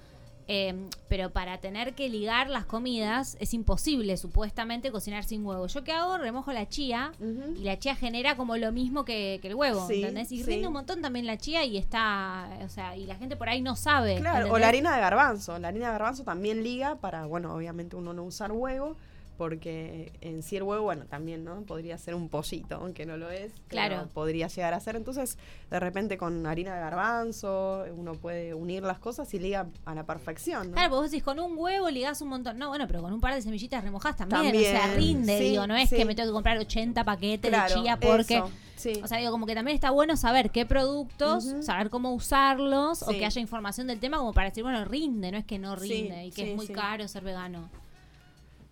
[0.48, 5.68] Eh, pero para tener que ligar las comidas es imposible supuestamente cocinar sin huevo.
[5.68, 6.18] ¿Yo qué hago?
[6.18, 7.14] Remojo la chía
[7.56, 10.32] y la chía genera como lo mismo que, que el huevo, Sí, ¿entendés?
[10.32, 10.44] Y sí.
[10.44, 13.62] rinde un montón también la chía y está, o sea, y la gente por ahí
[13.62, 14.18] no sabe.
[14.18, 15.58] Claro, o la harina de garbanzo.
[15.60, 18.98] La harina de garbanzo también liga para, bueno, obviamente uno no usar huevo,
[19.38, 21.62] porque en sí el huevo, bueno, también, ¿no?
[21.62, 23.52] Podría ser un pollito, aunque no lo es.
[23.52, 24.08] pero Claro.
[24.14, 24.96] Podría llegar a ser.
[24.96, 25.38] Entonces,
[25.70, 30.06] de repente con harina de garbanzo, uno puede unir las cosas y liga a la
[30.06, 30.74] perfección, ¿no?
[30.74, 32.58] Claro, porque vos decís, con un huevo ligás un montón.
[32.58, 34.44] No, bueno, pero con un par de semillitas remojás también.
[34.44, 35.68] También, o sea, rinde, sí, digo.
[35.68, 35.96] No es sí.
[35.96, 38.38] que me tengo que comprar 80 paquetes Claro, de chía porque.
[38.38, 39.00] eso, sí.
[39.04, 43.08] O sea, digo, como que también está bueno saber qué productos, saber cómo usarlos o
[43.10, 45.90] que haya información del tema como para decir, bueno, rinde, no es que no Sí,
[45.90, 47.70] rinde y que es muy caro ser vegano.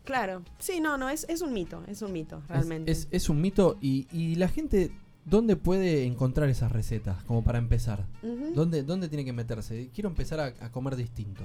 [0.04, 0.44] Claro.
[0.60, 2.92] Sí, no, no, es, es un mito, es un mito, realmente.
[2.92, 4.92] Es, es un mito y, y la gente,
[5.26, 7.24] ¿dónde puede encontrar esas recetas?
[7.24, 8.06] Como para empezar.
[8.54, 9.90] ¿Dónde, ¿Dónde tiene que meterse?
[9.94, 11.44] Quiero empezar a, a comer distinto.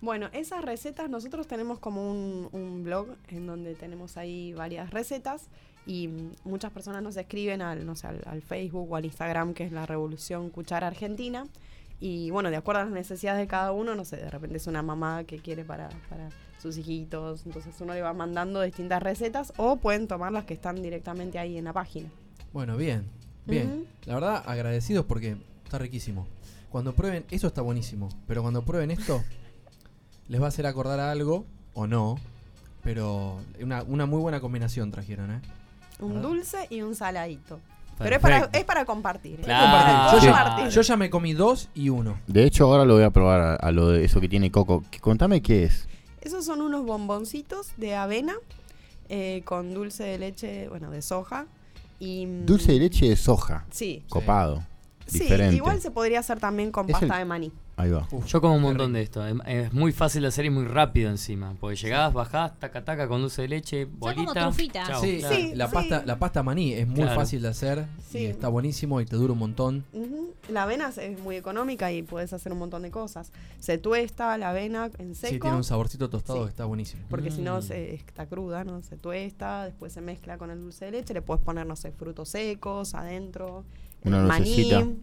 [0.00, 5.48] Bueno, esas recetas nosotros tenemos como un, un blog en donde tenemos ahí varias recetas
[5.86, 6.08] y
[6.44, 9.72] muchas personas nos escriben al, no sé, al, al Facebook o al Instagram que es
[9.72, 11.46] la Revolución Cuchara Argentina
[12.00, 14.66] y bueno, de acuerdo a las necesidades de cada uno, no sé, de repente es
[14.66, 16.28] una mamá que quiere para, para
[16.60, 20.82] sus hijitos, entonces uno le va mandando distintas recetas o pueden tomar las que están
[20.82, 22.08] directamente ahí en la página.
[22.52, 23.04] Bueno, bien,
[23.46, 23.86] bien.
[24.06, 26.26] La verdad, agradecidos porque está riquísimo.
[26.70, 28.08] Cuando prueben, eso está buenísimo.
[28.26, 29.22] Pero cuando prueben esto,
[30.28, 32.18] les va a hacer acordar a algo o no.
[32.82, 35.40] Pero una, una muy buena combinación trajeron, ¿eh?
[36.00, 36.28] Un ¿Verdad?
[36.28, 37.60] dulce y un saladito.
[37.98, 39.40] Pero es para, es para compartir.
[39.40, 39.46] Yo
[40.20, 42.18] ya, yo ya me comí dos y uno.
[42.26, 44.84] De hecho, ahora lo voy a probar a, a lo de eso que tiene Coco.
[45.00, 45.88] Contame qué es.
[46.20, 48.34] Esos son unos bomboncitos de avena
[49.08, 51.46] eh, con dulce de leche, bueno, de soja.
[52.00, 53.64] Y, mm, Dulce de leche de soja.
[53.70, 54.04] Sí.
[54.08, 54.62] Copado.
[55.06, 55.56] Sí, Diferente.
[55.56, 57.52] igual se podría hacer también con Es pasta el- de maní.
[57.78, 58.08] Ahí va.
[58.26, 59.24] Yo como un montón de esto.
[59.24, 61.54] Es, es muy fácil de hacer y muy rápido encima.
[61.60, 64.34] Porque llegás, bajás, taca taca con dulce de leche, bolita.
[64.34, 64.68] chau, Sí,
[65.20, 65.36] claro.
[65.54, 67.14] la, pasta, la pasta maní es muy Claro.
[67.14, 68.18] fácil de hacer Sí.
[68.18, 69.84] y está buenísimo y te dura un montón.
[70.48, 73.30] La avena es- muy económica y puedes hacer un montón de cosas.
[73.60, 75.34] Se tuesta la avena en seco.
[75.34, 76.44] Sí, tiene un saborcito tostado Sí.
[76.46, 77.02] que está buenísimo.
[77.08, 77.62] Porque si no Mm.
[77.62, 78.82] se, está cruda, ¿no?
[78.82, 81.92] Se tuesta, después se mezcla con el dulce de leche, le puedes poner, no sé,
[81.92, 83.64] frutos secos adentro.
[84.04, 84.96] Una maní,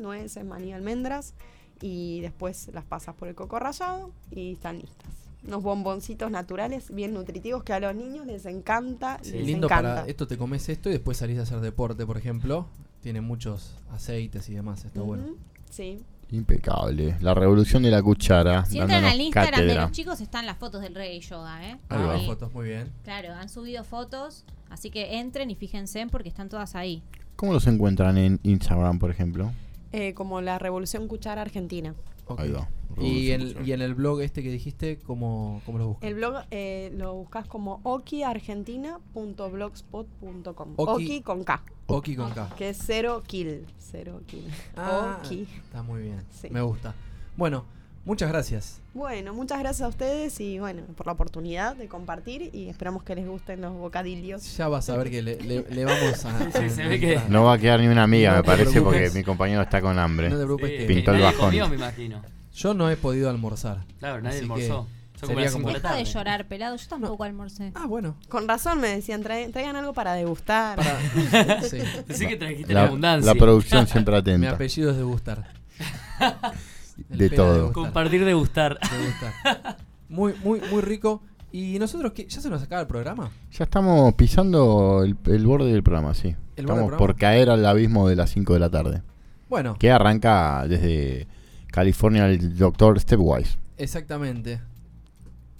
[0.00, 1.34] nueces, maní, almendras.
[1.80, 5.08] Y después las pasas por el coco rallado y están listas.
[5.46, 9.18] Unos bomboncitos naturales, bien nutritivos, que a los niños les encanta.
[9.22, 9.94] Sí, les lindo encanta.
[9.96, 12.66] para esto te comes esto y después salís a hacer deporte, por ejemplo.
[13.00, 15.36] Tiene muchos aceites y demás, está bueno.
[15.70, 16.02] Sí.
[16.30, 17.16] Impecable.
[17.20, 18.64] La revolución de la cuchara.
[18.66, 21.78] Si entran al Instagram de los chicos están las fotos del reggae yoga, ¿eh?
[21.88, 22.16] Ahí va.
[22.16, 22.92] Ah, fotos, muy bien.
[23.04, 27.02] Claro, han subido fotos, así que entren y fíjense porque están todas ahí.
[27.36, 29.52] ¿Cómo los encuentran en Instagram, por ejemplo?
[29.92, 31.94] Eh, como la Revolución Cuchara Argentina.
[32.36, 32.68] Ahí va.
[33.00, 36.08] Y, en, y en el blog este que dijiste, ¿cómo, cómo lo buscas?
[36.08, 40.74] El blog eh, lo buscas como okiargentina.blogspot.com.
[40.76, 41.62] Oki- Oki con K.
[41.86, 42.50] Oki con K.
[42.56, 43.66] Que es cero kill.
[43.78, 44.44] Cero kill.
[44.76, 45.46] Ah, Oki.
[45.64, 46.22] Está muy bien.
[46.30, 46.48] Sí.
[46.50, 46.94] Me gusta.
[47.36, 47.64] Bueno,
[48.08, 48.80] muchas gracias.
[48.94, 53.14] Bueno, muchas gracias a ustedes y bueno, por la oportunidad de compartir y esperamos que
[53.14, 54.56] les gusten los bocadillos.
[54.56, 56.38] Ya vas a ver que le, le- le vamos a.
[56.52, 57.30] Sí, a se ve que- entrar.
[57.30, 59.96] No va a quedar ni una amiga, No me parece, porque mi compañero está con
[59.98, 60.30] hambre.
[60.30, 61.40] No te preocupes que- Pintó el bajón.
[61.46, 62.22] comió, me imagino.
[62.54, 63.84] Yo no he podido almorzar.
[64.00, 64.88] Claro, nadie almorzó.
[65.20, 66.74] sería como- Deja de llorar, pelado.
[66.76, 67.70] Yo tampoco almorcé.
[67.76, 68.16] Ah, bueno.
[68.28, 70.80] Con razón me decían, "Trae- traigan algo para degustar.
[71.70, 71.78] Sí.
[72.06, 73.32] Decí que trajiste La- la abundancia.
[73.34, 74.38] la producción siempre atenta.
[74.38, 75.46] Mi apellido es de gustar.
[77.08, 77.72] De todo.
[77.72, 78.78] Compartir de gustar.
[78.80, 79.76] De gustar.
[80.08, 81.22] Muy, muy, muy rico.
[81.52, 82.26] ¿Y nosotros qué?
[82.28, 83.30] ¿Ya se nos acaba el programa?
[83.52, 86.28] Ya estamos pisando el, el borde del programa, sí.
[86.28, 86.98] ¿El borde del estamos programa?
[86.98, 89.02] por caer al abismo de las 5 de la tarde.
[89.48, 89.76] Bueno.
[89.78, 91.26] Que arranca desde
[91.70, 93.58] California el doctor Stepwise.
[93.78, 94.60] Exactamente.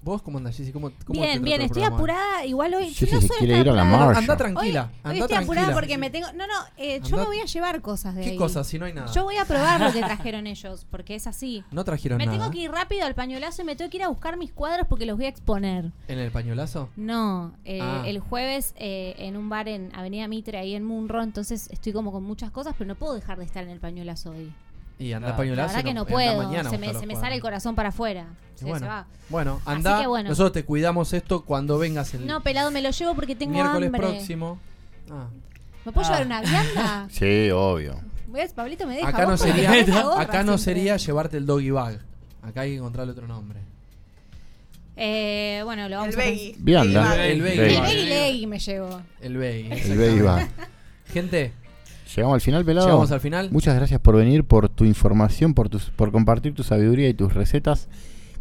[0.01, 0.73] ¿Vos cómo andás, Jessy?
[0.73, 1.97] ¿Cómo, cómo Bien, bien, estoy programa?
[1.97, 2.47] apurada.
[2.47, 2.95] Igual hoy.
[2.95, 4.05] Sí, no sí, soy quiere tan ir a la apurada.
[4.07, 4.19] marcha.
[4.21, 6.29] Anda tranquila, Hoy, anda hoy estoy apurada porque me tengo.
[6.35, 8.37] No, no, eh, yo me voy a llevar cosas de ¿Qué ahí.
[8.37, 8.67] cosas?
[8.67, 9.13] Si no hay nada.
[9.13, 11.65] Yo voy a probar lo que trajeron ellos, porque es así.
[11.73, 12.39] No trajeron Me nada.
[12.39, 14.87] tengo que ir rápido al pañuelazo y me tengo que ir a buscar mis cuadros
[14.89, 15.91] porque los voy a exponer.
[16.07, 16.89] ¿En el pañuelazo?
[16.97, 18.03] No, eh, Ah.
[18.07, 22.13] el jueves eh, en un bar en Avenida Mitre, ahí en Munro, entonces estoy como
[22.13, 24.53] con muchas cosas, pero no puedo dejar de estar en el pañuelazo hoy.
[24.99, 25.55] Y anda Claro.
[25.55, 28.27] La verdad que no puedo, se me, se me sale el corazón para afuera.
[28.57, 29.07] Se, bueno, se va.
[29.29, 30.09] bueno, anda.
[30.09, 30.29] bueno.
[30.31, 33.87] Nosotros te cuidamos esto cuando vengas el No, pelado, me lo llevo porque tengo miércoles
[33.87, 34.01] hambre.
[34.01, 34.59] próximo.
[35.11, 35.29] Ah.
[35.85, 36.11] ¿Me puedo Ah.
[36.11, 37.07] llevar una vianda?
[37.13, 38.01] Sí, obvio.
[38.29, 39.09] A, Pablito me deja.
[39.09, 39.71] Acá no sería,
[40.19, 40.59] acá no siempre.
[40.59, 42.01] sería llevarte el doggy bag.
[42.43, 43.61] Acá hay que encontrarle otro nombre.
[44.97, 46.55] Eh, bueno, lo vamos El a.
[46.59, 47.25] Vianda.
[47.27, 47.67] El Veggie.
[47.69, 49.01] veggie El leggy me llevo.
[49.21, 49.73] El veggie.
[49.93, 50.49] El Veggie Bag.
[51.13, 51.53] Gente,
[52.15, 52.87] Llegamos al final, pelado.
[52.87, 53.51] Llegamos al final.
[53.53, 57.35] Muchas gracias por venir, por tu información, por tus, por compartir tu sabiduría y tus
[57.35, 57.89] recetas.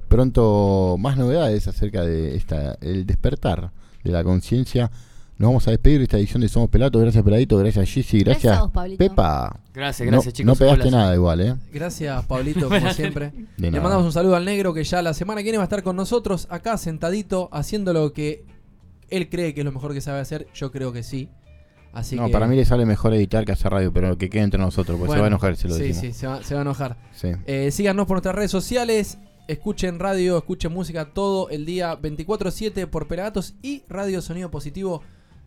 [0.08, 3.72] pronto más novedades acerca de esta el despertar
[4.04, 4.90] de la conciencia.
[5.38, 7.00] Nos vamos a despedir de esta edición de Somos Pelatos.
[7.00, 7.58] Gracias, Peladito.
[7.58, 8.22] Gracias, Gizzy.
[8.22, 8.98] Gracias Gracias, a vos, Pablito.
[8.98, 9.60] Pepa.
[9.74, 10.48] Gracias, No- gracias, chicos.
[10.48, 11.56] No pegaste nada igual, ¿eh?
[11.72, 13.32] Gracias, Pablito, como siempre.
[13.58, 15.70] De Le mandamos un saludo al negro que ya la semana que viene va a
[15.70, 18.46] estar con nosotros acá sentadito haciendo lo que
[19.10, 20.48] él cree que es lo mejor que sabe hacer.
[20.56, 21.30] Yo creo que sí.
[21.98, 24.44] Así no, que, para mí le sale mejor editar que hacer radio, pero que quede
[24.44, 26.02] entre nosotros, porque se Bueno, va a enojar si lo sí, decimos.
[26.02, 26.98] Sí, se va, se va a enojar.
[27.16, 27.30] Sí.
[27.48, 29.18] Eh, síganos por nuestras redes sociales.
[29.48, 35.02] Escuchen radio, escuchen música todo el día 24-7 por Pelagatos y Radio Sonido Positivo.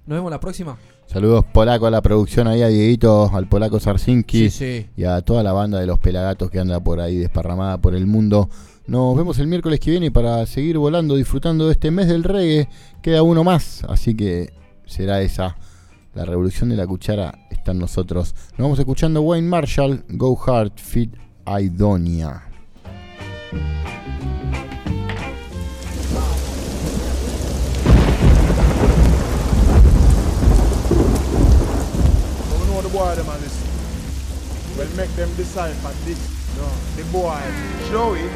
[0.07, 0.77] Nos vemos la próxima.
[1.07, 4.87] Saludos polaco a la producción ahí, a Dieguito, al polaco Sarsinki Sí, sí.
[4.97, 8.07] y a toda la banda de los pelagatos que anda por ahí desparramada por el
[8.09, 8.51] mundo.
[8.89, 12.69] Nos vemos el miércoles que viene para seguir volando, disfrutando de este mes del reggae.
[13.03, 14.53] Queda uno más, así que
[14.85, 15.57] será esa.
[16.15, 18.35] La revolución de la cuchara está en nosotros.
[18.53, 21.15] Nos vamos escuchando Wayne Marshall, Go Hard, Fit
[33.41, 34.77] listen.
[34.77, 36.19] Well, make them decipher this.
[36.57, 37.41] No, the boy,
[37.91, 38.29] Joey,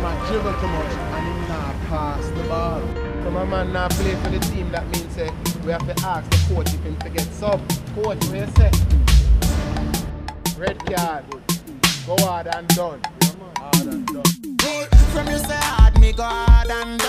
[0.00, 2.80] a dribble too much and him not pass the ball.
[3.22, 5.30] So my man not play for the team, that means say,
[5.64, 7.60] we have to ask the coach if him to get sub.
[7.94, 8.70] Coach, what you say?
[10.58, 11.24] Red card.
[12.06, 13.00] Go hard and done.
[13.56, 14.22] Hard and done.
[15.12, 17.02] From you say hard, me go hard.